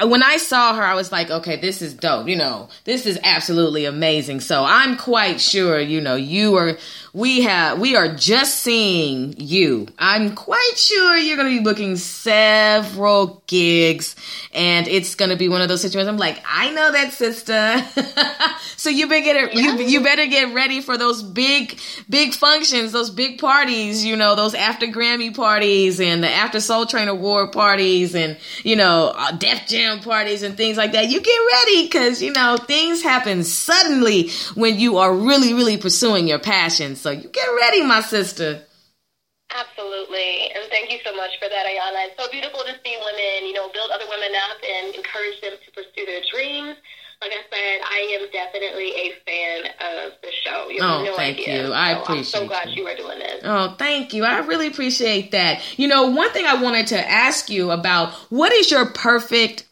when 0.01 0.23
I 0.23 0.37
saw 0.37 0.75
her, 0.75 0.83
I 0.83 0.95
was 0.95 1.13
like, 1.13 1.31
okay, 1.31 1.61
this 1.61 1.83
is 1.83 1.95
dope. 1.95 2.29
You 2.29 2.37
know, 2.37 2.69
this 2.85 3.07
is 3.07 3.19
absolutely 3.23 3.85
amazing. 3.85 4.41
So 4.41 4.65
I'm 4.65 4.97
quite 4.97 5.41
sure. 5.41 5.81
You 5.81 6.01
know, 6.01 6.17
you 6.17 6.57
are. 6.57 6.79
We 7.15 7.43
have. 7.43 7.79
We 7.79 7.95
are 7.95 8.09
just 8.09 8.61
seeing 8.61 9.35
you. 9.37 9.87
I'm 9.99 10.35
quite 10.35 10.73
sure 10.77 11.15
you're 11.19 11.37
going 11.37 11.53
to 11.53 11.59
be 11.59 11.63
booking 11.63 11.97
several 11.97 13.43
gigs, 13.47 14.17
and 14.55 14.89
it's 14.89 15.15
going 15.15 15.29
to 15.29 15.37
be 15.37 15.51
one 15.51 15.61
of 15.61 15.69
those 15.69 15.83
situations. 15.83 16.09
I'm 16.09 16.17
like, 16.17 16.43
I 16.49 16.73
know 16.73 16.91
that 16.91 17.13
sister. 17.13 17.85
so 18.79 18.89
you 18.89 19.11
better 19.11 19.23
get 19.23 19.55
you 19.55 19.77
you 19.85 20.03
better 20.03 20.25
get 20.27 20.55
ready 20.55 20.81
for 20.81 20.97
those 20.97 21.23
big 21.23 21.79
big 22.09 22.33
functions, 22.33 22.93
those 22.93 23.11
big 23.11 23.39
parties. 23.39 24.03
You 24.03 24.17
know, 24.17 24.35
those 24.35 24.55
after 24.55 24.87
Grammy 24.87 25.37
parties 25.37 26.01
and 26.01 26.25
the 26.25 26.31
after 26.31 26.61
Soul 26.61 26.87
Train 26.87 27.09
Award 27.09 27.53
parties, 27.53 28.15
and 28.15 28.39
you 28.65 28.75
know, 28.75 29.13
uh, 29.15 29.33
Def 29.33 29.67
Jam 29.67 30.01
parties 30.01 30.43
and 30.43 30.57
things 30.57 30.79
like 30.79 30.93
that. 30.93 31.11
You 31.11 31.21
get 31.21 31.39
ready 31.53 31.83
because 31.83 32.23
you 32.23 32.33
know 32.33 32.57
things 32.57 33.03
happen 33.03 33.45
suddenly 33.45 34.31
when 34.55 34.79
you 34.79 34.97
are 34.97 35.15
really 35.15 35.53
really 35.53 35.77
pursuing 35.77 36.27
your 36.27 36.39
passion. 36.39 36.97
So 37.03 37.11
you 37.11 37.29
get 37.29 37.49
ready, 37.61 37.83
my 37.83 38.01
sister. 38.01 38.63
Absolutely. 39.51 40.51
And 40.55 40.65
thank 40.71 40.91
you 40.91 40.99
so 41.05 41.15
much 41.17 41.33
for 41.43 41.49
that, 41.49 41.67
Ayana. 41.67 42.07
It's 42.09 42.17
so 42.23 42.31
beautiful 42.31 42.61
to 42.61 42.73
see 42.85 42.97
women, 42.97 43.47
you 43.47 43.53
know, 43.53 43.69
build 43.73 43.91
other 43.93 44.07
women 44.09 44.31
up 44.49 44.57
and 44.65 44.95
encourage 44.95 45.41
them 45.43 45.53
to 45.67 45.71
pursue 45.73 46.07
their 46.07 46.23
dreams. 46.33 46.77
Like 47.21 47.33
I 47.33 47.43
said, 47.51 47.81
I 47.85 48.19
am 48.21 48.31
definitely 48.33 48.91
a 48.95 49.13
fan 49.27 49.67
of 50.07 50.13
the 50.23 50.31
show. 50.45 50.69
You 50.71 50.81
have 50.83 50.91
Oh, 51.01 51.05
no 51.05 51.17
thank 51.17 51.39
idea. 51.39 51.67
you. 51.67 51.73
I 51.73 51.93
So 51.93 51.97
I'm 51.97 52.03
appreciate 52.03 52.27
so 52.41 52.47
glad 52.47 52.69
you. 52.71 52.83
you 52.83 52.89
are 52.89 52.97
doing 52.97 53.19
this. 53.19 53.41
Oh, 53.45 53.75
thank 53.79 54.15
you. 54.15 54.25
I 54.25 54.39
really 54.39 54.69
appreciate 54.69 55.33
that. 55.33 55.61
You 55.79 55.89
know, 55.89 56.07
one 56.07 56.31
thing 56.31 56.47
I 56.47 56.55
wanted 56.63 56.87
to 56.89 57.11
ask 57.11 57.51
you 57.51 57.71
about 57.73 58.13
what 58.31 58.53
is 58.53 58.71
your 58.71 58.87
perfect 58.87 59.67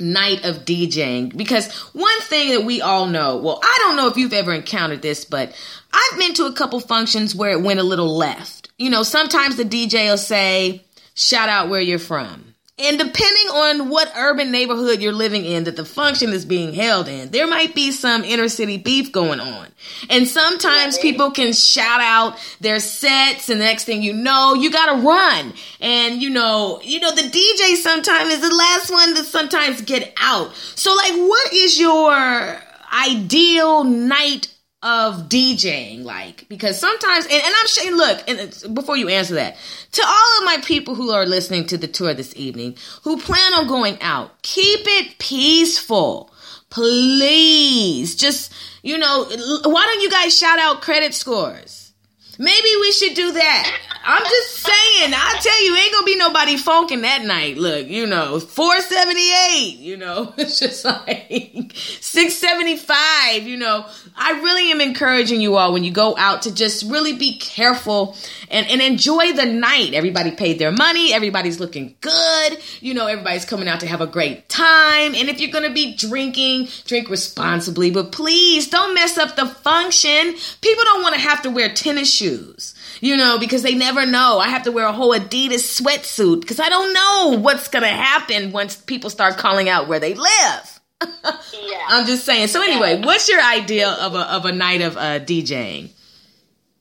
night 0.00 0.44
of 0.44 0.64
DJing? 0.64 1.34
Because 1.36 1.72
one 1.94 2.20
thing 2.22 2.50
that 2.52 2.64
we 2.66 2.82
all 2.82 3.06
know, 3.06 3.36
well, 3.36 3.60
I 3.62 3.76
don't 3.80 3.96
know 3.96 4.08
if 4.08 4.16
you've 4.16 4.32
ever 4.32 4.52
encountered 4.52 5.02
this, 5.02 5.24
but 5.24 5.54
I've 5.94 6.18
been 6.18 6.34
to 6.34 6.46
a 6.46 6.52
couple 6.52 6.80
functions 6.80 7.34
where 7.34 7.52
it 7.52 7.62
went 7.62 7.80
a 7.80 7.84
little 7.84 8.16
left. 8.16 8.70
You 8.78 8.90
know, 8.90 9.04
sometimes 9.04 9.56
the 9.56 9.64
DJ 9.64 10.10
will 10.10 10.18
say, 10.18 10.84
shout 11.14 11.48
out 11.48 11.68
where 11.68 11.80
you're 11.80 12.00
from. 12.00 12.54
And 12.76 12.98
depending 12.98 13.46
on 13.52 13.88
what 13.88 14.12
urban 14.16 14.50
neighborhood 14.50 15.00
you're 15.00 15.12
living 15.12 15.44
in 15.44 15.62
that 15.64 15.76
the 15.76 15.84
function 15.84 16.30
is 16.30 16.44
being 16.44 16.74
held 16.74 17.06
in, 17.06 17.30
there 17.30 17.46
might 17.46 17.72
be 17.72 17.92
some 17.92 18.24
inner 18.24 18.48
city 18.48 18.78
beef 18.78 19.12
going 19.12 19.38
on. 19.38 19.68
And 20.10 20.26
sometimes 20.26 20.98
people 20.98 21.30
can 21.30 21.52
shout 21.52 22.00
out 22.00 22.36
their 22.60 22.80
sets 22.80 23.48
and 23.48 23.60
the 23.60 23.64
next 23.64 23.84
thing 23.84 24.02
you 24.02 24.12
know, 24.12 24.54
you 24.54 24.72
gotta 24.72 25.00
run. 25.00 25.52
And 25.80 26.20
you 26.20 26.30
know, 26.30 26.80
you 26.82 26.98
know, 26.98 27.12
the 27.12 27.22
DJ 27.22 27.76
sometimes 27.76 28.34
is 28.34 28.40
the 28.40 28.52
last 28.52 28.90
one 28.90 29.14
to 29.14 29.22
sometimes 29.22 29.80
get 29.82 30.12
out. 30.20 30.52
So 30.74 30.94
like, 30.94 31.12
what 31.12 31.52
is 31.52 31.78
your 31.78 32.60
ideal 32.92 33.84
night 33.84 34.48
of 34.84 35.30
DJing 35.30 36.04
like 36.04 36.46
because 36.50 36.78
sometimes 36.78 37.24
and, 37.24 37.32
and 37.32 37.54
I'm 37.58 37.66
saying 37.66 37.96
look 37.96 38.22
and 38.28 38.74
before 38.74 38.98
you 38.98 39.08
answer 39.08 39.34
that 39.36 39.56
to 39.92 40.02
all 40.06 40.38
of 40.38 40.44
my 40.44 40.58
people 40.62 40.94
who 40.94 41.10
are 41.10 41.24
listening 41.24 41.66
to 41.68 41.78
the 41.78 41.88
tour 41.88 42.12
this 42.12 42.36
evening 42.36 42.76
who 43.02 43.18
plan 43.18 43.54
on 43.54 43.66
going 43.66 44.00
out 44.02 44.42
keep 44.42 44.80
it 44.84 45.18
peaceful. 45.18 46.30
Please 46.68 48.14
just 48.14 48.52
you 48.82 48.98
know 48.98 49.24
why 49.64 49.86
don't 49.86 50.02
you 50.02 50.10
guys 50.10 50.36
shout 50.36 50.58
out 50.58 50.82
credit 50.82 51.14
scores? 51.14 51.94
Maybe 52.38 52.68
we 52.78 52.92
should 52.92 53.14
do 53.14 53.32
that 53.32 53.78
I'm 54.06 54.22
just 54.22 54.50
saying 54.56 55.12
I 55.14 55.38
tell 55.40 55.64
you 55.64 55.76
ain't 55.76 55.92
gonna 55.92 56.04
be 56.04 56.16
nobody 56.16 56.56
funking 56.56 57.00
that 57.02 57.24
night 57.24 57.56
look 57.56 57.88
you 57.88 58.06
know 58.06 58.38
478 58.38 59.78
you 59.78 59.96
know 59.96 60.34
it's 60.38 60.60
just 60.60 60.84
like 60.84 61.72
675 61.74 63.42
you 63.44 63.56
know 63.56 63.86
I 64.16 64.32
really 64.32 64.70
am 64.70 64.80
encouraging 64.80 65.40
you 65.40 65.56
all 65.56 65.72
when 65.72 65.82
you 65.82 65.90
go 65.90 66.16
out 66.16 66.42
to 66.42 66.54
just 66.54 66.88
really 66.88 67.14
be 67.14 67.36
careful 67.38 68.16
and, 68.48 68.66
and 68.68 68.80
enjoy 68.80 69.32
the 69.32 69.46
night. 69.46 69.92
Everybody 69.92 70.30
paid 70.30 70.58
their 70.60 70.70
money. 70.70 71.12
Everybody's 71.12 71.58
looking 71.58 71.96
good. 72.00 72.58
You 72.80 72.94
know, 72.94 73.06
everybody's 73.06 73.44
coming 73.44 73.66
out 73.66 73.80
to 73.80 73.88
have 73.88 74.00
a 74.00 74.06
great 74.06 74.48
time. 74.48 75.14
And 75.14 75.28
if 75.28 75.40
you're 75.40 75.50
to 75.64 75.72
be 75.72 75.96
drinking, 75.96 76.68
drink 76.86 77.08
responsibly. 77.10 77.90
But 77.90 78.12
please 78.12 78.68
don't 78.68 78.94
mess 78.94 79.18
up 79.18 79.36
the 79.36 79.46
function. 79.46 80.34
People 80.60 80.84
don't 80.84 81.02
want 81.02 81.14
to 81.14 81.20
have 81.20 81.42
to 81.42 81.50
wear 81.50 81.72
tennis 81.72 82.12
shoes, 82.12 82.74
you 83.04 83.18
know, 83.18 83.38
because 83.38 83.62
they 83.62 83.74
never 83.74 84.06
know. 84.06 84.38
I 84.38 84.48
have 84.48 84.62
to 84.62 84.72
wear 84.72 84.86
a 84.86 84.92
whole 84.92 85.12
Adidas 85.12 85.78
sweatsuit 85.78 86.40
because 86.40 86.58
I 86.58 86.70
don't 86.70 86.94
know 86.94 87.38
what's 87.38 87.68
going 87.68 87.82
to 87.82 87.88
happen 87.88 88.50
once 88.50 88.76
people 88.76 89.10
start 89.10 89.36
calling 89.36 89.68
out 89.68 89.88
where 89.88 90.00
they 90.00 90.14
live. 90.14 90.80
Yeah. 91.02 91.84
I'm 91.88 92.06
just 92.06 92.24
saying. 92.24 92.46
So 92.48 92.62
anyway, 92.62 93.02
what's 93.04 93.28
your 93.28 93.42
idea 93.42 93.90
of 93.90 94.14
a 94.14 94.20
of 94.32 94.46
a 94.46 94.52
night 94.52 94.80
of 94.80 94.96
uh, 94.96 95.20
DJing? 95.20 95.90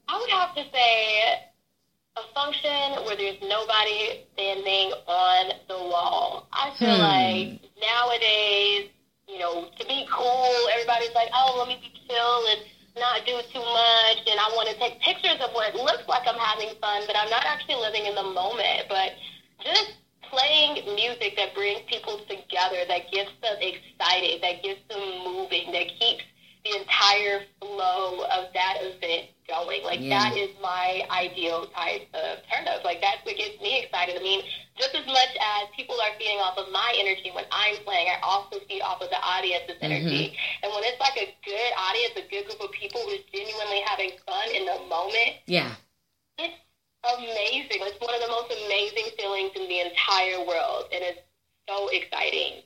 I 0.07 0.17
would 0.17 0.29
have 0.29 0.55
to 0.55 0.63
say 0.71 1.33
a 2.15 2.21
function 2.33 3.03
where 3.03 3.17
there's 3.17 3.41
nobody 3.41 4.23
standing 4.33 4.93
on 5.07 5.51
the 5.67 5.75
wall. 5.75 6.47
I 6.53 6.71
feel 6.79 6.95
Hmm. 6.95 7.01
like 7.01 7.61
nowadays, 7.81 8.91
you 9.27 9.39
know, 9.39 9.67
to 9.77 9.85
be 9.87 10.07
cool, 10.09 10.55
everybody's 10.73 11.13
like, 11.15 11.27
oh, 11.33 11.55
let 11.59 11.67
me 11.67 11.79
be 11.81 11.91
chill 12.07 12.47
and 12.51 12.61
not 12.95 13.25
do 13.25 13.39
too 13.51 13.59
much, 13.59 14.19
and 14.27 14.39
I 14.39 14.51
want 14.55 14.69
to 14.69 14.77
take 14.77 14.99
pictures 15.01 15.37
of 15.41 15.51
what 15.53 15.73
it 15.73 15.75
looks 15.75 16.07
like 16.07 16.27
I'm 16.27 16.37
having 16.37 16.69
fun, 16.79 17.03
but 17.07 17.15
I'm 17.17 17.29
not 17.29 17.45
actually 17.45 17.75
living 17.75 18.05
in 18.05 18.15
the 18.15 18.23
moment. 18.23 18.85
But 18.89 19.13
just 19.63 19.93
playing 20.29 20.83
music 20.95 21.35
that 21.37 21.53
brings 21.53 21.81
people 21.87 22.19
together 22.27 22.85
that 22.87 23.11
gets 23.11 23.31
them 23.41 23.57
excited, 23.61 24.41
that 24.41 24.63
gets 24.63 24.81
them 24.89 25.23
moving, 25.23 25.71
that 25.71 25.87
keeps 25.99 26.23
the 26.65 26.79
entire 26.79 27.43
flow 27.59 28.23
of 28.31 28.53
that 28.53 28.77
event 28.79 29.29
going. 29.47 29.83
Like 29.83 29.99
Yeah. 29.99 30.29
that 30.29 30.37
is 30.37 30.49
my 30.61 31.03
ideal 31.11 31.67
type 31.67 32.07
of 32.13 32.39
turn 32.47 32.67
up. 32.67 32.83
Like 32.83 33.01
that's 33.01 33.23
what 33.25 33.35
gets 33.35 33.59
me 33.61 33.83
excited. 33.83 34.15
I 34.15 34.23
mean, 34.23 34.43
just 34.79 34.95
as 34.95 35.05
much 35.05 35.33
as 35.35 35.67
people 35.75 35.99
are 35.99 36.13
feeding 36.17 36.39
off 36.39 36.57
of 36.57 36.71
my 36.71 36.93
energy 36.97 37.31
when 37.35 37.45
I'm 37.51 37.77
playing, 37.83 38.07
I 38.07 38.19
also 38.23 38.59
feed 38.67 38.81
off 38.81 39.01
of 39.01 39.09
the 39.09 39.19
audience's 39.19 39.75
mm-hmm. 39.75 39.91
energy. 39.91 40.37
And 40.63 40.71
when 40.71 40.83
it's 40.83 40.99
like 40.99 41.17
a 41.17 41.35
good 41.43 41.71
audience, 41.77 42.13
a 42.15 42.25
good 42.31 42.45
group 42.47 42.61
of 42.61 42.71
people 42.71 43.01
who's 43.03 43.23
genuinely 43.33 43.81
having 43.85 44.11
fun 44.25 44.47
in 44.55 44.65
the 44.65 44.79
moment, 44.87 45.43
Yeah. 45.45 45.75
it's 46.39 46.55
amazing. 47.03 47.83
It's 47.83 47.99
one 47.99 48.15
of 48.15 48.21
the 48.21 48.31
most 48.31 48.49
amazing 48.65 49.11
feelings 49.19 49.51
in 49.55 49.67
the 49.67 49.79
entire 49.81 50.39
world, 50.47 50.87
and 50.95 51.03
it's 51.03 51.19
so 51.67 51.89
exciting. 51.91 52.63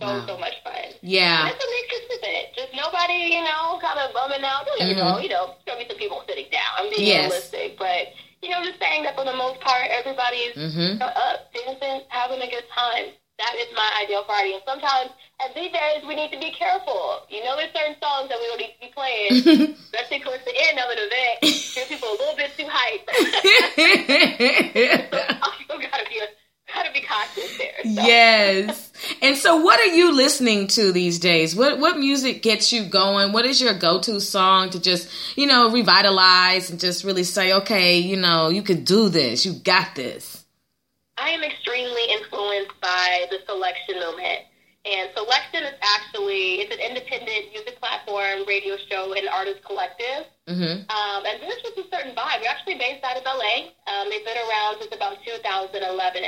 So 0.00 0.06
Wow. 0.06 0.26
so 0.26 0.38
much 0.38 0.54
fun. 0.64 0.92
Yeah. 1.02 1.44
That's 1.48 1.58
what 1.58 1.70
makes 1.70 1.96
event. 2.20 2.46
Just 2.56 2.72
nobody, 2.74 3.32
you 3.32 3.42
know, 3.44 3.78
kind 3.80 3.98
of 4.00 4.12
bumming 4.12 4.44
out. 4.44 4.66
Don't 4.66 4.78
get 4.78 4.88
me 4.88 4.96
you 4.96 5.28
know, 5.30 5.54
there'll 5.64 5.80
be 5.80 5.88
some 5.88 5.98
people 5.98 6.22
sitting 6.28 6.48
down. 6.50 6.70
I'm 6.78 6.90
being 6.90 7.06
Mm-hmm. 7.06 7.28
Yes. 7.28 7.30
realistic, 7.30 7.78
but 7.78 8.12
you 8.42 8.50
know, 8.50 8.62
just 8.62 8.78
saying 8.78 9.02
that 9.04 9.16
for 9.16 9.24
the 9.24 9.34
most 9.34 9.60
part, 9.60 9.86
everybody's 9.90 10.54
Mhm. 10.54 11.00
up, 11.00 11.52
dancing, 11.52 12.02
having 12.08 12.40
a 12.42 12.48
good 12.50 12.64
time. 12.74 13.12
That 13.38 13.54
is 13.56 13.68
my 13.74 13.90
ideal 14.02 14.24
party. 14.24 14.54
And 14.54 14.62
sometimes, 14.64 15.10
as 15.44 15.52
DJs, 15.52 16.06
we 16.06 16.14
need 16.16 16.32
to 16.32 16.38
be 16.38 16.50
careful. 16.52 17.20
You 17.28 17.44
know, 17.44 17.56
there's 17.56 17.72
certain 17.74 17.96
songs 18.00 18.28
that 18.30 18.38
we 18.40 18.46
don't 18.48 18.60
need 18.60 18.72
to 18.80 18.86
be 18.88 18.92
playing, 18.96 19.76
especially 19.92 20.20
towards 20.20 20.44
the 20.44 20.56
end 20.56 20.78
of 20.80 20.88
an 20.88 20.98
event. 21.00 21.36
Get 21.74 21.88
people 21.88 22.08
a 22.08 22.16
little 22.16 22.36
bit 22.36 22.50
too 22.56 22.64
hyped. 22.64 23.08
also, 25.42 25.78
gotta 25.90 26.04
be 26.08 26.20
gotta 26.72 26.92
be 26.92 27.00
cautious 27.02 27.56
there. 27.58 27.76
So. 27.84 28.02
yes. 28.08 28.85
And 29.22 29.36
so 29.36 29.56
what 29.56 29.80
are 29.80 29.92
you 29.94 30.14
listening 30.14 30.66
to 30.68 30.92
these 30.92 31.18
days? 31.18 31.54
What 31.56 31.78
what 31.78 31.98
music 31.98 32.42
gets 32.42 32.72
you 32.72 32.84
going? 32.84 33.32
What 33.32 33.46
is 33.46 33.60
your 33.60 33.74
go-to 33.74 34.20
song 34.20 34.70
to 34.70 34.80
just, 34.80 35.08
you 35.36 35.46
know, 35.46 35.70
revitalize 35.70 36.70
and 36.70 36.78
just 36.78 37.04
really 37.04 37.24
say, 37.24 37.52
"Okay, 37.52 37.98
you 37.98 38.16
know, 38.16 38.48
you 38.48 38.62
can 38.62 38.84
do 38.84 39.08
this. 39.08 39.46
You 39.46 39.54
got 39.54 39.94
this." 39.94 40.44
I 41.18 41.30
am 41.30 41.42
extremely 41.42 42.02
influenced 42.10 42.78
by 42.80 43.26
the 43.30 43.38
Soulection 43.48 43.98
movement. 44.04 44.40
And 44.84 45.10
Soulection 45.16 45.62
is 45.66 45.74
actually 45.82 46.60
it's 46.62 46.72
an 46.72 46.78
independent 46.80 47.50
music 47.52 47.80
platform, 47.80 48.46
radio 48.46 48.76
show, 48.88 49.14
and 49.14 49.26
artist 49.28 49.64
collective. 49.64 50.26
Mhm. 50.46 50.86
Um, 50.88 51.26
and 51.26 51.42
there's 51.42 51.60
just 51.62 51.78
a 51.78 51.84
certain 51.90 52.14
vibe. 52.14 52.40
We're 52.40 52.48
actually 52.48 52.76
based 52.76 53.02
out 53.02 53.16
of 53.16 53.26
LA. 53.26 53.72
Um, 53.88 54.10
they've 54.10 54.24
been 54.24 54.38
around 54.38 54.78
since 54.78 54.94
about 54.94 55.18
2011, 55.24 56.22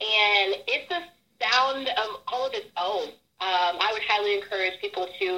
and 0.00 0.56
it's 0.66 0.90
a 0.90 1.04
sound 1.40 1.88
of 1.88 2.20
all 2.28 2.46
of 2.46 2.54
its 2.54 2.68
own. 2.76 3.08
Um, 3.40 3.80
I 3.80 3.88
would 3.96 4.02
highly 4.04 4.36
encourage 4.36 4.78
people 4.82 5.08
to 5.08 5.28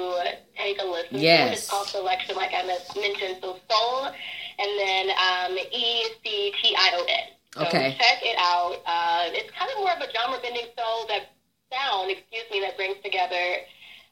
take 0.59 0.75
a 0.81 0.83
listen. 0.83 1.23
Yes. 1.23 1.57
It's 1.59 1.69
called 1.69 1.87
Soulection, 1.87 2.35
like 2.35 2.51
I 2.51 2.67
mentioned. 2.67 3.39
So 3.39 3.55
soul, 3.71 4.11
and 4.11 4.71
then 4.77 5.07
um, 5.15 5.55
E 5.57 6.03
C 6.19 6.51
T 6.61 6.75
I 6.75 6.91
O 6.99 7.05
N. 7.07 7.27
So 7.55 7.61
Okay. 7.67 7.95
check 7.97 8.19
it 8.21 8.35
out. 8.37 8.75
Uh, 8.85 9.31
it's 9.31 9.49
kind 9.55 9.71
of 9.71 9.77
more 9.79 9.93
of 9.95 10.01
a 10.03 10.11
genre 10.11 10.35
bending 10.43 10.67
soul 10.75 11.07
that 11.07 11.31
sound, 11.71 12.11
excuse 12.11 12.43
me, 12.51 12.59
that 12.59 12.75
brings 12.75 12.97
together. 13.03 13.63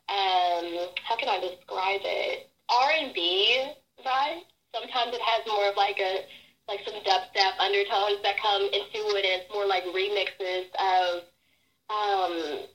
Um, 0.07 0.87
how 1.03 1.17
can 1.19 1.27
I 1.27 1.39
describe 1.43 1.99
it? 2.07 2.47
R 2.69 2.91
and 2.95 3.13
B 3.13 3.75
vibe. 4.05 4.47
Sometimes 4.73 5.11
it 5.13 5.19
has 5.19 5.45
more 5.47 5.67
of 5.67 5.75
like 5.75 5.99
a 5.99 6.23
like 6.69 6.79
some 6.87 6.95
dubstep 7.03 7.59
undertones 7.59 8.23
that 8.23 8.39
come 8.39 8.63
into 8.71 9.03
it, 9.19 9.25
and 9.27 9.43
it's 9.43 9.51
more 9.51 9.67
like 9.67 9.83
remixes 9.91 10.71
of. 10.79 11.27
Um, 11.91 12.67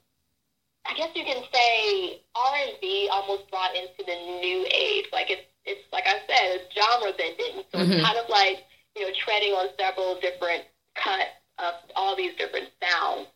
I 0.87 0.95
guess 0.95 1.11
you 1.14 1.25
can 1.25 1.43
say 1.53 2.21
R 2.35 2.55
and 2.55 2.73
B 2.81 3.09
almost 3.11 3.51
brought 3.51 3.75
into 3.75 4.05
the 4.07 4.14
new 4.41 4.67
age. 4.73 5.07
Like 5.12 5.31
it's 5.31 5.43
it's 5.64 5.83
like 5.93 6.05
I 6.07 6.21
said, 6.29 6.61
it's 6.62 6.75
genre 6.75 7.12
bending. 7.17 7.64
So 7.73 7.79
Mhm. 7.79 7.91
it's 7.99 8.03
kind 8.07 8.19
of 8.19 8.29
like 8.29 8.64
you 8.95 9.03
know 9.03 9.11
treading 9.25 9.53
on 9.53 9.69
several 9.79 10.21
different 10.21 10.64
cuts 10.95 11.35
of 11.59 11.75
all 11.97 12.14
these 12.14 12.35
different 12.37 12.69
sounds. 12.81 13.27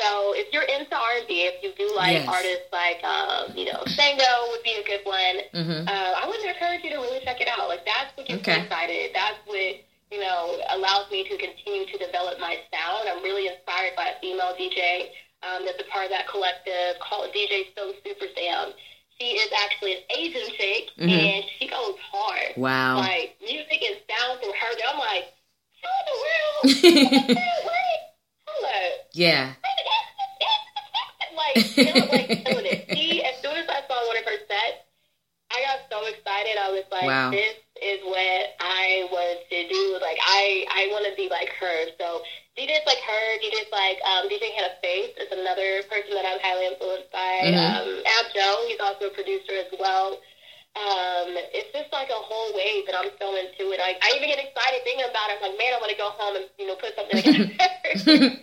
So 0.00 0.34
if 0.36 0.52
you're 0.52 0.62
into 0.68 0.94
R 0.94 1.12
and 1.18 1.26
B, 1.26 1.42
if 1.48 1.62
you 1.62 1.72
do 1.78 1.94
like 1.94 2.12
Yes. 2.12 2.28
artists 2.28 2.68
like 2.72 3.02
um, 3.04 3.56
you 3.56 3.64
know 3.64 3.82
Sango 3.96 4.50
would 4.50 4.62
be 4.62 4.74
a 4.74 4.82
good 4.84 5.04
one. 5.04 5.40
Mhm. 5.54 5.88
Uh, 5.88 6.12
I 6.22 6.26
would 6.28 6.40
encourage 6.44 6.84
you 6.84 6.90
to 6.90 6.98
really 6.98 7.20
check 7.24 7.40
it 7.40 7.48
out. 7.48 7.68
Like 7.68 7.86
that's 7.86 8.14
what 8.16 8.26
gets 8.26 8.40
Okay. 8.42 8.58
me 8.58 8.62
excited. 8.64 9.14
That's 9.14 9.38
what 9.46 9.76
you 10.12 10.20
know 10.20 10.60
allows 10.70 11.10
me 11.10 11.24
to 11.24 11.36
continue 11.38 11.86
to 11.86 11.96
develop 11.98 12.38
my 12.38 12.60
sound. 12.70 13.08
I'm 13.08 13.22
really 13.22 13.46
inspired 13.48 13.96
by 13.96 14.08
a 14.10 14.20
female 14.20 14.54
DJ 14.58 15.10
um, 15.42 15.64
that's 15.64 15.80
a 15.80 15.88
part 15.90 16.04
of 16.06 16.10
that 16.10 16.28
collective 16.28 16.98
called 17.00 17.30
DJ 17.32 17.70
So 17.76 17.92
Super 18.04 18.26
Sam. 18.36 18.72
She 19.20 19.34
is 19.34 19.50
actually 19.64 19.94
an 19.94 20.02
Asian 20.16 20.46
chick, 20.56 20.90
Mhm. 20.98 21.10
and 21.10 21.44
she 21.58 21.66
goes 21.68 21.96
hard. 22.10 22.56
Wow. 22.56 22.98
Like 22.98 23.36
music 23.42 23.82
and 23.82 23.98
sound 24.08 24.40
from 24.40 24.52
her. 24.52 24.70
I'm 24.88 24.98
like, 24.98 25.34
how 25.82 25.90
in 25.98 26.06
the 26.06 26.18
world? 26.22 27.38
Hold 28.46 28.92
Yeah. 29.12 29.54
like, 31.36 31.54
killing, 31.74 32.08
like 32.08 32.28
killing 32.44 32.66
it. 32.66 32.90
He, 32.90 33.22
as 33.24 33.34
soon 33.42 33.56
as 33.56 33.68
I 33.68 33.82
saw 33.88 34.06
one 34.06 34.16
of 34.18 34.24
her 34.24 34.38
sets, 34.46 34.82
I 35.50 35.62
got 35.62 35.78
so 35.90 36.04
excited. 36.06 36.56
I 36.58 36.70
was 36.70 36.84
like, 36.90 37.04
Wow. 37.06 37.30
this 37.30 37.54
is 37.82 38.00
what 38.04 38.54
I 38.60 39.08
want 39.10 39.38
to 39.50 39.68
do. 39.68 39.98
Like, 40.00 40.18
I, 40.22 40.64
I 40.70 40.88
want 40.92 41.06
to 41.06 41.14
be 41.16 41.28
like 41.28 41.48
her. 41.60 41.86
So 41.98 42.22
DJs 42.58 42.82
like 42.90 42.98
her, 43.06 43.24
DJs 43.38 43.70
like 43.70 44.02
um, 44.02 44.26
DJ 44.26 44.50
Hannah 44.58 44.74
Face 44.82 45.14
is 45.14 45.30
another 45.30 45.86
person 45.86 46.10
that 46.18 46.26
I'm 46.26 46.42
highly 46.42 46.66
influenced 46.66 47.06
by. 47.14 47.46
Mhm. 47.46 47.54
Um, 47.54 47.88
Abjo, 48.18 48.66
he's 48.66 48.82
also 48.82 49.06
a 49.06 49.14
producer 49.14 49.54
as 49.62 49.70
well. 49.78 50.18
Um, 50.74 51.38
it's 51.54 51.70
just 51.70 51.90
like 51.94 52.10
a 52.10 52.18
whole 52.18 52.50
wave 52.54 52.86
that 52.86 52.98
I'm 52.98 53.10
so 53.18 53.34
into 53.38 53.70
it. 53.70 53.78
I, 53.78 53.94
I 54.02 54.14
even 54.18 54.28
get 54.28 54.42
excited 54.42 54.82
thinking 54.82 55.06
about 55.06 55.30
it. 55.30 55.38
I'm 55.38 55.50
like, 55.50 55.58
man, 55.58 55.74
I 55.74 55.78
want 55.78 55.90
to 55.94 55.98
go 55.98 56.10
home 56.18 56.34
and 56.34 56.46
you 56.58 56.66
know 56.66 56.74
put 56.74 56.98
something 56.98 57.18
together. 57.22 57.46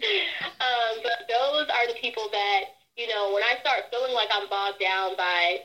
um, 0.64 0.94
but 1.04 1.28
those 1.28 1.68
are 1.68 1.86
the 1.92 2.00
people 2.00 2.32
that 2.32 2.72
you 2.96 3.08
know 3.12 3.36
when 3.36 3.44
I 3.44 3.60
start 3.60 3.92
feeling 3.92 4.16
like 4.16 4.32
I'm 4.32 4.48
bogged 4.48 4.80
down 4.80 5.20
by 5.20 5.60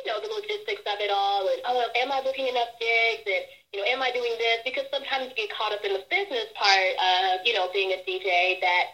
you 0.00 0.04
know 0.08 0.20
the 0.20 0.28
logistics 0.28 0.84
of 0.84 1.00
it 1.00 1.08
all 1.12 1.48
and 1.48 1.60
oh, 1.64 1.88
am 1.96 2.12
I 2.12 2.20
booking 2.20 2.48
enough 2.48 2.72
gigs 2.80 3.24
and 3.24 3.44
you 3.76 3.84
know 3.84 3.92
am 3.92 4.00
I 4.00 4.10
doing 4.10 4.32
this? 4.40 4.64
Because 4.64 4.88
sometimes 4.88 5.28
you 5.28 5.36
get 5.36 5.52
caught 5.52 5.72
up 5.76 5.84
in 5.84 5.92
the 5.92 6.00
business 6.08 6.48
part 6.56 6.96
of 6.96 7.44
you 7.44 7.52
know 7.52 7.68
being 7.76 7.92
a 7.92 8.00
DJ 8.08 8.56
that 8.64 8.84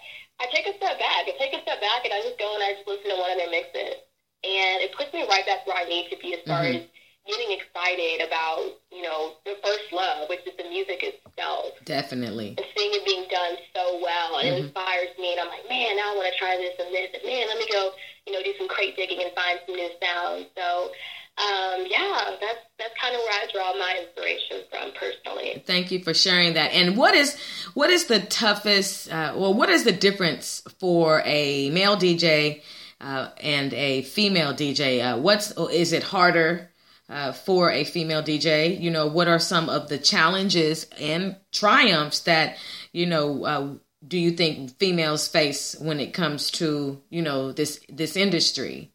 I 0.43 0.51
take 0.51 0.67
a 0.67 0.75
step 0.77 0.99
back. 0.99 1.31
I 1.31 1.35
take 1.39 1.55
a 1.55 1.63
step 1.63 1.79
back 1.79 2.03
and 2.03 2.11
I 2.11 2.21
just 2.27 2.39
go 2.39 2.51
and 2.59 2.63
I 2.67 2.75
just 2.75 2.87
listen 2.91 3.15
to 3.15 3.17
one 3.17 3.31
of 3.31 3.39
their 3.39 3.51
mixes. 3.51 4.03
And 4.43 4.83
it 4.83 4.91
puts 4.99 5.15
me 5.15 5.23
right 5.31 5.47
back 5.47 5.63
where 5.71 5.79
I 5.79 5.87
need 5.87 6.11
to 6.11 6.19
be 6.19 6.35
as 6.35 6.43
far 6.51 6.67
Mhm. 6.67 6.75
as 6.75 6.83
getting 7.31 7.53
excited 7.53 8.21
about, 8.27 8.75
you 8.91 9.03
know, 9.03 9.37
the 9.47 9.55
first 9.63 9.93
love, 9.93 10.29
which 10.29 10.43
is 10.45 10.57
the 10.59 10.65
music 10.65 11.05
itself. 11.05 11.79
Definitely. 11.85 12.59
And 12.59 12.67
seeing 12.77 12.93
it 12.93 13.07
being 13.07 13.29
done 13.31 13.57
so 13.73 13.99
well. 14.03 14.39
And 14.39 14.49
Mhm. 14.49 14.53
it 14.53 14.65
inspires 14.65 15.17
me. 15.19 15.31
And 15.31 15.41
I'm 15.41 15.49
like, 15.49 15.69
man, 15.69 15.95
now 15.95 16.13
I 16.13 16.17
want 16.17 16.33
to 16.33 16.37
try 16.37 16.57
this 16.57 16.75
and 16.81 16.93
this. 16.93 17.15
And 17.15 17.23
man, 17.23 17.47
let 17.47 17.59
me 17.59 17.67
go, 17.71 17.95
you 18.27 18.33
know, 18.33 18.43
do 18.43 18.53
some 18.59 18.67
crate 18.67 18.97
digging 18.97 19.23
and 19.23 19.33
find 19.35 19.61
some 19.65 19.77
new 19.77 19.91
sounds. 20.03 20.47
So, 20.57 20.91
um, 21.39 21.87
yeah, 21.89 22.37
that's, 22.41 22.59
that's 22.79 22.95
kind 23.01 23.15
of 23.15 23.23
where 23.23 23.33
I 23.33 23.47
draw 23.51 23.73
my 23.79 24.01
inspiration 24.03 24.65
from 24.71 24.93
personally. 24.93 25.63
Thank 25.67 25.91
you 25.91 26.03
for 26.03 26.13
sharing 26.13 26.55
that. 26.55 26.73
And 26.73 26.97
what 26.97 27.15
is 27.15 27.37
what 27.73 27.89
is 27.89 28.05
the 28.05 28.21
toughest? 28.21 29.11
Uh, 29.11 29.33
well, 29.35 29.55
what 29.55 29.71
is 29.71 29.85
the 29.85 29.93
difference 29.93 30.63
for 30.79 31.23
a 31.25 31.71
male 31.71 31.97
DJ 31.97 32.61
uh, 33.01 33.31
and 33.41 33.73
a 33.73 34.03
female 34.03 34.53
DJ? 34.53 35.03
Uh, 35.03 35.19
what's 35.19 35.53
is 35.73 35.95
it 35.95 36.03
harder 36.03 36.71
uh, 37.09 37.33
for 37.33 37.71
a 37.71 37.85
female 37.85 38.23
DJ? 38.23 38.79
You 38.79 38.91
know, 38.91 39.07
what 39.07 39.27
are 39.27 39.39
some 39.39 39.71
of 39.71 39.89
the 39.89 39.99
challenges 39.99 40.87
and 41.01 41.37
triumphs 41.51 42.21
that 42.21 42.59
you 42.93 43.07
know? 43.07 43.45
Uh, 43.45 43.75
do 44.07 44.19
you 44.19 44.33
think 44.33 44.77
females 44.79 45.29
face 45.29 45.77
when 45.79 46.01
it 46.01 46.13
comes 46.13 46.51
to 46.51 47.01
you 47.09 47.23
know 47.23 47.53
this 47.53 47.81
this 47.89 48.17
industry? 48.17 48.92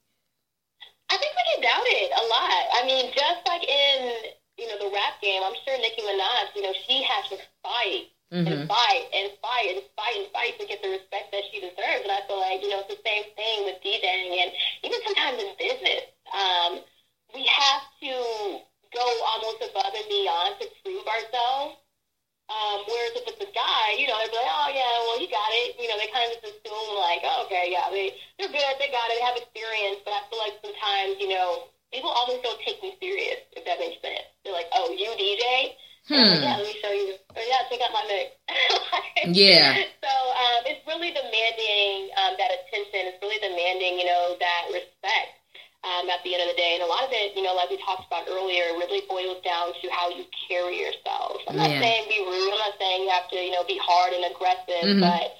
I 1.09 1.15
think 1.17 1.31
we 1.35 1.43
get 1.55 1.61
doubted 1.63 2.09
a 2.11 2.23
lot. 2.27 2.63
I 2.75 2.81
mean, 2.85 3.11
just 3.15 3.41
like 3.47 3.63
in 3.63 4.31
you 4.57 4.67
know 4.67 4.77
the 4.79 4.91
rap 4.93 5.21
game, 5.21 5.41
I'm 5.43 5.55
sure 5.63 5.77
Nicki 5.77 6.01
Minaj, 6.01 6.55
you 6.55 6.61
know, 6.63 6.73
she 6.87 7.03
has 7.03 7.29
to 7.29 7.37
fight 7.63 8.11
Mhm. 8.33 8.43
and 8.47 8.67
fight 8.67 9.07
and 9.13 9.31
fight 9.41 9.67
and 9.71 9.83
fight 9.95 10.15
and 10.17 10.27
fight 10.31 10.59
to 10.59 10.65
get 10.67 10.81
the 10.83 10.89
respect 10.89 11.31
that 11.31 11.43
she 11.51 11.59
deserves. 11.61 12.03
And 12.03 12.11
I 12.11 12.21
feel 12.27 12.39
like 12.39 12.61
you 12.61 12.69
know 12.69 12.79
it's 12.83 12.91
the 12.91 13.01
same 13.07 13.23
thing 13.35 13.63
with 13.65 13.79
DJing 13.81 14.43
and 14.43 14.51
even 14.83 14.99
sometimes 15.05 15.41
in 15.41 15.55
business. 15.55 16.03
Um, 16.33 16.83
we 17.33 17.45
have 17.45 17.83
to 18.01 18.61
go 18.93 19.05
almost 19.25 19.63
above 19.63 19.93
and 19.95 20.07
beyond 20.09 20.59
to 20.59 20.67
prove 20.83 21.07
ourselves. 21.07 21.75
Um, 22.49 22.83
whereas 22.87 23.11
if 23.19 23.27
it's 23.27 23.41
a 23.43 23.51
guy, 23.51 23.91
you 23.99 24.07
know, 24.07 24.15
they'd 24.23 24.31
be 24.31 24.37
like, 24.39 24.47
oh, 24.47 24.69
yeah, 24.71 25.03
well, 25.03 25.19
you 25.19 25.27
got 25.27 25.51
it. 25.51 25.75
You 25.79 25.87
know, 25.89 25.97
they 25.99 26.07
kind 26.07 26.31
of 26.31 26.39
just 26.39 26.55
assume, 26.63 26.95
like, 26.95 27.19
oh, 27.23 27.43
okay, 27.45 27.67
yeah, 27.71 27.89
they, 27.91 28.15
they're 28.39 28.47
good, 28.47 28.75
they 28.79 28.87
got 28.87 29.11
it, 29.11 29.19
they 29.19 29.25
have 29.25 29.35
experience. 29.35 29.46
Sometimes, 30.97 31.21
you 31.21 31.29
know, 31.29 31.69
people 31.93 32.09
almost 32.09 32.43
don't 32.43 32.59
take 32.65 32.81
me 32.83 32.93
serious, 33.01 33.37
if 33.55 33.65
that 33.65 33.79
makes 33.79 34.01
sense. 34.01 34.25
They're 34.43 34.53
like, 34.53 34.67
oh, 34.73 34.91
you 34.91 35.13
DJ? 35.17 35.75
I'm 36.11 36.27
like, 36.27 36.39
Hmm. 36.39 36.43
yeah, 36.43 36.55
let 36.57 36.65
me 36.65 36.75
show 36.81 36.91
you. 36.91 37.13
Or, 37.35 37.41
yeah, 37.43 37.67
check 37.69 37.81
out 37.81 37.93
my 37.93 38.03
mix. 38.07 38.31
Yeah. 39.33 39.83
So 40.03 40.11
um, 40.33 40.61
it's 40.65 40.81
really 40.87 41.11
demanding 41.11 42.09
um, 42.17 42.33
that 42.39 42.51
attention. 42.51 43.11
It's 43.11 43.19
really 43.21 43.39
demanding, 43.43 43.99
you 43.99 44.05
know, 44.05 44.35
that 44.39 44.63
respect 44.71 45.35
um, 45.83 46.09
at 46.09 46.23
the 46.23 46.33
end 46.33 46.41
of 46.43 46.49
the 46.49 46.57
day. 46.57 46.75
And 46.79 46.83
a 46.83 46.89
lot 46.89 47.03
of 47.03 47.11
it, 47.11 47.35
you 47.35 47.43
know, 47.43 47.53
like 47.53 47.69
we 47.69 47.77
talked 47.83 48.07
about 48.07 48.27
earlier, 48.29 48.73
really 48.77 49.03
boils 49.09 49.41
down 49.43 49.73
to 49.81 49.85
how 49.91 50.09
you 50.09 50.25
carry 50.47 50.79
yourself. 50.79 51.43
I'm 51.47 51.57
not 51.59 51.71
Yeah. 51.71 51.81
saying 51.81 52.07
be 52.09 52.19
rude. 52.23 52.51
I'm 52.55 52.61
not 52.71 52.77
saying 52.79 53.03
you 53.03 53.11
have 53.11 53.29
to, 53.29 53.37
you 53.39 53.51
know, 53.51 53.63
be 53.67 53.77
hard 53.81 54.13
and 54.13 54.25
aggressive, 54.31 54.97
Mhm. 54.97 55.01
but 55.03 55.36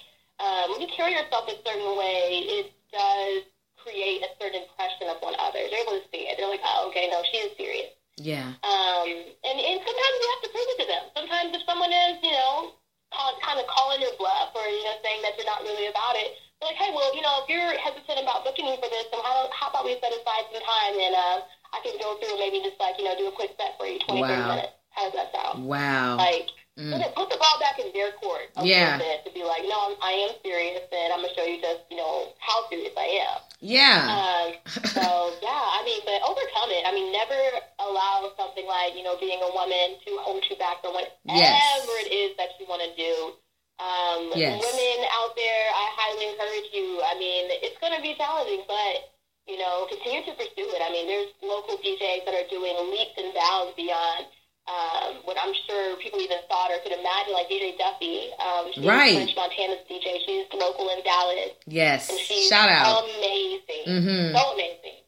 Right. 59.08 59.16
French 59.24 59.36
Montana's 59.36 59.80
DJ. 59.89 60.20
She's 60.26 60.45
local 60.53 60.89
in 60.89 61.03
Dallas. 61.03 61.51
yes. 61.66 62.10
And 62.10 62.20
she's 62.20 62.47
Shout 62.49 62.70
out. 62.70 63.03
amazing. 63.03 63.86
Mhm. 63.88 64.32
So 64.36 64.51
amazing. 64.53 64.99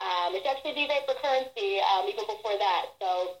Um, 0.00 0.34
it's 0.34 0.46
actually 0.46 0.74
DJ 0.74 1.04
for 1.06 1.14
currency, 1.22 1.78
um, 1.80 2.06
even 2.08 2.24
before 2.26 2.56
that. 2.58 2.86
So 3.00 3.38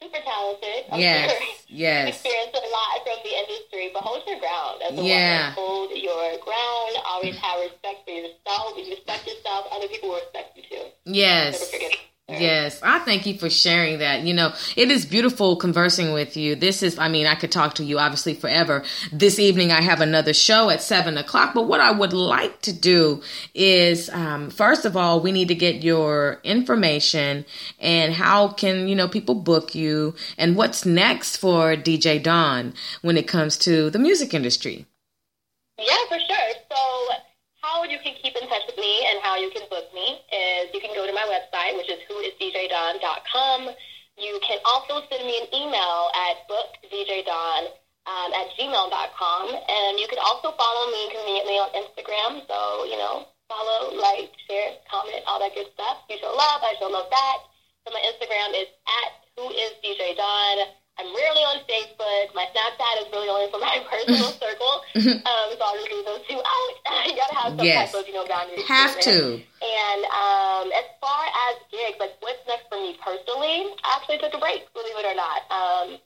super 0.00 0.20
talented. 0.24 0.84
I'm 0.92 1.00
Yes. 1.00 1.30
sure. 1.32 1.48
Yes. 1.68 2.08
Experienced 2.08 2.54
a 2.56 2.64
lot 2.68 3.02
from 3.04 3.18
the 3.24 3.34
industry, 3.38 3.90
but 3.92 4.02
hold 4.02 4.22
your 4.26 4.38
ground 4.38 4.80
as 4.82 4.92
a 4.98 5.02
Yeah. 5.02 5.50
woman. 5.50 5.52
Hold 5.54 5.90
your 5.92 6.36
ground. 6.38 6.96
Always 7.04 7.36
have 7.36 7.60
respect 7.60 8.04
for 8.04 8.10
yourself. 8.12 8.74
When 8.76 8.84
you 8.84 8.90
respect 8.94 9.26
yourself, 9.26 9.66
other 9.72 9.88
people 9.88 10.08
will 10.10 10.20
respect 10.20 10.56
you 10.56 10.62
too. 10.64 10.84
Yes. 11.04 11.67
Yes, 12.40 12.80
I 12.82 12.98
thank 13.00 13.26
you 13.26 13.38
for 13.38 13.50
sharing 13.50 13.98
that. 13.98 14.22
You 14.22 14.34
know, 14.34 14.52
it 14.76 14.90
is 14.90 15.06
beautiful 15.06 15.56
conversing 15.56 16.12
with 16.12 16.36
you. 16.36 16.54
This 16.54 16.82
is, 16.82 16.98
I 16.98 17.08
mean, 17.08 17.26
I 17.26 17.34
could 17.34 17.52
talk 17.52 17.74
to 17.76 17.84
you 17.84 17.98
obviously 17.98 18.34
forever. 18.34 18.84
This 19.12 19.38
evening 19.38 19.72
I 19.72 19.80
have 19.80 20.00
another 20.00 20.32
show 20.32 20.70
at 20.70 20.82
seven 20.82 21.16
o'clock, 21.18 21.54
but 21.54 21.68
what 21.68 21.80
I 21.80 21.90
would 21.90 22.12
like 22.12 22.60
to 22.62 22.72
do 22.72 23.22
is, 23.54 24.10
um, 24.10 24.50
first 24.50 24.84
of 24.84 24.96
all, 24.96 25.20
we 25.20 25.32
need 25.32 25.48
to 25.48 25.54
get 25.54 25.82
your 25.82 26.40
information 26.44 27.44
and 27.78 28.14
how 28.14 28.48
can, 28.48 28.88
you 28.88 28.94
know, 28.94 29.08
people 29.08 29.34
book 29.34 29.74
you 29.74 30.14
and 30.36 30.56
what's 30.56 30.84
next 30.84 31.36
for 31.36 31.76
DJ 31.76 32.22
Dawn 32.22 32.74
when 33.02 33.16
it 33.16 33.26
comes 33.28 33.56
to 33.58 33.90
the 33.90 33.98
music 33.98 34.34
industry. 34.34 34.86
Yeah, 35.78 35.96
for 36.08 36.18
sure. 36.18 36.52
So, 36.70 37.16
you 37.84 37.98
can 38.02 38.14
keep 38.18 38.34
in 38.34 38.48
touch 38.48 38.64
with 38.66 38.78
me 38.78 39.06
and 39.10 39.22
how 39.22 39.36
you 39.36 39.50
can 39.50 39.62
book 39.68 39.86
me 39.94 40.22
is 40.32 40.72
you 40.74 40.80
can 40.80 40.94
go 40.94 41.06
to 41.06 41.12
my 41.12 41.26
website, 41.28 41.76
which 41.76 41.90
is 41.90 42.00
whoisdjdawn.com. 42.08 43.70
You 44.18 44.40
can 44.42 44.58
also 44.66 45.06
send 45.06 45.22
me 45.22 45.38
an 45.38 45.48
email 45.54 46.10
at 46.10 46.42
bookdjdawn 46.50 47.70
um, 48.08 48.30
at 48.34 48.50
gmail.com. 48.56 49.44
And 49.52 50.00
you 50.00 50.08
can 50.08 50.18
also 50.24 50.56
follow 50.56 50.90
me 50.90 51.02
conveniently 51.12 51.56
on 51.60 51.70
Instagram. 51.76 52.42
So, 52.48 52.88
you 52.88 52.96
know, 52.96 53.28
follow, 53.46 53.94
like, 53.94 54.32
share, 54.48 54.74
comment, 54.90 55.22
all 55.26 55.38
that 55.38 55.54
good 55.54 55.70
stuff. 55.74 56.02
You 56.10 56.16
show 56.18 56.32
love, 56.34 56.64
I 56.64 56.74
show 56.80 56.88
love 56.88 57.10
back. 57.10 57.46
So, 57.86 57.94
my 57.94 58.02
Instagram 58.08 58.58
is 58.58 58.68
at 58.88 59.12
whoisdjdawn. 59.38 60.87
I'm 60.98 61.06
rarely 61.14 61.44
on 61.46 61.62
Facebook. 61.70 62.34
My 62.34 62.46
Snapchat 62.50 63.06
is 63.06 63.08
really 63.14 63.30
only 63.30 63.50
for 63.54 63.62
my 63.62 63.78
personal 63.90 64.34
circle. 64.42 64.82
Um, 64.98 65.46
so 65.54 65.62
I'll 65.62 65.78
just 65.78 65.90
leave 65.90 66.04
those 66.04 66.24
two 66.26 66.40
out. 66.42 66.72
you 67.06 67.14
gotta 67.14 67.34
have 67.38 67.50
some 67.56 67.64
Yes. 67.66 67.92
type 67.92 68.02
of, 68.02 68.08
you 68.10 68.14
know, 68.14 68.26
boundaries. 68.26 68.66
Have 68.66 68.98
to. 69.06 69.38
And 69.38 70.00
um, 70.10 70.66
as 70.74 70.86
far 71.00 71.22
as 71.50 71.54
gigs, 71.70 71.98
like 72.02 72.18
what's 72.20 72.42
next 72.50 72.66
for 72.68 72.78
me 72.82 72.98
personally, 72.98 73.74
I 73.86 73.98
actually 73.98 74.18
took 74.18 74.34
a 74.34 74.42
break, 74.42 74.66
believe 74.74 74.98
it 74.98 75.06
or 75.06 75.14
not. 75.14 75.46
Um, 75.50 75.98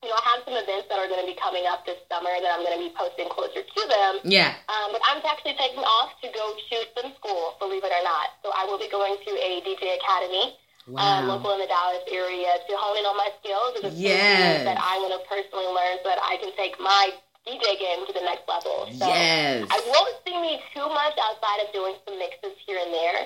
you 0.00 0.08
know, 0.08 0.16
I 0.16 0.24
have 0.32 0.40
some 0.48 0.56
events 0.56 0.88
that 0.88 0.96
are 0.96 1.08
going 1.12 1.20
to 1.20 1.28
be 1.28 1.36
coming 1.36 1.68
up 1.68 1.84
this 1.84 2.00
summer 2.08 2.32
that 2.32 2.48
I'm 2.48 2.64
going 2.64 2.72
to 2.72 2.80
be 2.80 2.88
posting 2.96 3.28
closer 3.28 3.60
to 3.60 3.82
them. 3.84 4.24
Yeah. 4.24 4.56
Um, 4.72 4.96
but 4.96 5.00
I'm 5.04 5.20
actually 5.28 5.60
taking 5.60 5.84
off 5.84 6.16
to 6.24 6.32
go 6.32 6.56
to 6.56 6.76
some 6.96 7.12
school, 7.20 7.60
believe 7.60 7.84
it 7.84 7.92
or 7.92 8.00
not. 8.00 8.32
So 8.40 8.48
I 8.56 8.64
will 8.64 8.80
be 8.80 8.88
going 8.88 9.20
to 9.20 9.32
a 9.36 9.60
DJ 9.60 10.00
academy 10.00 10.56
um, 10.98 11.28
local 11.28 11.52
in 11.52 11.60
the 11.60 11.66
Dallas 11.70 12.02
area 12.10 12.50
to 12.66 12.72
hone 12.74 12.96
in 12.98 13.04
on 13.04 13.16
my 13.16 13.30
skills 13.38 13.70
and 13.78 13.84
the 13.86 13.94
Yes. 13.94 14.64
that 14.64 14.78
I 14.80 14.98
want 14.98 15.14
to 15.14 15.22
personally 15.28 15.68
learn 15.70 15.98
so 16.02 16.08
that 16.10 16.18
I 16.22 16.36
can 16.42 16.50
take 16.56 16.78
my 16.80 17.10
DJ 17.46 17.78
game 17.78 18.06
to 18.06 18.12
the 18.12 18.24
next 18.24 18.48
level. 18.48 18.88
So 18.98 19.06
Yes. 19.06 19.68
I 19.70 19.78
won't 19.86 20.16
see 20.26 20.36
me 20.40 20.60
too 20.74 20.88
much 20.88 21.14
outside 21.20 21.66
of 21.66 21.72
doing 21.72 21.94
some 22.06 22.18
mixes 22.18 22.56
here 22.66 22.78
and 22.82 22.92
there, 22.92 23.20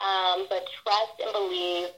um, 0.00 0.46
but 0.48 0.64
trust 0.82 1.20
and 1.20 1.32
believe 1.32 1.88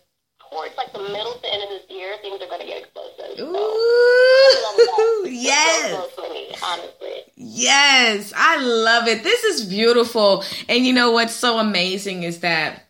towards 0.50 0.76
like 0.76 0.92
the 0.92 0.98
middle 1.00 1.34
to 1.38 1.46
end 1.52 1.62
of 1.62 1.70
this 1.70 1.86
year, 1.88 2.16
things 2.20 2.40
are 2.42 2.46
going 2.46 2.60
to 2.60 2.66
get 2.66 2.82
explosive. 2.82 3.38
So, 3.38 3.46
Ooh. 3.46 5.26
Yes. 5.32 5.90
close 6.14 6.30
me, 6.30 6.54
honestly. 6.62 7.22
Yes, 7.36 8.32
I 8.36 8.58
love 8.62 9.08
it. 9.08 9.22
This 9.22 9.44
is 9.44 9.64
beautiful. 9.64 10.44
And 10.68 10.86
you 10.86 10.92
know 10.92 11.10
what's 11.12 11.34
so 11.34 11.58
amazing 11.58 12.22
is 12.22 12.40
that 12.40 12.86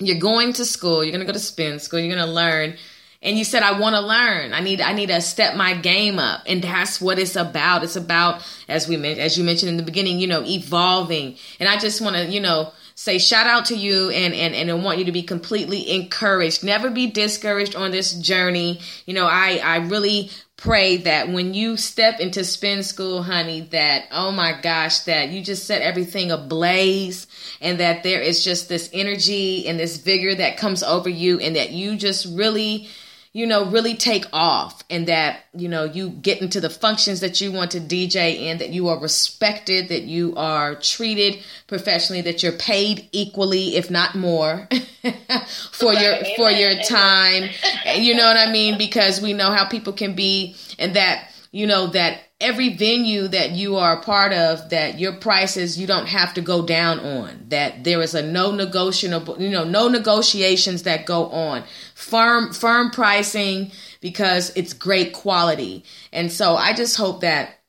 you're 0.00 0.18
going 0.18 0.52
to 0.54 0.64
school, 0.64 1.04
you're 1.04 1.12
going 1.12 1.24
to 1.24 1.26
go 1.26 1.32
to 1.32 1.38
spin 1.38 1.78
school, 1.78 2.00
you're 2.00 2.14
going 2.14 2.26
to 2.26 2.32
learn. 2.32 2.76
And 3.22 3.36
you 3.36 3.44
said 3.44 3.62
I 3.62 3.78
want 3.78 3.94
to 3.96 4.00
learn. 4.00 4.54
I 4.54 4.60
need 4.60 4.80
I 4.80 4.94
need 4.94 5.10
to 5.10 5.20
step 5.20 5.54
my 5.54 5.74
game 5.74 6.18
up. 6.18 6.42
And 6.46 6.62
that's 6.62 7.02
what 7.02 7.18
it's 7.18 7.36
about. 7.36 7.84
It's 7.84 7.96
about 7.96 8.42
as 8.66 8.88
we 8.88 8.96
as 9.18 9.36
you 9.36 9.44
mentioned 9.44 9.68
in 9.68 9.76
the 9.76 9.82
beginning, 9.82 10.20
you 10.20 10.26
know, 10.26 10.42
evolving. 10.42 11.36
And 11.58 11.68
I 11.68 11.78
just 11.78 12.00
want 12.00 12.16
to, 12.16 12.24
you 12.24 12.40
know, 12.40 12.72
say 12.94 13.18
shout 13.18 13.46
out 13.46 13.66
to 13.66 13.76
you 13.76 14.08
and 14.08 14.32
and 14.32 14.54
and 14.54 14.70
I 14.70 14.74
want 14.74 14.98
you 14.98 15.04
to 15.04 15.12
be 15.12 15.22
completely 15.22 15.90
encouraged. 15.90 16.64
Never 16.64 16.88
be 16.88 17.08
discouraged 17.08 17.76
on 17.76 17.90
this 17.90 18.14
journey. 18.14 18.80
You 19.04 19.12
know, 19.12 19.26
I 19.26 19.60
I 19.62 19.76
really 19.78 20.30
pray 20.60 20.98
that 20.98 21.30
when 21.30 21.54
you 21.54 21.74
step 21.78 22.20
into 22.20 22.44
spin 22.44 22.82
school, 22.82 23.22
honey, 23.22 23.62
that 23.62 24.04
oh 24.12 24.30
my 24.30 24.60
gosh, 24.60 25.00
that 25.00 25.30
you 25.30 25.42
just 25.42 25.66
set 25.66 25.80
everything 25.80 26.30
ablaze 26.30 27.26
and 27.62 27.80
that 27.80 28.02
there 28.02 28.20
is 28.20 28.44
just 28.44 28.68
this 28.68 28.90
energy 28.92 29.66
and 29.66 29.80
this 29.80 29.96
vigor 29.96 30.34
that 30.34 30.58
comes 30.58 30.82
over 30.82 31.08
you 31.08 31.40
and 31.40 31.56
that 31.56 31.70
you 31.70 31.96
just 31.96 32.26
really 32.36 32.88
you 33.32 33.46
know, 33.46 33.70
really 33.70 33.94
take 33.94 34.26
off 34.32 34.82
and 34.90 35.06
that, 35.06 35.44
you 35.54 35.68
know, 35.68 35.84
you 35.84 36.10
get 36.10 36.42
into 36.42 36.60
the 36.60 36.68
functions 36.68 37.20
that 37.20 37.40
you 37.40 37.52
want 37.52 37.70
to 37.70 37.80
DJ 37.80 38.40
in, 38.40 38.58
that 38.58 38.70
you 38.70 38.88
are 38.88 38.98
respected, 38.98 39.88
that 39.88 40.02
you 40.02 40.34
are 40.36 40.74
treated 40.74 41.38
professionally, 41.68 42.22
that 42.22 42.42
you're 42.42 42.50
paid 42.50 43.08
equally, 43.12 43.76
if 43.76 43.88
not 43.88 44.16
more, 44.16 44.68
for 45.70 45.94
your 45.94 46.16
for 46.36 46.50
your 46.50 46.82
time. 46.88 47.50
You 47.94 48.16
know 48.16 48.24
what 48.24 48.36
I 48.36 48.50
mean? 48.50 48.76
Because 48.76 49.20
we 49.20 49.32
know 49.32 49.52
how 49.52 49.64
people 49.64 49.92
can 49.92 50.14
be 50.16 50.56
and 50.80 50.96
that, 50.96 51.30
you 51.52 51.68
know, 51.68 51.86
that 51.88 52.22
every 52.40 52.74
venue 52.74 53.28
that 53.28 53.50
you 53.50 53.76
are 53.76 53.98
a 53.98 54.02
part 54.02 54.32
of 54.32 54.70
that 54.70 54.98
your 54.98 55.12
prices 55.12 55.78
you 55.78 55.86
don't 55.86 56.06
have 56.06 56.32
to 56.32 56.40
go 56.40 56.64
down 56.64 56.98
on 57.00 57.44
that 57.48 57.84
there 57.84 58.00
is 58.00 58.14
a 58.14 58.22
no 58.22 58.50
negotiable 58.50 59.40
you 59.40 59.50
know 59.50 59.64
no 59.64 59.88
negotiations 59.88 60.84
that 60.84 61.04
go 61.04 61.26
on 61.26 61.62
firm 62.00 62.52
firm 62.52 62.90
pricing 62.90 63.70
because 64.00 64.50
it's 64.56 64.72
great 64.72 65.12
quality. 65.12 65.84
And 66.12 66.32
so 66.32 66.56
i 66.56 66.72
just 66.72 66.96
hope 66.96 67.20
that 67.20 67.60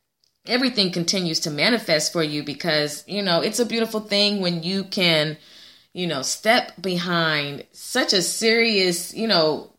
everything 0.48 0.92
continues 0.92 1.42
to 1.42 1.52
manifest 1.52 2.12
for 2.14 2.24
you 2.24 2.44
because 2.44 3.04
you 3.08 3.22
know 3.22 3.42
it's 3.42 3.60
a 3.60 3.66
beautiful 3.66 4.00
thing 4.00 4.42
when 4.42 4.64
you 4.64 4.84
can 4.84 5.38
you 5.94 6.08
know 6.08 6.22
step 6.22 6.72
behind 6.82 7.64
such 7.74 8.14
a 8.14 8.22
serious 8.22 9.14
you 9.14 9.28
know 9.28 9.72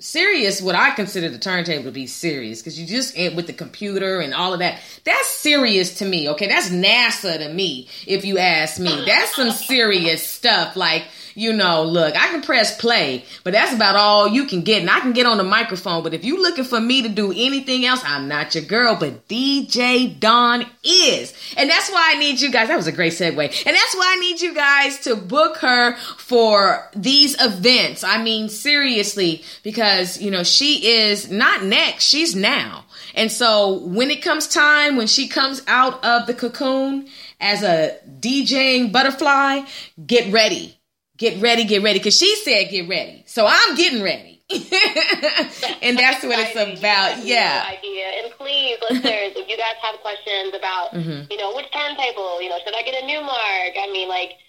serious 0.00 0.60
what 0.60 0.74
i 0.74 0.90
consider 0.90 1.28
the 1.28 1.38
turntable 1.38 1.84
to 1.84 1.90
be 1.90 2.06
serious 2.06 2.60
because 2.60 2.78
you 2.80 2.86
just 2.86 3.16
with 3.36 3.46
the 3.46 3.52
computer 3.52 4.20
and 4.20 4.32
all 4.32 4.52
of 4.52 4.60
that. 4.60 4.80
That's 5.04 5.28
serious 5.28 5.98
to 5.98 6.04
me 6.04 6.28
okay? 6.30 6.46
That's 6.46 6.70
nasa 6.70 7.38
to 7.38 7.52
me 7.52 7.88
if 8.06 8.24
you 8.24 8.38
ask 8.38 8.78
me. 8.80 9.04
That's 9.06 9.34
some 9.34 9.50
serious 9.50 10.22
stuff 10.24 10.76
like 10.76 11.04
you 11.38 11.52
know, 11.52 11.84
look, 11.84 12.16
I 12.16 12.30
can 12.30 12.42
press 12.42 12.76
play, 12.76 13.24
but 13.44 13.52
that's 13.52 13.72
about 13.72 13.94
all 13.94 14.26
you 14.26 14.44
can 14.44 14.62
get. 14.62 14.80
And 14.80 14.90
I 14.90 14.98
can 14.98 15.12
get 15.12 15.24
on 15.24 15.36
the 15.36 15.44
microphone, 15.44 16.02
but 16.02 16.12
if 16.12 16.24
you 16.24 16.42
looking 16.42 16.64
for 16.64 16.80
me 16.80 17.02
to 17.02 17.08
do 17.08 17.30
anything 17.30 17.86
else, 17.86 18.02
I'm 18.04 18.26
not 18.26 18.56
your 18.56 18.64
girl, 18.64 18.96
but 18.98 19.28
DJ 19.28 20.18
Dawn 20.18 20.66
is. 20.82 21.32
And 21.56 21.70
that's 21.70 21.90
why 21.90 22.12
I 22.12 22.18
need 22.18 22.40
you 22.40 22.50
guys. 22.50 22.66
That 22.66 22.76
was 22.76 22.88
a 22.88 22.92
great 22.92 23.12
segue. 23.12 23.38
And 23.38 23.76
that's 23.76 23.94
why 23.94 24.16
I 24.16 24.20
need 24.20 24.40
you 24.40 24.52
guys 24.52 24.98
to 25.00 25.14
book 25.14 25.58
her 25.58 25.96
for 25.96 26.90
these 26.96 27.40
events. 27.40 28.02
I 28.02 28.20
mean, 28.20 28.48
seriously, 28.48 29.44
because, 29.62 30.20
you 30.20 30.32
know, 30.32 30.42
she 30.42 30.88
is 30.88 31.30
not 31.30 31.62
next, 31.62 32.02
she's 32.02 32.34
now. 32.34 32.84
And 33.14 33.30
so 33.30 33.78
when 33.84 34.10
it 34.10 34.22
comes 34.22 34.48
time, 34.48 34.96
when 34.96 35.06
she 35.06 35.28
comes 35.28 35.62
out 35.68 36.04
of 36.04 36.26
the 36.26 36.34
cocoon 36.34 37.06
as 37.40 37.62
a 37.62 37.96
DJing 38.18 38.90
butterfly, 38.90 39.60
get 40.04 40.32
ready 40.32 40.77
get 41.18 41.42
ready, 41.42 41.64
get 41.64 41.82
ready, 41.82 41.98
because 41.98 42.16
she 42.16 42.34
said 42.36 42.70
get 42.70 42.88
ready. 42.88 43.24
So 43.26 43.46
I'm 43.46 43.76
getting 43.76 44.02
ready. 44.02 44.40
and 44.50 45.98
that's 45.98 46.24
what 46.24 46.38
it's 46.40 46.56
about. 46.56 47.22
Yeah. 47.22 47.68
idea. 47.68 48.06
And 48.24 48.32
please, 48.32 48.78
listeners, 48.88 49.36
if 49.36 49.48
you 49.48 49.58
guys 49.58 49.76
have 49.82 50.00
questions 50.00 50.54
about, 50.56 50.94
mm-hmm. 50.94 51.30
you 51.30 51.36
know, 51.36 51.54
which 51.54 51.70
turntable, 51.70 52.40
you 52.40 52.48
know, 52.48 52.56
should 52.64 52.74
I 52.74 52.80
get 52.82 53.02
a 53.02 53.06
Numark? 53.06 53.76
I 53.76 53.90
mean, 53.92 54.08
like, 54.08 54.40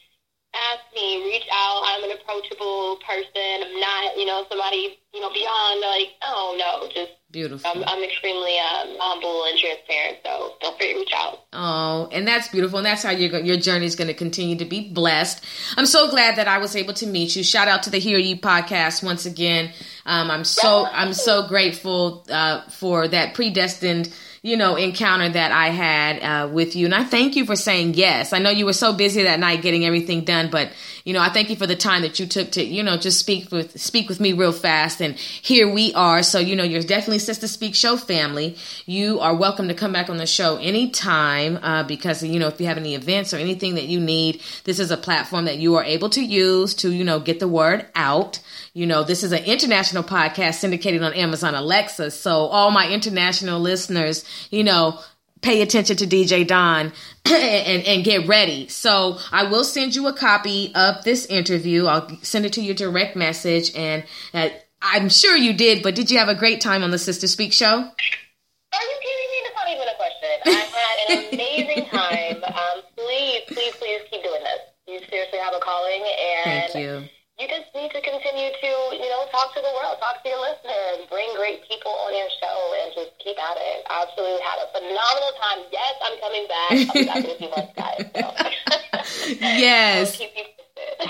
ask 0.56 0.82
me, 0.96 1.24
reach 1.26 1.48
out. 1.54 1.84
I'm 1.86 2.04
an 2.04 2.18
approachable 2.18 2.98
person. 3.06 3.64
I'm 3.64 3.80
not, 3.80 4.18
you 4.18 4.26
know, 4.26 4.46
somebody, 4.50 4.98
you 5.14 5.22
know, 5.22 5.32
beyond 5.32 5.82
like, 5.82 6.10
oh 6.24 6.56
no, 6.58 6.88
just 6.90 7.12
beautiful. 7.32 7.70
I'm, 7.70 7.84
I'm 7.84 8.04
extremely 8.04 8.58
um, 8.58 8.98
humble 9.00 9.46
and 9.46 9.58
transparent, 9.58 10.18
so 10.26 10.56
feel 10.62 10.78
free 10.78 10.94
to 10.94 11.00
reach 11.00 11.14
out. 11.16 11.40
Oh, 11.54 12.10
and 12.12 12.28
that's 12.28 12.48
beautiful, 12.48 12.80
and 12.80 12.86
that's 12.86 13.04
how 13.04 13.12
your 13.12 13.40
your 13.40 13.58
journey 13.58 13.86
is 13.86 13.96
going 13.96 14.08
to 14.08 14.14
continue 14.14 14.58
to 14.58 14.66
be 14.66 14.92
blessed. 14.92 15.44
I'm 15.78 15.86
so 15.86 16.10
glad 16.10 16.38
that 16.38 16.48
I 16.48 16.58
was 16.58 16.76
able 16.76 16.94
to 16.96 17.08
meet 17.08 17.36
you. 17.36 17.44
Shout 17.44 17.68
out 17.68 17.84
to 17.84 17.90
the 17.90 18.00
Hear 18.00 18.18
You 18.18 18.38
podcast 18.38 19.04
once 19.04 19.26
again. 19.26 19.72
Um, 20.06 20.32
I'm 20.32 20.44
so 20.44 20.86
I'm 20.86 21.14
so 21.14 21.48
grateful 21.48 22.26
uh, 22.30 22.64
for 22.70 23.08
that 23.08 23.36
predestined 23.36 24.12
you 24.42 24.56
know, 24.56 24.76
encounter 24.76 25.30
that 25.30 25.52
I 25.52 25.70
had 25.70 26.20
uh, 26.22 26.48
with 26.48 26.76
you. 26.76 26.86
And 26.86 26.96
I 26.96 27.04
thank 27.04 27.36
you 27.36 27.46
for 27.46 27.56
saying 27.56 27.96
yes. 27.96 28.32
I 28.32 28.40
know 28.40 28.50
you 28.50 28.66
were 28.66 28.74
so 28.74 28.94
busy 28.94 29.24
that 29.24 29.40
night 29.40 29.62
getting 29.62 29.86
everything 29.86 30.24
done, 30.24 30.50
but 30.50 30.72
you 31.10 31.14
know, 31.14 31.22
I 31.22 31.30
thank 31.30 31.50
you 31.50 31.56
for 31.56 31.66
the 31.66 31.76
time 31.76 32.04
that 32.04 32.20
you 32.20 32.28
took 32.28 32.52
to, 32.52 32.64
you 32.64 32.84
know, 32.84 32.96
just 32.96 33.18
speak 33.18 33.52
with 33.52 33.82
speak 33.82 34.10
with 34.10 34.20
me 34.20 34.32
real 34.32 34.52
fast. 34.52 35.02
And 35.02 35.16
here 35.16 35.68
we 35.68 35.92
are. 35.96 36.22
So, 36.22 36.38
you 36.38 36.56
know, 36.56 36.64
you're 36.64 36.84
definitely 36.84 37.18
Sister 37.18 37.48
Speak 37.48 37.74
Show 37.74 37.98
family. 37.98 38.56
You 38.86 39.20
are 39.20 39.34
welcome 39.34 39.70
to 39.70 39.74
come 39.74 39.92
back 39.92 40.12
on 40.12 40.18
the 40.18 40.28
show 40.28 40.58
anytime 40.58 41.58
uh, 41.64 41.82
because, 41.82 42.22
you 42.22 42.38
know, 42.38 42.48
if 42.48 42.62
you 42.62 42.68
have 42.68 42.78
any 42.78 42.94
events 42.94 43.34
or 43.34 43.38
anything 43.38 43.74
that 43.74 43.86
you 43.86 44.00
need, 44.00 44.44
this 44.66 44.78
is 44.78 44.92
a 44.92 44.98
platform 44.98 45.46
that 45.46 45.58
you 45.58 45.74
are 45.78 45.84
able 45.84 46.12
to 46.12 46.24
use 46.24 46.76
to, 46.76 46.92
you 46.92 47.04
know, 47.04 47.20
get 47.20 47.40
the 47.40 47.48
word 47.48 47.88
out. 47.96 48.40
You 48.76 48.86
know, 48.86 49.04
this 49.04 49.24
is 49.24 49.32
an 49.32 49.44
international 49.46 50.04
podcast 50.04 50.60
syndicated 50.60 51.02
on 51.02 51.16
Amazon 51.16 51.56
Alexa. 51.56 52.12
So 52.12 52.32
all 52.34 52.70
my 52.70 52.88
international 52.88 53.60
listeners, 53.60 54.24
you 54.52 54.64
know, 54.64 55.00
pay 55.42 55.62
attention 55.62 55.96
to 55.98 56.08
DJ 56.08 56.46
Dawn 56.46 56.92
and, 57.26 57.84
and 57.84 58.04
get 58.04 58.28
ready. 58.28 58.68
So 58.68 59.18
I 59.32 59.44
will 59.44 59.64
send 59.64 59.96
you 59.96 60.08
a 60.08 60.14
copy 60.14 60.74
of 60.76 61.04
this 61.04 61.26
interview. 61.26 61.86
I'll 61.86 62.10
send 62.22 62.46
it 62.46 62.54
to 62.54 62.62
your 62.62 62.76
direct 62.76 63.16
message. 63.16 63.76
And 63.76 64.04
uh, 64.34 64.50
I'm 64.82 65.10
sure 65.10 65.36
you 65.36 65.54
did, 65.54 65.84
but 65.84 65.96
did 65.96 66.12
you 66.12 66.20
have 66.20 66.30
a 66.30 66.36
great 66.36 66.62
time 66.62 66.84
on 66.84 66.92
the 66.92 67.00
Sister 67.00 67.28
Speak 67.28 67.54
show? 67.54 67.68
Are 67.68 68.84
you 68.84 68.98
kidding 69.02 69.30
me? 69.32 69.40
That's 69.44 69.56
not 69.56 69.70
even 69.70 69.88
a 69.88 69.96
question. 69.96 70.30
I 70.46 70.52
had 70.78 71.18
an 71.18 71.34
amazing 71.34 71.86
time. 71.90 72.44
Um, 72.44 72.84
please, 72.96 73.42
please, 73.48 73.74
please 73.76 74.02
keep 74.12 74.24
doing 74.24 74.44
this. 74.44 74.60
You 74.88 75.00
seriously 75.10 75.40
have 75.40 75.54
a 75.54 75.60
calling. 75.60 76.04
And 76.04 76.72
Thank 76.72 76.76
you 76.76 77.10
you 77.40 77.48
just 77.48 77.72
need 77.74 77.90
to 77.92 78.02
continue 78.02 78.52
to, 78.52 78.72
you 79.00 79.08
know, 79.08 79.24
talk 79.32 79.56
to 79.56 79.62
the 79.62 79.72
world, 79.80 79.96
talk 80.00 80.22
to 80.24 80.28
your 80.30 80.42
listeners, 80.44 81.08
bring 81.10 81.32
great 81.36 81.64
people 81.72 81.92
on 81.92 82.12
your 82.12 82.28
show, 82.36 82.58
and 82.84 82.92
just 82.94 83.12
keep 83.24 83.40
at 83.40 83.56
it. 83.56 83.88
I 83.90 84.04
absolutely 84.04 84.44
had 84.44 84.60
a 84.60 84.68
phenomenal 84.76 85.32
time. 85.40 85.60
Yes, 85.72 85.94
I'm 86.04 86.20
coming 86.20 86.46
back. 86.52 86.72
I'll 86.84 87.00
be 87.00 87.08
back 87.08 87.38
few 87.40 87.50
months, 87.50 87.74
guys. 87.80 88.04
So. 88.12 89.36
yes. 89.40 90.22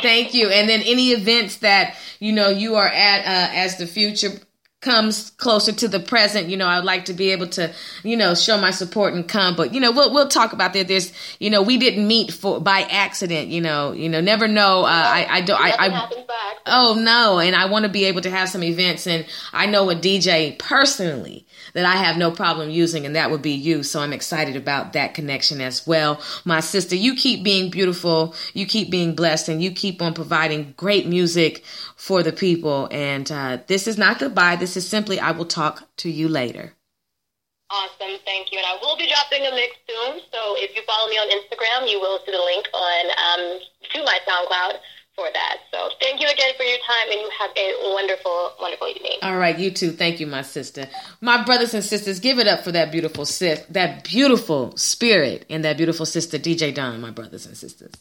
Thank 0.01 0.33
you. 0.35 0.49
And 0.49 0.69
then 0.69 0.81
any 0.81 1.09
events 1.11 1.57
that 1.57 1.97
you 2.19 2.31
know 2.31 2.49
you 2.49 2.75
are 2.75 2.87
at 2.87 3.25
uh, 3.25 3.53
as 3.55 3.77
the 3.77 3.87
future 3.87 4.29
comes 4.81 5.31
closer 5.31 5.73
to 5.73 5.89
the 5.89 5.99
present, 5.99 6.47
you 6.47 6.55
know, 6.55 6.67
I'd 6.67 6.85
like 6.85 7.05
to 7.05 7.13
be 7.13 7.31
able 7.31 7.47
to, 7.47 7.73
you 8.03 8.15
know, 8.15 8.33
show 8.33 8.57
my 8.57 8.71
support 8.71 9.13
and 9.13 9.27
come. 9.27 9.55
But 9.55 9.73
you 9.73 9.79
know, 9.79 9.91
we'll 9.91 10.13
we'll 10.13 10.29
talk 10.29 10.53
about 10.53 10.73
that. 10.73 10.87
There's, 10.87 11.11
you 11.39 11.49
know, 11.49 11.61
we 11.61 11.77
didn't 11.77 12.07
meet 12.07 12.31
for 12.31 12.61
by 12.61 12.81
accident. 12.83 13.49
You 13.49 13.61
know, 13.61 13.91
you 13.91 14.07
know, 14.07 14.21
never 14.21 14.47
know. 14.47 14.85
Uh, 14.85 14.87
I 14.89 15.27
I 15.29 15.41
don't. 15.41 15.59
I, 15.59 15.75
I 15.77 16.15
oh 16.65 16.97
no, 16.97 17.39
and 17.39 17.55
I 17.55 17.65
want 17.65 17.83
to 17.83 17.89
be 17.89 18.05
able 18.05 18.21
to 18.21 18.29
have 18.29 18.47
some 18.47 18.63
events, 18.63 19.05
and 19.05 19.25
I 19.51 19.65
know 19.65 19.89
a 19.89 19.95
DJ 19.95 20.57
personally 20.57 21.45
that 21.73 21.85
I 21.85 21.97
have 21.97 22.17
no 22.17 22.31
problem 22.31 22.69
using, 22.69 23.05
and 23.05 23.15
that 23.15 23.31
would 23.31 23.41
be 23.41 23.51
you. 23.51 23.83
So 23.83 23.99
I'm 23.99 24.13
excited 24.13 24.55
about 24.55 24.93
that 24.93 25.13
connection 25.13 25.59
as 25.61 25.85
well. 25.85 26.21
My 26.45 26.61
sister, 26.61 26.95
you 26.95 27.15
keep 27.15 27.43
being 27.43 27.69
beautiful, 27.69 28.33
you 28.53 28.65
keep 28.65 28.89
being 28.89 29.13
blessed, 29.13 29.49
and 29.49 29.61
you 29.61 29.71
keep 29.71 30.01
on 30.01 30.13
providing 30.13 30.73
great 30.77 31.05
music 31.05 31.63
for 31.95 32.23
the 32.23 32.31
people. 32.31 32.87
And 32.91 33.29
uh, 33.31 33.57
this 33.67 33.87
is 33.87 33.97
not 33.97 34.19
goodbye. 34.19 34.55
This 34.55 34.68
is 34.77 34.87
simply, 34.87 35.19
I 35.19 35.31
will 35.31 35.45
talk 35.45 35.87
to 35.97 36.09
you 36.09 36.27
later. 36.27 36.73
Awesome, 37.69 38.17
thank 38.25 38.51
you. 38.51 38.57
And 38.57 38.65
I 38.65 38.77
will 38.81 38.97
be 38.97 39.07
dropping 39.07 39.45
a 39.45 39.51
mix 39.51 39.75
soon. 39.87 40.21
So 40.33 40.55
if 40.57 40.75
you 40.75 40.81
follow 40.87 41.07
me 41.07 41.17
on 41.17 41.29
Instagram, 41.29 41.89
you 41.89 41.99
will 41.99 42.19
see 42.25 42.31
the 42.31 42.41
link 42.41 42.67
on 42.73 43.05
um, 43.13 43.59
to 43.93 44.03
my 44.03 44.17
SoundCloud 44.27 44.79
for 45.19 45.27
that. 45.33 45.57
So 45.71 45.89
thank 46.01 46.21
you 46.21 46.27
again 46.27 46.53
for 46.57 46.63
your 46.63 46.77
time, 46.79 47.11
and 47.11 47.21
you 47.21 47.29
have 47.37 47.51
a 47.55 47.93
wonderful, 47.93 48.53
wonderful 48.59 48.87
evening. 48.87 49.17
All 49.21 49.37
right, 49.37 49.57
you 49.59 49.69
too. 49.69 49.91
Thank 49.91 50.19
you, 50.19 50.25
my 50.25 50.41
sister. 50.41 50.87
My 51.21 51.43
brothers 51.43 51.73
and 51.73 51.83
sisters, 51.83 52.19
give 52.19 52.39
it 52.39 52.47
up 52.47 52.63
for 52.63 52.71
that 52.71 52.91
beautiful 52.91 53.25
sis, 53.25 53.59
that 53.69 54.03
beautiful 54.03 54.75
spirit, 54.77 55.45
and 55.49 55.63
that 55.63 55.77
beautiful 55.77 56.05
sister, 56.05 56.39
DJ 56.39 56.73
Dawn. 56.73 57.01
My 57.01 57.11
brothers 57.11 57.45
and 57.45 57.55
sisters. 57.55 57.93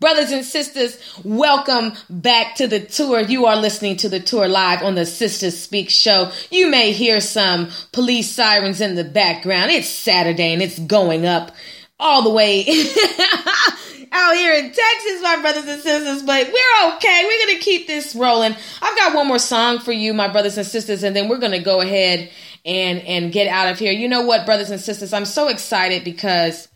Brothers 0.00 0.30
and 0.30 0.44
sisters, 0.44 0.96
welcome 1.24 1.92
back 2.08 2.54
to 2.56 2.68
the 2.68 2.78
tour. 2.78 3.20
You 3.20 3.46
are 3.46 3.56
listening 3.56 3.96
to 3.96 4.08
the 4.08 4.20
tour 4.20 4.46
live 4.46 4.80
on 4.80 4.94
the 4.94 5.04
Sisters 5.04 5.58
Speak 5.58 5.90
show. 5.90 6.30
You 6.52 6.70
may 6.70 6.92
hear 6.92 7.20
some 7.20 7.70
police 7.90 8.30
sirens 8.30 8.80
in 8.80 8.94
the 8.94 9.02
background. 9.02 9.72
It's 9.72 9.88
Saturday 9.88 10.52
and 10.52 10.62
it's 10.62 10.78
going 10.78 11.26
up 11.26 11.50
all 11.98 12.22
the 12.22 12.30
way 12.30 12.60
out 14.12 14.36
here 14.36 14.54
in 14.54 14.66
Texas, 14.66 15.20
my 15.20 15.40
brothers 15.40 15.66
and 15.66 15.82
sisters, 15.82 16.22
but 16.22 16.46
we're 16.46 16.94
okay. 16.94 17.22
We're 17.24 17.46
going 17.46 17.58
to 17.58 17.64
keep 17.64 17.88
this 17.88 18.14
rolling. 18.14 18.54
I've 18.80 18.96
got 18.96 19.16
one 19.16 19.26
more 19.26 19.40
song 19.40 19.80
for 19.80 19.90
you, 19.90 20.14
my 20.14 20.28
brothers 20.28 20.56
and 20.56 20.66
sisters, 20.66 21.02
and 21.02 21.16
then 21.16 21.28
we're 21.28 21.38
going 21.38 21.50
to 21.50 21.58
go 21.58 21.80
ahead 21.80 22.30
and 22.64 23.00
and 23.00 23.32
get 23.32 23.48
out 23.48 23.68
of 23.68 23.80
here. 23.80 23.90
You 23.90 24.06
know 24.06 24.22
what, 24.22 24.46
brothers 24.46 24.70
and 24.70 24.80
sisters, 24.80 25.12
I'm 25.12 25.24
so 25.24 25.48
excited 25.48 26.04
because 26.04 26.68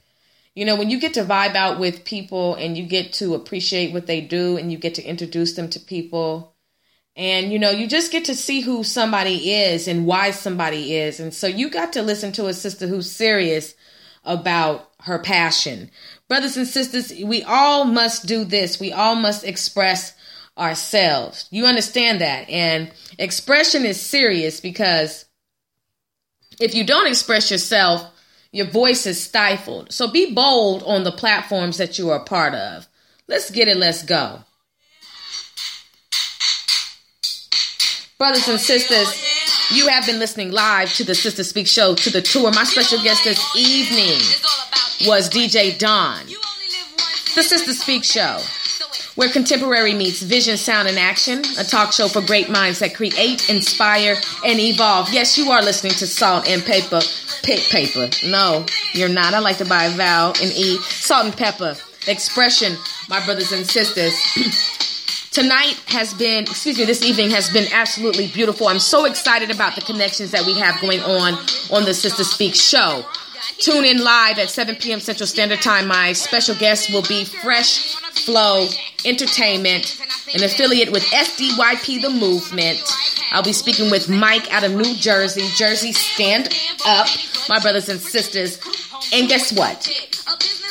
you 0.55 0.65
know, 0.65 0.77
when 0.77 0.91
you 0.91 1.01
get 1.01 1.15
to 1.15 1.25
vibe 1.25 1.55
out 1.55 1.79
with 1.79 2.05
people 2.05 2.55
and 2.55 2.77
you 2.77 2.85
get 2.85 3.15
to 3.15 3.35
appreciate 3.35 3.93
what 3.93 4.07
they 4.07 4.21
do 4.21 4.57
and 4.57 4.71
you 4.71 4.79
get 4.79 4.95
to 4.97 5.03
introduce 5.03 5.55
them 5.55 5.69
to 5.71 5.81
people 5.81 6.53
and 7.15 7.53
you 7.53 7.59
know, 7.59 7.71
you 7.71 7.87
just 7.87 8.11
get 8.11 8.25
to 8.27 8.35
see 8.35 8.61
who 8.61 8.85
somebody 8.85 9.53
is 9.53 9.87
and 9.87 10.07
why 10.07 10.31
somebody 10.31 10.95
is. 10.95 11.21
And 11.21 11.35
so 11.35 11.47
you 11.47 11.69
got 11.69 11.93
to 11.95 12.03
listen 12.03 12.33
to 12.33 12.47
a 12.47 12.55
sister 12.55 12.87
who's 12.87 13.11
serious 13.11 13.75
about 14.25 14.91
her 15.01 15.19
passion. 15.19 15.91
Brothers 16.29 16.57
and 16.57 16.67
sisters, 16.67 17.13
we 17.23 17.43
all 17.43 17.85
must 17.85 18.27
do 18.27 18.45
this. 18.45 18.81
We 18.81 18.93
all 18.93 19.15
must 19.15 19.45
express 19.45 20.15
ourselves. 20.57 21.49
You 21.51 21.67
understand 21.67 22.21
that? 22.21 22.49
And 22.49 22.91
expression 23.19 23.85
is 23.85 24.01
serious 24.01 24.61
because 24.61 25.27
if 26.61 26.75
you 26.75 26.85
don't 26.85 27.09
express 27.09 27.51
yourself, 27.51 28.07
your 28.53 28.67
voice 28.67 29.07
is 29.07 29.23
stifled. 29.23 29.93
So 29.93 30.11
be 30.11 30.33
bold 30.33 30.83
on 30.85 31.05
the 31.05 31.13
platforms 31.13 31.79
that 31.79 31.99
you 31.99 32.11
are 32.11 32.21
a 32.21 32.25
part 32.25 32.55
of. 32.55 32.87
Let's 33.27 33.51
get 33.51 33.67
it, 33.67 33.79
let's 33.79 34.03
go. 34.03 34.41
Brothers 38.19 38.47
and 38.47 38.61
sisters, 38.61 39.09
you 39.73 39.89
have 39.89 40.07
been 40.07 40.19
listening 40.19 40.53
live 40.53 40.93
to 40.95 41.05
the 41.05 41.15
Sister 41.15 41.43
Speak 41.43 41.67
show, 41.67 41.95
to 41.95 42.11
the 42.11 42.23
tour. 42.23 42.53
My 42.53 42.65
special 42.65 43.03
guest 43.03 43.25
this 43.25 43.57
evening 43.57 44.21
was 45.09 45.29
DJ 45.29 45.77
Dawn. 45.77 46.25
The 47.35 47.43
Sister 47.43 47.73
Speak 47.73 48.05
show. 48.05 48.39
where 49.17 49.29
contemporary 49.29 49.95
meets 49.95 50.23
vision, 50.23 50.57
sound, 50.57 50.89
and 50.89 50.99
action. 50.99 51.43
A 51.59 51.65
talk 51.65 51.93
show 51.93 52.09
for 52.09 52.21
great 52.23 52.49
minds 52.49 52.79
that 52.79 52.95
create, 52.95 53.49
inspire, 53.51 54.17
and 54.45 54.59
evolve. 54.61 55.13
Yes, 55.13 55.37
you 55.37 55.51
are 55.51 55.63
listening 55.63 55.93
to 55.95 56.07
Salt 56.07 56.49
and 56.49 56.63
Paper. 56.63 57.01
Pick 57.43 57.61
paper. 57.71 58.09
No, 58.25 58.65
you're 58.95 59.09
not. 59.09 59.35
I 59.35 59.41
like 59.41 59.59
to 59.59 59.65
buy 59.65 59.85
a 59.85 59.91
vowel 59.91 60.35
and 60.41 60.53
E. 60.53 60.79
Salt 60.79 61.27
and 61.27 61.37
pepper. 61.37 61.77
Expression, 62.07 62.77
my 63.09 63.25
brothers 63.25 63.53
and 63.53 63.67
sisters. 63.67 64.15
Tonight 65.33 65.81
has 65.87 66.13
been, 66.15 66.45
excuse 66.45 66.79
me, 66.79 66.85
this 66.85 67.03
evening 67.03 67.31
has 67.31 67.51
been 67.51 67.67
absolutely 67.73 68.29
beautiful. 68.29 68.69
I'm 68.69 68.79
so 68.79 69.07
excited 69.07 69.51
about 69.51 69.75
the 69.75 69.81
connections 69.81 70.31
that 70.31 70.45
we 70.45 70.59
have 70.59 70.81
going 70.81 71.01
on 71.01 71.35
on 71.73 71.85
the 71.85 71.95
Sister 71.95 72.23
Speak 72.23 72.55
show. 72.55 73.05
Tune 73.59 73.85
in 73.85 74.03
live 74.03 74.39
at 74.39 74.51
7 74.51 74.77
p.m. 74.77 75.01
Central 75.01 75.27
Standard 75.27 75.61
Time. 75.61 75.87
My 75.87 76.13
special 76.13 76.55
guest 76.55 76.93
will 76.93 77.03
be 77.03 77.25
Fresh 77.25 77.97
Flow 78.25 78.67
Entertainment, 79.05 79.99
an 80.35 80.45
affiliate 80.45 80.93
with 80.93 81.03
SDYP 81.05 82.03
The 82.03 82.11
Movement. 82.11 82.81
I'll 83.33 83.43
be 83.43 83.53
speaking 83.53 83.91
with 83.91 84.09
Mike 84.09 84.53
out 84.53 84.65
of 84.65 84.73
New 84.73 84.95
Jersey. 84.97 85.49
Jersey, 85.55 85.93
stand 85.93 86.55
up, 86.87 87.09
my 87.49 87.59
brothers 87.59 87.89
and 87.89 88.01
sisters. 88.01 88.59
And 89.13 89.29
guess 89.29 89.53
what? 89.53 89.89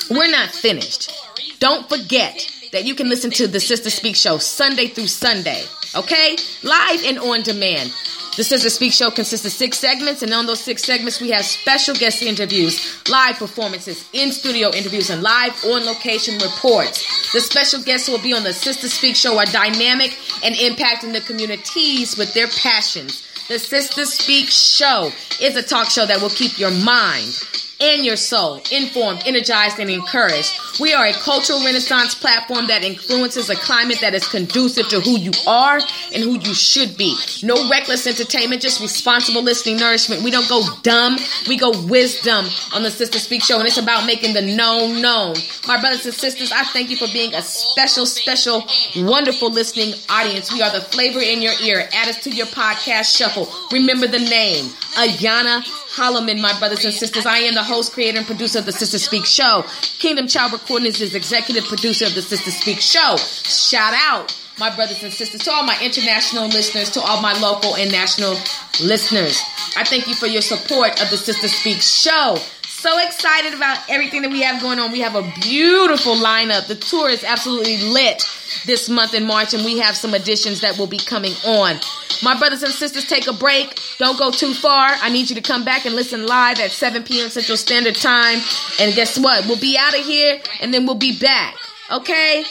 We're 0.10 0.32
not 0.32 0.50
finished. 0.50 1.12
Don't 1.60 1.88
forget 1.90 2.48
that 2.72 2.86
you 2.86 2.96
can 2.96 3.10
listen 3.10 3.32
to 3.32 3.48
the 3.48 3.60
Sister 3.60 3.90
Speak 3.90 4.16
Show 4.16 4.38
Sunday 4.38 4.88
through 4.88 5.08
Sunday, 5.08 5.64
okay? 5.96 6.38
Live 6.64 7.04
and 7.06 7.20
on 7.20 7.42
demand. 7.42 7.94
The 8.38 8.46
Sister 8.46 8.70
Speak 8.70 8.94
Show 8.94 9.12
consists 9.12 9.46
of 9.46 9.52
six 9.52 9.78
segments, 9.78 10.24
and 10.24 10.34
on 10.34 10.46
those 10.46 10.62
six 10.62 10.84
segments, 10.84 11.20
we 11.20 11.32
have 11.32 11.44
special 11.44 11.94
guest 11.94 12.24
interviews, 12.24 13.04
live 13.10 13.36
performances, 13.36 14.08
in 14.14 14.32
studio 14.32 14.72
interviews, 14.72 15.10
and 15.10 15.22
live 15.22 15.54
on 15.66 15.86
location 15.86 16.36
reports. 16.36 17.34
The 17.34 17.42
special 17.42 17.84
guests 17.84 18.08
who 18.08 18.14
will 18.14 18.24
be 18.24 18.34
on 18.34 18.44
the 18.44 18.54
Sister 18.54 18.88
Speak 18.88 19.18
Show 19.18 19.38
are 19.38 19.46
dynamic 19.46 20.18
and 20.46 20.56
impacting 20.56 21.12
the 21.12 21.20
communities 21.20 22.18
with 22.18 22.34
their 22.34 22.48
passions. 22.48 23.28
The 23.50 23.60
Sister 23.60 24.06
Speak 24.06 24.48
Show 24.48 25.12
is 25.42 25.58
a 25.58 25.64
talk 25.64 25.90
show 25.90 26.06
that 26.06 26.22
will 26.22 26.30
keep 26.30 26.58
your 26.58 26.72
mind 26.72 27.34
and 27.82 28.06
your 28.06 28.16
soul 28.16 28.62
informed, 28.72 29.24
energized, 29.26 29.80
and 29.80 29.90
encouraged. 29.90 30.52
We 30.80 30.94
are 30.94 31.06
a 31.08 31.14
cultural 31.14 31.64
renaissance 31.64 32.16
platform 32.16 32.68
that 32.68 32.84
influences 32.84 33.50
a 33.50 33.56
climate 33.56 34.00
that 34.02 34.14
is 34.14 34.28
conducive 34.28 34.88
to 34.90 35.02
who 35.02 35.18
you 35.18 35.32
are 35.48 35.80
and 36.14 36.24
who 36.24 36.40
you 36.40 36.54
should 36.54 36.98
be. 36.98 37.16
No 37.44 37.70
reckless 37.70 38.08
entertainment, 38.08 38.62
just 38.62 38.80
responsible 38.80 39.42
listening 39.44 39.78
nourishment. 39.78 40.24
We 40.24 40.32
don't 40.32 40.48
go 40.48 40.64
dumb, 40.84 41.18
we 41.48 41.58
go 41.58 41.72
wisdom 41.86 42.46
on 42.74 42.84
the 42.84 42.92
Sister 42.92 43.20
Speak 43.20 43.44
Show, 43.44 43.58
and 43.58 43.68
it's 43.68 43.78
about 43.78 44.06
making 44.06 44.34
the 44.34 44.42
known 44.42 45.02
known. 45.02 45.36
My 45.68 45.80
brothers 45.80 46.06
and 46.06 46.14
sisters, 46.14 46.52
I 46.52 46.64
thank 46.66 46.90
you 46.90 46.98
for 46.98 47.08
being 47.12 47.34
a 47.34 47.42
special, 47.42 48.06
special, 48.06 48.64
wonderful 48.98 49.52
listening 49.52 49.96
audience. 50.10 50.54
We 50.54 50.62
are 50.62 50.72
the 50.72 50.82
flavor 50.82 51.20
in 51.20 51.42
your 51.42 51.54
ear. 51.64 51.90
Add 51.94 52.10
us 52.10 52.24
to 52.24 52.30
your 52.30 52.48
podcast 52.48 53.18
shuffle. 53.18 53.48
Remember 53.72 54.08
the 54.08 54.20
name, 54.20 54.66
Ayana 54.96 55.64
Holloman, 55.92 56.40
my 56.40 56.58
brothers 56.58 56.86
and 56.86 56.94
sisters. 56.94 57.26
I 57.26 57.40
am 57.40 57.54
the 57.54 57.64
host, 57.64 57.92
creator, 57.92 58.20
and 58.20 58.26
producer 58.26 58.60
of 58.60 58.66
the 58.66 58.72
Sister 58.72 58.98
Speak 58.98 59.26
Show. 59.26 59.66
Kingdom 60.00 60.28
Child 60.28 60.54
Recordings 60.54 61.02
is 61.02 61.16
executive 61.16 61.66
producer 61.66 62.06
of 62.06 62.16
the 62.16 62.22
Sister 62.22 62.50
Speak 62.50 62.80
Show. 62.80 63.18
Shout 63.18 63.94
out, 63.94 64.34
my 64.58 64.74
brothers 64.74 65.04
and 65.04 65.12
sisters, 65.12 65.42
to 65.44 65.52
all 65.52 65.64
my 65.64 65.78
international 65.84 66.48
listeners, 66.48 66.90
to 66.92 67.02
all 67.02 67.22
my 67.22 67.34
local 67.40 67.76
and 67.76 67.92
national 67.92 68.38
listeners. 68.82 69.42
I 69.76 69.84
thank 69.84 70.08
you 70.08 70.16
for 70.16 70.28
your 70.28 70.42
support 70.42 71.02
of 71.02 71.10
the 71.10 71.18
Sister 71.18 71.50
Speak 71.50 71.82
Show. 71.82 72.38
So 72.82 72.98
excited 72.98 73.54
about 73.54 73.78
everything 73.90 74.24
that 74.24 74.32
we 74.32 74.42
have 74.42 74.60
going 74.60 74.80
on. 74.80 74.92
We 74.92 75.02
have 75.02 75.14
a 75.14 75.22
beautiful 75.40 76.16
lineup. 76.16 76.66
The 76.66 76.74
tour 76.74 77.12
is 77.12 77.24
absolutely 77.24 77.78
lit 77.78 78.24
this 78.66 78.90
month 78.90 79.14
in 79.14 79.24
March, 79.24 79.54
and 79.54 79.64
we 79.64 79.78
have 79.78 79.96
some 79.96 80.16
additions 80.16 80.62
that 80.62 80.80
will 80.80 80.88
be 80.88 80.98
coming 80.98 81.34
on. 81.46 81.76
My 82.24 82.36
brothers 82.40 82.64
and 82.64 82.74
sisters, 82.74 83.06
take 83.06 83.28
a 83.28 83.34
break. 83.34 83.80
Don't 84.00 84.18
go 84.18 84.32
too 84.32 84.56
far. 84.56 84.90
I 85.00 85.10
need 85.10 85.30
you 85.30 85.36
to 85.36 85.44
come 85.44 85.64
back 85.64 85.86
and 85.86 85.94
listen 85.94 86.26
live 86.26 86.60
at 86.60 86.72
7 86.72 87.04
p.m. 87.04 87.30
Central 87.30 87.56
Standard 87.56 87.94
Time. 87.94 88.40
And 88.80 88.96
guess 88.96 89.16
what? 89.20 89.46
We'll 89.46 89.60
be 89.60 89.78
out 89.78 89.94
of 89.94 90.04
here 90.04 90.42
and 90.60 90.74
then 90.74 90.88
we'll 90.88 90.96
be 90.96 91.20
back. 91.20 91.56
Okay? 91.92 92.46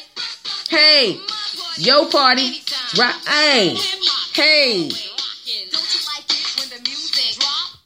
Hey, 0.68 1.18
yo 1.76 2.06
party. 2.08 2.62
Right. 2.96 3.16
Hey. 3.26 3.76
Hey. 4.32 4.90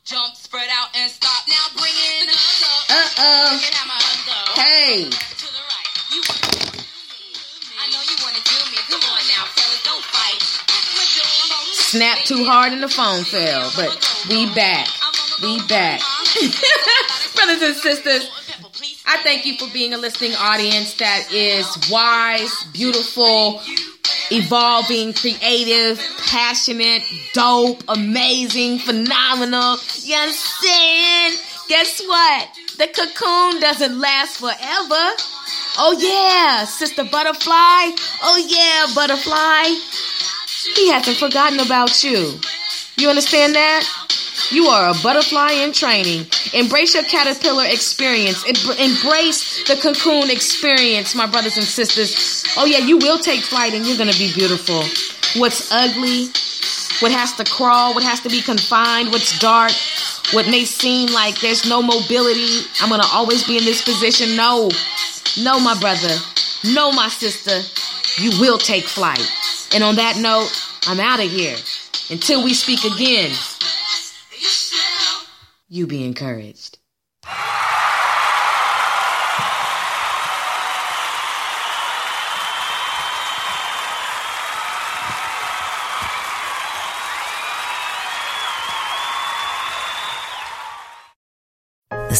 Jump, 0.04 0.33
spread 0.54 0.70
out, 0.70 0.88
and 0.94 1.10
stop? 1.10 1.42
Now 1.48 1.66
bring 1.74 1.90
it 1.90 2.30
up. 2.30 2.38
Uh-oh. 2.86 3.58
Bring 3.58 3.66
it 3.66 3.74
hammer 3.74 3.98
up. 3.98 4.54
Hey. 4.54 5.10
To 5.10 5.46
the 5.50 5.62
right. 5.66 5.90
You 6.14 6.22
I 7.74 7.90
know 7.90 7.98
you 8.06 8.14
wanna 8.22 8.38
do 8.38 8.58
me. 8.70 8.78
Come 8.86 9.02
on 9.02 9.22
now, 9.34 9.50
fellas, 9.50 9.82
don't 9.82 10.04
fight. 10.14 10.38
Snap 11.74 12.18
too 12.18 12.44
hard 12.44 12.72
and 12.72 12.80
the 12.80 12.88
phone 12.88 13.24
fell. 13.24 13.72
But 13.74 13.98
we 14.28 14.46
back. 14.54 14.86
We 15.42 15.58
back. 15.66 16.00
brothers 17.34 17.62
and 17.62 17.74
sisters, 17.74 18.30
I 19.06 19.18
thank 19.24 19.44
you 19.44 19.58
for 19.58 19.66
being 19.72 19.92
a 19.92 19.98
listening 19.98 20.34
audience 20.36 20.94
that 20.98 21.32
is 21.32 21.66
wise, 21.90 22.62
beautiful, 22.72 23.60
evolving, 24.30 25.12
creative, 25.12 26.00
passionate, 26.26 27.02
dope, 27.32 27.82
amazing, 27.88 28.78
phenomenal. 28.78 29.76
You 30.02 30.16
understand? 30.16 31.34
Guess 31.68 32.02
what? 32.06 32.48
The 32.78 32.86
cocoon 32.88 33.60
doesn't 33.60 33.98
last 34.00 34.38
forever. 34.38 35.04
Oh 35.76 35.96
yeah, 35.98 36.64
sister 36.64 37.04
butterfly. 37.04 37.90
Oh 38.22 38.38
yeah, 38.48 38.94
butterfly. 38.94 39.64
He 40.76 40.90
hasn't 40.90 41.16
forgotten 41.18 41.60
about 41.60 42.02
you. 42.04 42.38
You 42.96 43.08
understand 43.08 43.54
that? 43.54 43.84
You 44.50 44.66
are 44.66 44.90
a 44.90 44.94
butterfly 45.02 45.52
in 45.52 45.72
training. 45.72 46.26
Embrace 46.52 46.94
your 46.94 47.04
caterpillar 47.04 47.64
experience. 47.66 48.44
Em- 48.46 48.78
Embrace 48.78 49.66
the 49.66 49.76
cocoon 49.76 50.30
experience, 50.30 51.14
my 51.14 51.26
brothers 51.26 51.56
and 51.56 51.66
sisters. 51.66 52.33
Oh, 52.56 52.66
yeah, 52.66 52.78
you 52.78 52.98
will 52.98 53.18
take 53.18 53.42
flight 53.42 53.74
and 53.74 53.84
you're 53.84 53.96
going 53.96 54.10
to 54.10 54.18
be 54.18 54.32
beautiful. 54.32 54.82
What's 55.40 55.72
ugly, 55.72 56.26
what 57.00 57.10
has 57.10 57.32
to 57.34 57.44
crawl, 57.44 57.94
what 57.94 58.04
has 58.04 58.20
to 58.20 58.28
be 58.28 58.40
confined, 58.40 59.10
what's 59.10 59.36
dark, 59.40 59.72
what 60.32 60.46
may 60.46 60.64
seem 60.64 61.12
like 61.12 61.40
there's 61.40 61.68
no 61.68 61.82
mobility. 61.82 62.60
I'm 62.80 62.88
going 62.88 63.00
to 63.00 63.08
always 63.12 63.44
be 63.44 63.58
in 63.58 63.64
this 63.64 63.82
position. 63.82 64.36
No, 64.36 64.70
no, 65.42 65.58
my 65.58 65.78
brother. 65.80 66.14
No, 66.72 66.92
my 66.92 67.08
sister. 67.08 67.60
You 68.22 68.30
will 68.40 68.58
take 68.58 68.84
flight. 68.84 69.26
And 69.74 69.82
on 69.82 69.96
that 69.96 70.16
note, 70.18 70.50
I'm 70.86 71.00
out 71.00 71.18
of 71.18 71.30
here. 71.30 71.56
Until 72.10 72.44
we 72.44 72.54
speak 72.54 72.84
again, 72.84 73.32
you 75.68 75.86
be 75.86 76.04
encouraged. 76.04 76.78